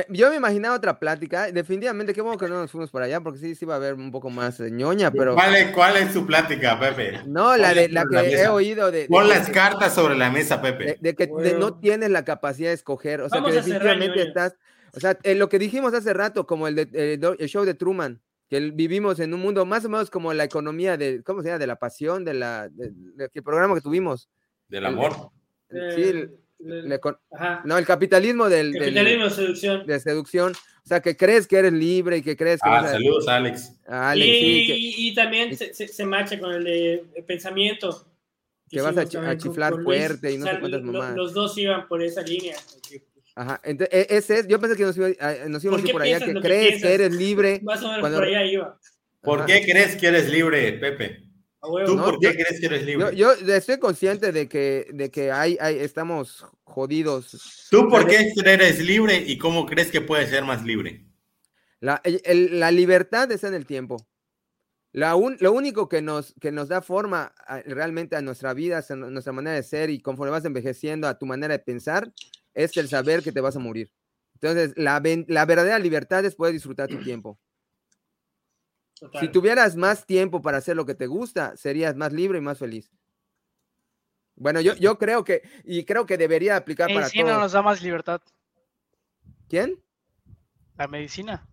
[0.09, 3.39] Yo me imaginaba otra plática, definitivamente, qué bueno que no nos fuimos por allá, porque
[3.39, 6.13] sí, sí iba a haber un poco más eh, ñoña, pero ¿Cuál es, ¿Cuál es
[6.13, 7.21] su plática, Pepe?
[7.27, 10.61] no, la de la que he oído de, Pon que- las cartas sobre la mesa,
[10.61, 10.99] Pepe.
[11.01, 11.59] de que Bueno.
[11.59, 14.57] no tienes la capacidad de escoger, o sea, Vamos que cerrar, definitivamente estás,
[14.95, 17.65] o sea, eh, lo que dijimos hace rato, como el, de, el do- el show
[17.65, 21.41] de Truman, que vivimos en un mundo más o menos como la economía de, ¿cómo
[21.41, 21.61] se llama?
[21.61, 24.29] De la pasión, de la, de- de- el programa que tuvimos.
[24.69, 25.13] Del amor.
[25.71, 27.01] Sí, Eh, el- el-
[27.31, 27.63] Ajá.
[27.65, 29.87] no, el capitalismo del, del- Capitalismo, seducción.
[29.87, 32.89] de seducción, o sea, que crees que eres libre y que crees que Ah, a-
[32.89, 33.81] saludos, Alex.
[33.87, 37.05] a Alex, y, sí, que- y- y también se, se, se macha con el de
[37.15, 38.05] el pensamiento.
[38.69, 39.99] Que vas a con- chiflar con Luis.
[40.07, 41.17] fuerte y no sé cuántas lo- mamadas.
[41.17, 42.57] Los dos iban por esa línea.
[43.37, 46.03] Ajá, entonces, e- ese es, yo pensé que nos, iba, a- nos íbamos ¿Por por
[46.03, 46.83] allá, que que crees piensas?
[46.89, 47.61] que eres libre.
[47.63, 48.79] Más o menos Cuando- por allá iba.
[49.23, 49.47] ¿Por Ajá.
[49.47, 51.25] qué crees que eres libre, Pepe?
[51.85, 53.15] ¿Tú No, por qué yo- crees que eres libre?
[53.15, 57.69] Yo, yo estoy consciente de que, de que hay, hay, estamos jodidos.
[57.71, 61.05] ¿Tú por qué eres libre y cómo crees que puedes ser más libre?
[61.81, 64.07] La, el- la libertad está en el tiempo.
[64.93, 68.83] La un- lo único que nos, que nos da forma a- realmente a nuestra vida,
[68.89, 72.11] a nuestra manera de ser y conforme vas envejeciendo a tu manera de pensar,
[72.55, 73.91] es el saber que te vas a morir.
[74.35, 77.39] Entonces, la, la verdadera libertad es poder disfrutar tu tiempo.
[78.99, 79.21] Total.
[79.21, 82.59] Si tuvieras más tiempo para hacer lo que te gusta, serías más libre y más
[82.59, 82.91] feliz.
[84.37, 87.39] Bueno, yo, yo creo que, y creo que debería aplicar para Medicina todos.
[87.43, 88.21] nos da más libertad.
[89.49, 89.83] ¿Quién?
[90.77, 91.47] La medicina,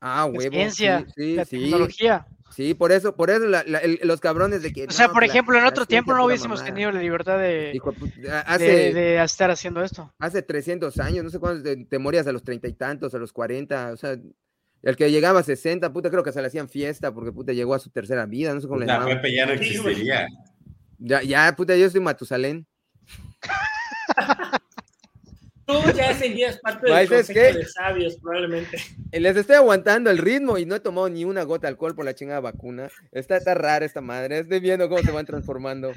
[0.00, 0.52] Ah, la huevo.
[0.52, 2.26] ciencia, sí, la sí, sí, tecnología.
[2.50, 4.84] Sí, por eso, por eso la- la- el- los cabrones de que.
[4.86, 6.74] O sea, no, por la- ejemplo, en la otro tiempo no hubiésemos mamada.
[6.74, 10.12] tenido la libertad de, Hijo de estar haciendo esto.
[10.18, 13.18] hace 300 años, no sé cuántos, te, te morías a los treinta y tantos, a
[13.18, 14.16] los 40, o sea,
[14.82, 17.74] el que llegaba a 60, puta, creo que se le hacían fiesta porque puta llegó
[17.74, 19.16] a su tercera vida, no sé cómo le La llamaban.
[19.16, 20.26] Pepe ya no existiría.
[20.98, 22.66] Ya, ya, puta, yo soy Matusalén.
[25.66, 27.58] Tú ya serías parte del Maestro, ¿es consejo qué?
[27.58, 28.76] de sabios, probablemente.
[29.12, 31.94] Eh, Les estoy aguantando el ritmo y no he tomado ni una gota de alcohol
[31.94, 32.90] por la chingada vacuna.
[33.12, 34.40] Está, está rara esta madre.
[34.40, 35.92] Estoy viendo cómo se van transformando.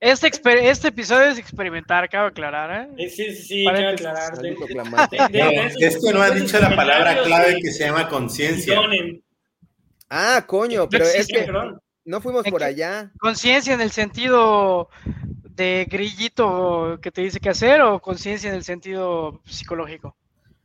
[0.00, 0.30] Este,
[0.68, 3.04] este episodio es experimentar, cabe aclarar, ¿eh?
[3.04, 4.36] Eh, Sí, sí, sí, cabe aclarar.
[4.36, 4.74] De- de-
[6.12, 8.80] No, esos dicho la palabra clave que se llama conciencia.
[10.10, 11.48] Ah, coño, pero No es que
[12.04, 13.12] no fuimos ¿En por allá.
[13.20, 14.88] ¿Conciencia en el sentido
[15.54, 20.16] de grillito que te dice qué hacer o conciencia en el sentido psicológico?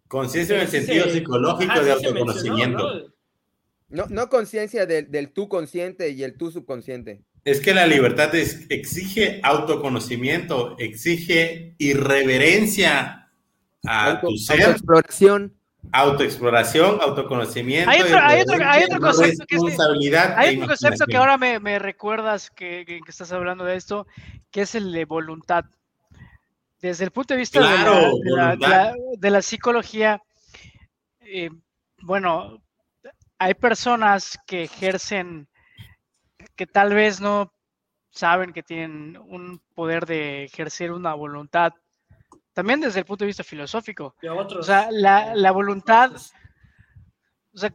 [0.08, 1.12] Conciencia en el sentido sí.
[1.20, 2.78] psicológico Ajá, de sí autoconocimiento.
[2.78, 3.18] mencionó, ¿no?
[3.90, 7.22] No, no conciencia del, del tú consciente y el tú subconsciente.
[7.46, 13.30] Es que la libertad es- exige autoconocimiento, exige irreverencia
[13.86, 15.57] a Auto- tu ser, autoexploración.
[15.92, 19.62] Autoexploración, autoconocimiento, Hay otro- hay otro- hay otro irreverencia, concepto que es
[20.38, 24.08] Hay e otro concepto que ahora me, me recuerdas que, estás hablando de esto,
[24.52, 25.66] que es el de voluntad.
[26.82, 29.20] Desde el punto de vista de la- Claro, de, la, de la- voluntad.
[29.20, 30.22] de la psicología,
[31.22, 31.50] eh,
[32.02, 32.62] bueno,
[33.40, 35.48] hay personas que ejercen,
[36.56, 37.52] que tal vez no
[38.12, 41.72] saben que tienen un poder de ejercer una voluntad,
[42.58, 44.16] también desde el punto de vista filosófico.
[44.36, 44.62] Otros.
[44.62, 46.12] O sea, la, la voluntad,
[47.54, 47.72] o sea,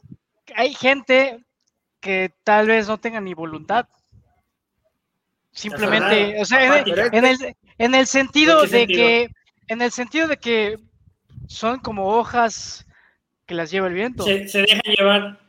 [0.57, 1.45] hay gente
[2.01, 3.87] que tal vez no tenga ni voluntad.
[5.53, 8.99] Simplemente, o sea, en el, en el, en el sentido ¿En qué de sentido?
[8.99, 9.31] que,
[9.69, 10.79] en el sentido de que
[11.47, 12.85] son como hojas
[13.47, 15.41] que las lleva el viento, Se, se dejan llevar.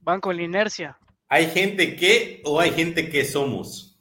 [0.00, 0.96] van con la inercia.
[1.28, 3.93] ¿Hay gente que o hay gente que somos?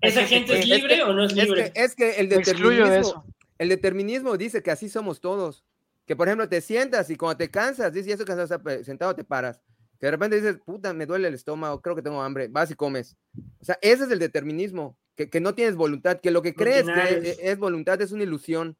[0.00, 1.72] ¿Esa gente es libre es que- o no es Es libre?
[1.72, 3.24] que, es que el de determinismo, eso.
[3.58, 5.64] el determinismo dice que así somos todos.
[6.06, 9.14] Que por ejemplo te sientas y cuando te cansas, dices, "Ya estoy cansado, pe- sentado
[9.14, 9.60] te paras.
[10.00, 12.74] Que de repente dices, puta, me duele el estómago, creo que tengo hambre, vas y
[12.74, 13.16] comes.
[13.60, 16.86] O sea, ese es el determinismo, que, que no tienes voluntad, que lo que crees
[16.86, 18.76] que es, es voluntad es una ilusión.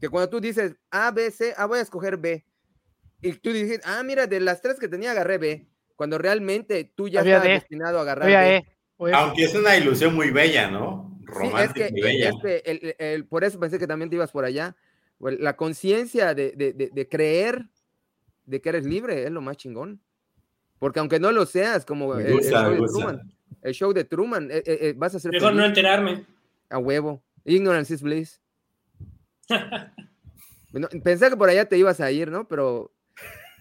[0.00, 2.44] Que cuando tú dices A, B, C, ah, voy a escoger B.
[3.22, 5.66] Y tú dices, ah, mira, de las tres que tenía agarré B.
[5.96, 7.54] Cuando realmente tú ya Había estás D.
[7.54, 8.56] destinado a agarrar B.
[8.58, 8.64] eh,
[8.98, 11.18] oye, Aunque es una ilusión muy bella, ¿no?
[11.20, 12.28] Sí, es Romántica que, y bella.
[12.28, 14.76] es que el- el- el- por eso pensé que también te ibas por allá.
[15.20, 17.66] El- La conciencia de, de- de- de creer
[18.46, 20.00] de que eres libre es lo más chingón.
[20.78, 22.78] Porque aunque no lo seas, como el, show de.
[22.86, 26.24] Truman, el show de Truman, eh, eh, eh, vas a ser Mejor no enterarme.
[26.70, 27.20] a huevo.
[27.44, 28.40] Ignorance is bliss.
[30.70, 32.46] Bueno, pensé que por allá te ibas a ir, ¿no?
[32.46, 32.92] Pero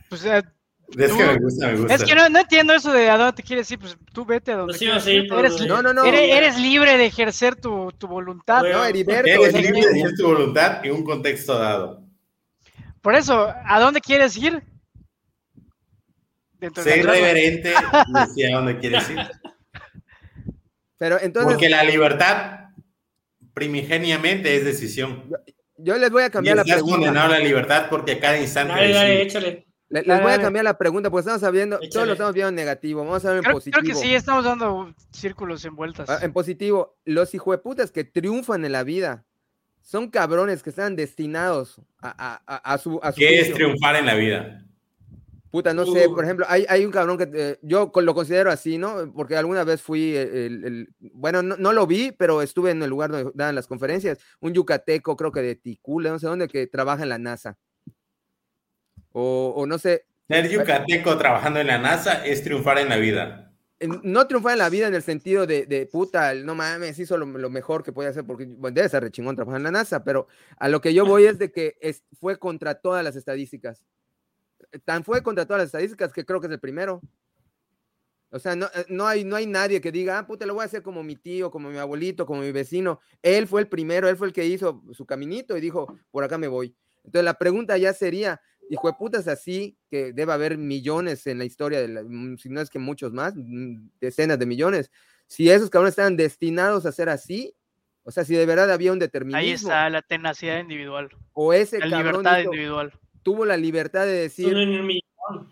[0.09, 0.43] pues, eh,
[0.97, 1.93] Es que me gusta, me gusta.
[1.95, 4.53] es que no, no entiendo eso de a dónde te quieres ir, pues tú vete
[4.53, 5.27] a donde Pues ir ir.
[5.27, 6.05] por Eres, no, no, no.
[6.05, 8.61] eres, eres libre de ejercer tu, tu voluntad.
[8.61, 12.03] Bueno, no, Heriberto, Eres libre de ejercer tu voluntad en un contexto dado.
[13.01, 14.64] Por eso, ¿a dónde quieres ir?
[16.59, 17.73] Dentro de Sé la irreverente
[18.38, 19.19] y a dónde quieres ir.
[20.97, 22.69] pero entonces Porque la libertad
[23.53, 25.30] primigeniamente es decisión.
[25.77, 26.97] yo les voy a Y cambiar la estás pregunta.
[26.97, 29.66] condenado a la libertad porque a cada instante Dale, dale, échale.
[29.89, 30.43] Le- Les, Dale, voy a dale.
[30.43, 33.05] cambiar la pregunta, porque estamos viendo, todos lo estamos viendo en negativo.
[33.05, 33.81] Vamos a ver en Creo, positivo.
[33.81, 36.09] creo que sí, estamos dando círculos en vueltas.
[36.09, 39.23] Ah, En positivo, los hijueputas que triunfan en la vida
[39.81, 43.95] son cabrones que están destinados a, a- a- a su, a su ¿Qué es triunfar
[43.95, 44.64] en la vida?
[45.49, 48.77] Puta, no sé, por ejemplo, hay, hay un cabrón que eh, yo lo considero así,
[48.77, 49.14] ¿no?
[49.15, 52.84] Porque alguna vez fui, eh, el, el- bueno, no, no lo vi, pero estuve en
[52.84, 56.49] el lugar donde daban las conferencias, un yucateco, creo que de Ticula, no sé dónde,
[56.49, 57.57] que trabaja en la NASA.
[59.19, 63.52] O, o no sé, Ser yucateco trabajando en la NASA es triunfar en la vida.
[63.80, 67.26] no triunfar en la vida en el sentido de, de puta, no mames, hizo lo,
[67.26, 70.03] lo mejor que podía hacer, porque bueno, debe ser re chingón trabajar en la NASA,
[70.03, 70.27] pero
[70.57, 73.85] a lo que yo voy es de que es, fue contra todas las estadísticas.
[74.84, 77.02] Tan fue contra todas las estadísticas que creo que es el primero.
[78.30, 80.64] O sea, no, eh, no, hay, no hay nadie que diga, ah, puta, lo voy
[80.64, 82.99] a hacer como mi tío, como mi abuelito, como mi vecino.
[83.23, 86.38] Él fue el primero, él fue el que hizo su caminito y dijo, por acá
[86.38, 86.76] me voy.
[87.06, 91.45] Entonces la pregunta ya sería, hijo de putas así, que debe haber millones en la
[91.45, 94.91] historia, de la- mm, si no es que muchos más, mm, decenas de millones,
[95.27, 97.53] si esos cabrones estaban destinados a ser así,
[98.03, 101.80] o sea, si de verdad había un determinismo, Ahí está la tenacidad individual, o ese
[101.80, 102.94] la cabrón libertad hizo- individual.
[103.23, 104.53] tuvo la libertad de decir,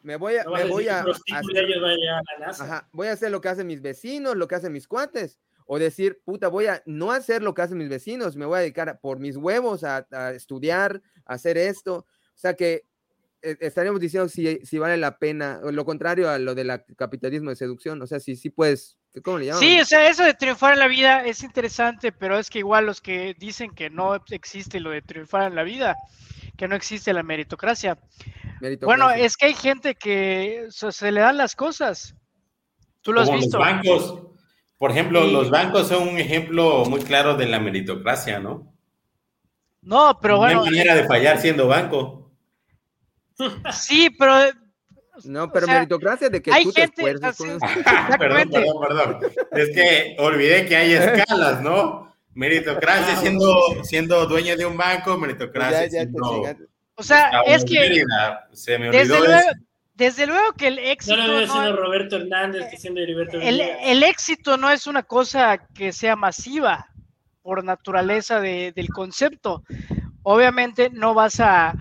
[0.03, 2.21] me voy a, voy a, hacer- a.
[2.63, 5.39] Ajá, voy a hacer lo que hacen mis vecinos, lo que hacen mis cuates.
[5.67, 8.61] O decir, puta, voy a no hacer lo que hacen mis vecinos, me voy a
[8.61, 11.95] dedicar por mis huevos a, a estudiar, a hacer esto.
[12.05, 12.83] O sea que
[13.59, 17.55] estaríamos diciendo si, si vale la pena, o lo contrario a lo del capitalismo de
[17.55, 18.01] seducción.
[18.01, 19.59] O sea, si sí puedes, ¿cómo le llaman?
[19.59, 22.85] Sí, o sea, eso de triunfar en la vida es interesante, pero es que igual
[22.85, 25.95] los que dicen que no existe lo de triunfar en la vida,
[26.57, 27.97] que no existe la meritocracia.
[28.81, 32.15] Bueno, es que hay gente que se le dan las cosas.
[33.01, 33.57] Tú lo has Como visto.
[33.57, 34.21] los bancos.
[34.77, 38.73] Por ejemplo, los bancos son un ejemplo muy claro de la meritocracia, ¿no?
[39.81, 42.24] No, pero no bueno, hay manera de fallar siendo banco.
[43.71, 44.33] Sí, pero
[45.23, 47.29] No, pero O sea, meritocracia de que hay tú te gente, esfuerces.
[47.29, 48.17] así- pues.
[48.19, 49.19] perdón, perdón, perdón.
[49.53, 52.13] Es que olvidé que hay escalas, ¿no?
[52.33, 56.43] Meritocracia siendo, siendo dueño de un banco, meritocracia ya, siendo.
[56.95, 58.47] O sea, es que Mérida.
[58.51, 59.49] Se me desde luego, eso.
[59.93, 63.39] desde luego que el No éxito lo veo no- siendo Roberto Hernández que siendo Heriberto
[63.39, 66.87] el, el éxito no es una cosa que sea masiva
[67.41, 69.63] por naturaleza de- del concepto.
[70.23, 71.73] Obviamente no vas a,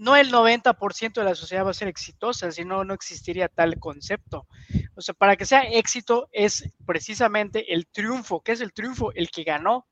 [0.00, 3.78] no el 90% de la sociedad va a ser exitosa, si no, no existiría tal
[3.78, 4.46] concepto.
[4.94, 8.40] O sea, para que sea éxito es precisamente el triunfo.
[8.40, 9.12] ¿Qué es el triunfo?
[9.12, 9.86] El que ganó,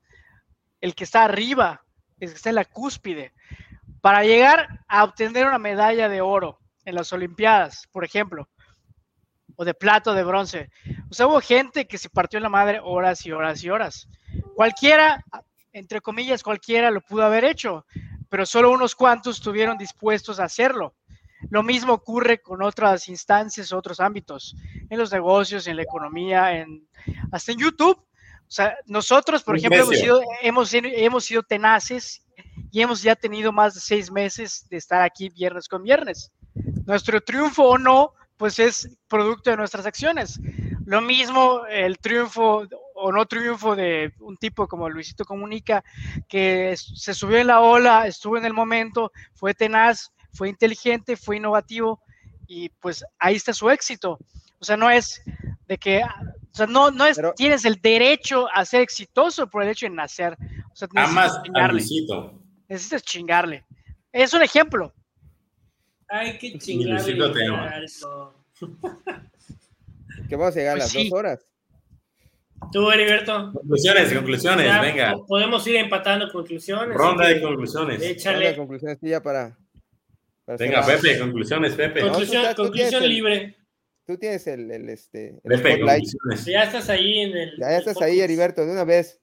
[0.80, 1.84] el que está arriba,
[2.20, 3.34] el que está en la cúspide.
[4.00, 8.48] Para llegar a obtener una medalla de oro en las Olimpiadas, por ejemplo,
[9.56, 10.70] o de plata o de bronce.
[11.10, 14.08] O sea, hubo gente que se partió la madre horas y horas y horas.
[14.54, 15.22] Cualquiera,
[15.70, 17.84] entre comillas, cualquiera lo pudo haber hecho,
[18.28, 20.94] pero solo unos cuantos estuvieron dispuestos a hacerlo.
[21.50, 24.56] Lo mismo ocurre con otras instancias, otros ámbitos,
[24.90, 26.88] en los negocios, en la economía, en,
[27.30, 27.96] hasta en YouTube.
[27.96, 30.16] O sea, nosotros, por ejemplo, hemos precio.
[30.18, 32.24] sido, hemos, sido- hemos sido tenaces
[32.72, 36.32] y hemos ya tenido más de seis meses de estar aquí viernes con viernes.
[36.86, 40.40] Nuestro triunfo o no, pues es producto de nuestras acciones.
[40.86, 42.66] Lo mismo el triunfo
[43.00, 45.84] o no triunfo de un tipo como Luisito Comunica,
[46.28, 51.36] que se subió en la ola, estuvo en el momento, fue tenaz, fue inteligente, fue
[51.36, 52.00] innovativo
[52.46, 54.18] y pues ahí está su éxito.
[54.58, 55.22] O sea, no es
[55.68, 59.62] de que, o sea, no, no es, Pero- tienes el derecho a ser exitoso por
[59.62, 60.36] el hecho de nacer.
[60.72, 61.82] O sea, necesitas chingarle,
[62.68, 63.66] necesitas chingarle.
[64.12, 64.92] Es un ejemplo.
[66.08, 67.16] Hay que chingarle.
[70.28, 71.08] Que vamos a llegar a Pues las sí.
[71.08, 71.46] dos horas.
[72.72, 73.52] Tú, Heriberto.
[73.52, 75.12] Conclusiones, conclusiones, Ya, venga.
[75.12, 76.96] po- Podemos ir empatando conclusiones.
[76.96, 78.02] Ronda de conclusiones.
[78.02, 78.54] Échale.
[78.56, 79.56] conclusiones sí, ya para.
[80.44, 81.00] para Venga, cerrar.
[81.00, 82.00] Pepe, conclusiones, Pepe.
[82.00, 83.56] Con- Conclusión, tú- tú conclusión tienes el- libre.
[84.06, 86.04] Tú tienes el, el, este, el Pepe, spotlight.
[86.12, 86.44] conclusiones.
[86.46, 87.50] Ya estás ahí en el.
[87.58, 88.20] Ya, ya estás el ahí.
[88.20, 89.20] Heriberto, de una vez.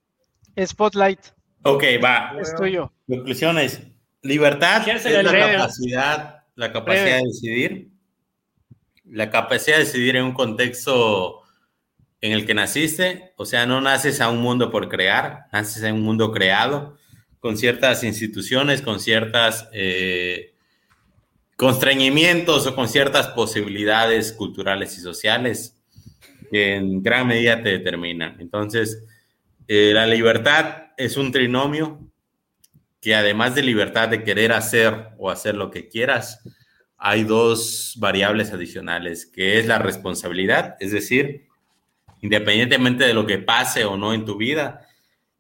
[0.64, 1.20] Spotlight
[1.64, 2.36] Ok, va.
[2.40, 2.94] es tuyo.
[3.08, 3.82] Conclusiones.
[4.22, 7.18] Libertad es la capacidad, la capacidad Breve.
[7.18, 7.90] de decidir.
[9.06, 11.42] La capacidad de decidir en un contexto
[12.26, 13.34] en el que naciste.
[13.38, 16.98] O sea, no naces a un mundo por crear, naces a un mundo creado,
[17.40, 20.56] con ciertas instituciones, con ciertas eh,
[21.56, 25.78] constreñimientos o con ciertas posibilidades culturales y sociales
[26.50, 28.38] que en gran medida te determinan.
[28.40, 29.04] Entonces,
[29.68, 32.00] eh, la libertad es un trinomio
[33.02, 36.42] que además de libertad de querer hacer o hacer lo que quieras,
[36.98, 41.45] hay dos variables adicionales, que es la responsabilidad, es decir,
[42.22, 44.88] independientemente de lo que pase o no en tu vida,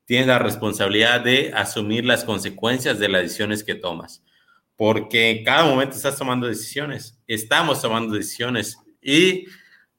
[0.06, 4.24] tienes la responsabilidad de asumir las consecuencias de las decisiones que tomas,
[4.76, 9.46] porque en cada momento estás tomando decisiones, estamos tomando decisiones y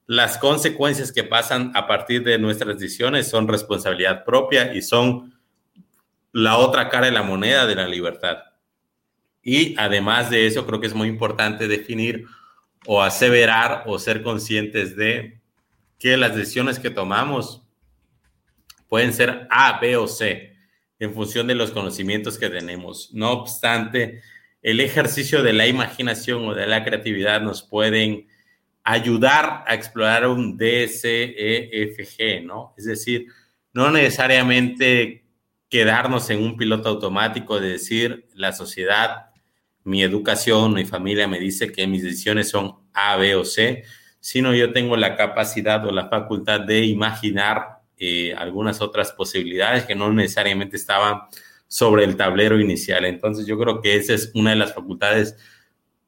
[0.07, 5.36] las consecuencias que pasan a partir de nuestras decisiones son responsabilidad propia y son
[6.32, 8.39] la otra cara de la moneda de la libertad.
[9.43, 12.27] Y además de eso, creo que es muy importante definir
[12.86, 15.40] o aseverar o ser conscientes de
[15.98, 17.62] que las decisiones que tomamos
[18.89, 20.55] pueden ser A, B o C
[20.98, 23.10] en función de los conocimientos que tenemos.
[23.12, 24.23] No obstante,
[24.62, 28.27] el ejercicio de la imaginación o de la creatividad nos pueden
[28.82, 32.73] ayudar a explorar un D, C, E, F, G, ¿no?
[32.77, 33.27] Es decir,
[33.73, 35.24] no necesariamente
[35.68, 39.27] quedarnos en un piloto automático de decir la sociedad,
[39.82, 43.85] mi educación, mi familia me dice que mis decisiones son A, B o C,
[44.27, 49.94] sino yo tengo la capacidad o la facultad de imaginar eh, algunas otras posibilidades que
[49.94, 51.20] no necesariamente estaban
[51.69, 53.05] sobre el tablero inicial.
[53.05, 55.36] Entonces yo creo que esa es una de las facultades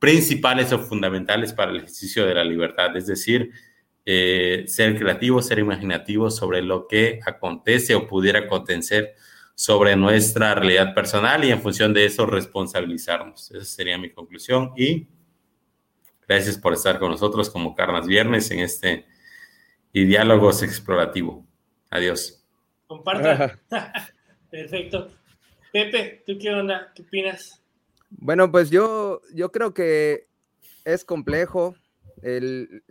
[0.01, 3.53] principales o fundamentales para el ejercicio de la libertad, es decir,
[4.05, 9.15] eh, ser creativo, ser imaginativo sobre lo que acontece o pudiera acontecer
[9.55, 13.53] sobre nuestra realidad personal y en función de eso responsabilizarnos.
[13.53, 15.07] Esa sería mi conclusión y
[16.29, 19.07] gracias por estar con nosotros como Carnas Viernes en este
[19.93, 21.47] y diálogos explorativo.
[21.91, 22.45] Adiós.
[22.87, 23.59] Compartan.
[24.51, 25.09] Perfecto.
[25.73, 26.93] Pepe, ¿tú qué onda?
[26.95, 27.63] ¿Qué opinas?
[28.11, 30.29] Bueno, pues yo, yo creo que
[30.85, 31.75] es complejo.
[32.23, 32.83] El,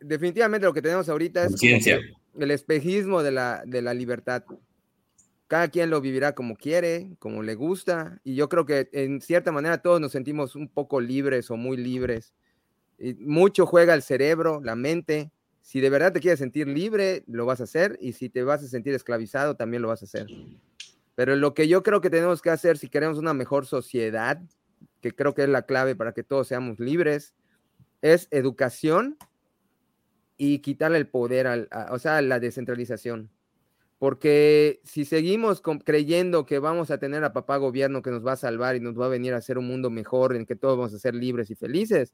[0.00, 4.44] definitivamente lo que tenemos ahorita es el espejismo de la, de la libertad.
[5.46, 9.52] Cada quien lo vivirá como quiere, como le gusta, y yo creo que en cierta
[9.52, 12.32] manera todos nos sentimos un poco libres o muy libres.
[13.20, 15.30] Mucho juega el cerebro, la mente.
[15.60, 18.62] Si de verdad te quieres sentir libre, lo vas a hacer, y si te vas
[18.62, 20.26] a sentir esclavizado, también lo vas a hacer.
[21.14, 24.40] Pero lo que yo creo que tenemos que hacer si queremos una mejor sociedad,
[25.00, 27.34] que creo que es la clave para que todos seamos libres,
[28.00, 29.16] es educación
[30.36, 33.30] y quitarle el poder, al, o sea, la descentralización.
[33.98, 38.36] Porque si seguimos creyendo que vamos a tener a papá gobierno que nos va a
[38.36, 40.94] salvar y nos va a venir a hacer un mundo mejor en que todos vamos
[40.94, 42.12] a ser libres y felices,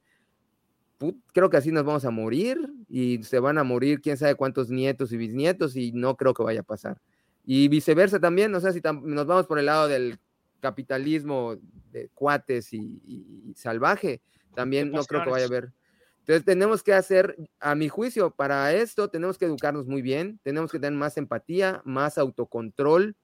[1.33, 2.59] creo que así nos vamos a morir
[2.89, 6.43] y se van a morir quién sabe cuántos nietos y bisnietos y no creo que
[6.43, 7.01] vaya a pasar.
[7.45, 10.19] Y viceversa también, no sé si nos vamos por el lado del
[10.61, 11.57] capitalismo
[11.93, 14.21] de cuates y, salvaje,
[14.55, 15.73] también no creo que vaya a haber.
[16.21, 20.71] Entonces tenemos que hacer, a mi juicio, para esto tenemos que educarnos muy bien, tenemos
[20.71, 23.17] que tener más empatía, más autocontrol,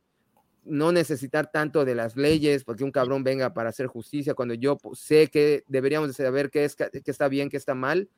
[0.65, 4.79] no necesitar tanto de las leyes, porque un cabrón venga para hacer justicia cuando yo
[4.95, 8.09] sé que deberíamos saber qué, es, qué está bien, qué está mal.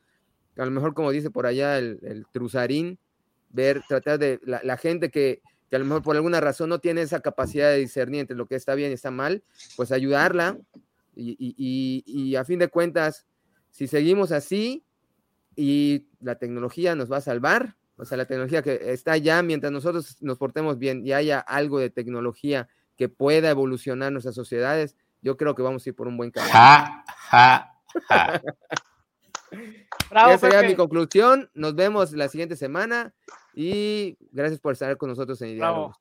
[0.56, 2.98] A lo mejor, como dice por allá el, truzarín,
[3.50, 7.20] ver, tratar de la, gente que, a lo mejor por alguna razón no tiene esa
[7.20, 9.42] capacidad de discernir entre lo que está bien y está mal,
[9.76, 10.58] pues ayudarla.
[11.14, 13.26] Y a fin de cuentas,
[13.70, 14.84] si seguimos así
[15.54, 19.72] y la tecnología nos va a salvar, o sea, la tecnología que está ya, mientras
[19.72, 25.36] nosotros nos portemos bien y haya algo de tecnología que pueda evolucionar nuestras sociedades, yo
[25.36, 26.52] creo que vamos a ir por un buen camino.
[26.52, 27.72] Ja, ja,
[28.08, 28.42] ja.
[30.10, 31.50] Bravo, Esa sería mi conclusión.
[31.54, 33.12] Nos vemos la siguiente semana
[33.54, 35.96] y gracias por estar con nosotros en Diálogo.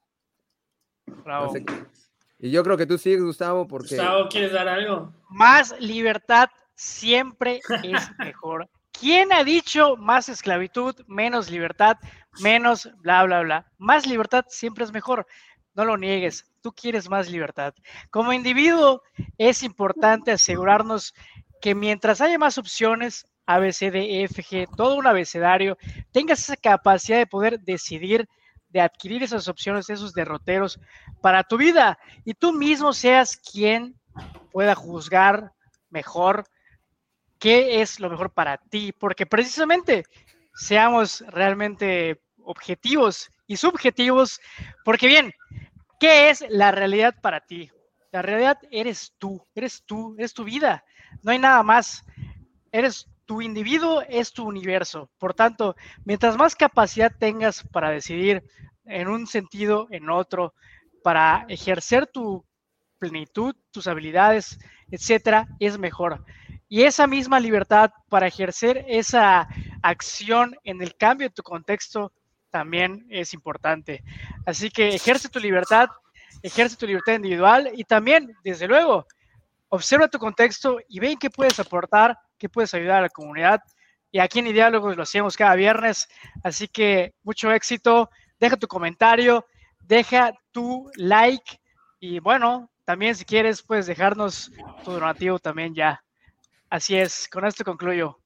[1.24, 1.54] Bravo.
[2.40, 3.96] y yo creo que tú sigues, Gustavo, porque.
[3.96, 5.14] Gustavo, ¿quieres dar algo?
[5.30, 8.70] Más libertad siempre es mejor.
[9.00, 11.98] ¿Quién ha dicho más esclavitud, menos libertad,
[12.40, 13.72] menos bla, bla, bla?
[13.78, 15.28] Más libertad siempre es mejor.
[15.74, 17.74] No lo niegues, tú quieres más libertad.
[18.10, 19.02] Como individuo
[19.38, 21.14] es importante asegurarnos
[21.62, 25.78] que mientras haya más opciones, A, E, todo un abecedario,
[26.12, 28.28] tengas esa capacidad de poder decidir,
[28.70, 30.80] de adquirir esas opciones, esos derroteros
[31.22, 34.00] para tu vida y tú mismo seas quien
[34.52, 35.52] pueda juzgar
[35.90, 36.46] mejor
[37.40, 40.04] qué es lo mejor para ti, porque precisamente
[40.54, 44.40] seamos realmente objetivos y subjetivos,
[44.84, 45.34] porque bien,
[46.00, 47.72] ¿qué es la realidad para ti?
[48.12, 50.84] La realidad eres tú, eres tú, es tu vida,
[51.22, 52.04] no hay nada más.
[52.72, 55.10] Eres tu individuo, es tu universo.
[55.18, 58.44] Por tanto, mientras más capacidad tengas para decidir
[58.86, 60.54] en un sentido, en otro,
[61.04, 62.46] para ejercer tu
[63.00, 64.60] plenitud, tus habilidades,
[64.92, 66.24] etcétera, es mejor.
[66.68, 69.48] Y esa misma libertad para ejercer esa
[69.84, 72.12] acción en el cambio de tu contexto
[72.50, 74.04] también es importante.
[74.46, 75.90] Así que ejerce tu libertad,
[76.42, 79.06] ejerce tu libertad individual y también, desde luego,
[79.70, 83.62] observa tu contexto y ve en qué puedes aportar, qué puedes ayudar a la comunidad.
[84.12, 86.08] Y aquí en Diálogos lo hacemos cada viernes,
[86.44, 88.10] así que mucho éxito.
[88.40, 89.46] Deja tu comentario,
[89.80, 91.60] deja tu like
[92.00, 94.52] y bueno, también si quieres puedes dejarnos
[94.84, 96.05] tu donativo también ya.
[96.70, 98.20] Así es, con esto concluyo.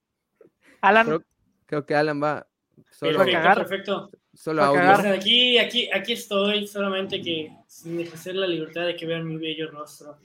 [0.82, 1.24] Alan.
[1.66, 2.48] Creo, que Alan va.
[2.90, 4.12] Solo perfecto, perfecto.
[4.34, 5.14] Solo audio.
[5.14, 9.70] aquí, aquí, aquí estoy, solamente que sin ejercer la libertad de que vean mi bello
[9.70, 10.18] rostro.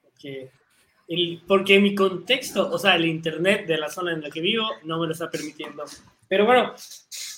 [0.00, 0.50] Porque,
[1.08, 4.64] el, porque mi contexto, o sea, el internet de la zona en la que vivo,
[4.84, 5.84] no me lo está permitiendo.
[6.28, 6.74] Pero bueno,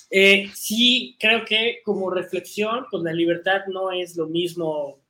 [0.09, 5.00] eh, sí creo que como reflexión, pues la libertad no es lo mismo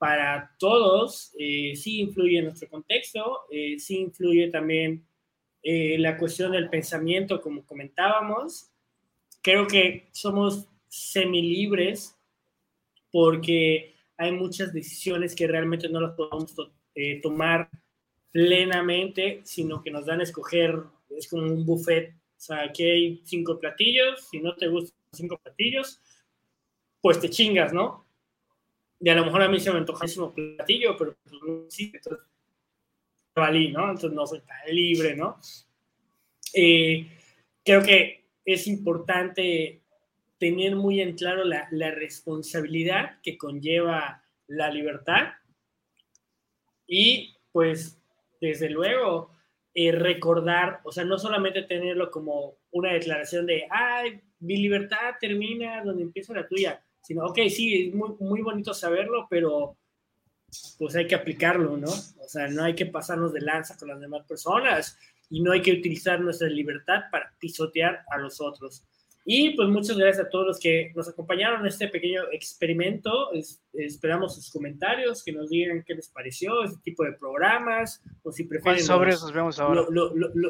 [0.00, 5.06] para todos, eh, sí influye nuestro contexto, eh, sí influye también
[5.62, 8.70] eh, la cuestión del pensamiento, como comentábamos.
[9.42, 12.16] Creo que somos semilibres
[13.12, 16.54] porque hay muchas decisiones que realmente no las podemos
[16.94, 17.68] eh, tomar
[18.32, 20.78] plenamente, sino que nos dan a escoger,
[21.10, 22.14] es como un buffet.
[22.14, 26.00] O sea, aquí hay cinco platillos, si no te gustan cinco platillos,
[27.02, 28.06] pues te chingas, ¿no?
[29.00, 32.26] Y a lo mejor a mí se me antoja un platillo, pero pues, sí, entonces
[33.34, 33.84] valí, ¿no?
[33.84, 35.38] Entonces no soy tan libre, ¿no?
[36.52, 37.10] Eh,
[37.64, 39.82] creo que es importante
[40.38, 45.34] tener muy en claro la, la responsabilidad que conlleva la libertad
[46.86, 47.98] y pues
[48.40, 49.30] desde luego
[49.74, 55.82] eh, recordar, o sea, no solamente tenerlo como una declaración de, ay, mi libertad termina
[55.84, 59.76] donde empieza la tuya, sino, ok, sí, es muy, muy bonito saberlo, pero
[60.78, 61.90] pues hay que aplicarlo, ¿no?
[61.90, 64.98] O sea, no hay que pasarnos de lanza con las demás personas
[65.28, 68.84] y no hay que utilizar nuestra libertad para pisotear a los otros.
[69.24, 73.30] Y pues muchas gracias a todos los que nos acompañaron en este pequeño experimento.
[73.74, 78.44] esperamos sus comentarios, que nos digan qué les pareció este tipo de programas, o si
[78.44, 79.86] prefieren los, vemos ahora?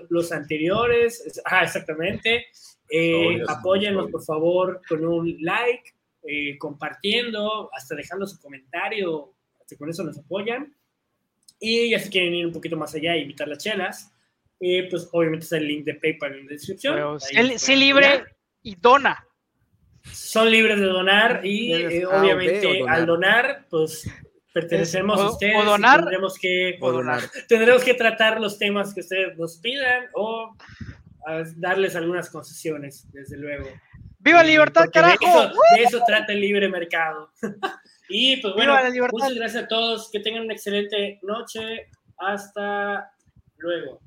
[0.08, 1.42] los anteriores.
[1.44, 2.46] Ah, exactamente.
[2.88, 5.92] Eh, apóyanos, por favor, con un like,
[6.26, 10.74] eh, compartiendo, hasta dejando su comentario, hasta con eso nos apoyan.
[11.58, 14.12] Y ya si quieren ir un poquito más allá y invitar las chelas,
[14.60, 17.18] eh, pues obviamente está el link de PayPal en la descripción.
[17.18, 18.24] Pueden sé libre
[18.62, 19.26] y dona.
[20.12, 22.94] Son libres de donar y eh, A o B o obviamente donar.
[22.94, 24.10] al donar, pues
[24.52, 25.62] pertenecemos O- a o ustedes.
[25.62, 27.20] y donar, tendremos que, o donar.
[27.48, 30.56] tendremos que tratar los temas que ustedes nos pidan o
[31.26, 33.68] ah, darles algunas concesiones, desde luego.
[34.20, 35.42] ¡Viva Y libertad, porque de carajo!
[35.42, 37.30] eso, de eso trata el libre mercado.
[38.08, 40.10] y pues bueno, ¡Viva la muchas gracias a todos.
[40.10, 41.88] Que tengan una excelente noche.
[42.18, 43.10] Hasta
[43.56, 44.00] luego.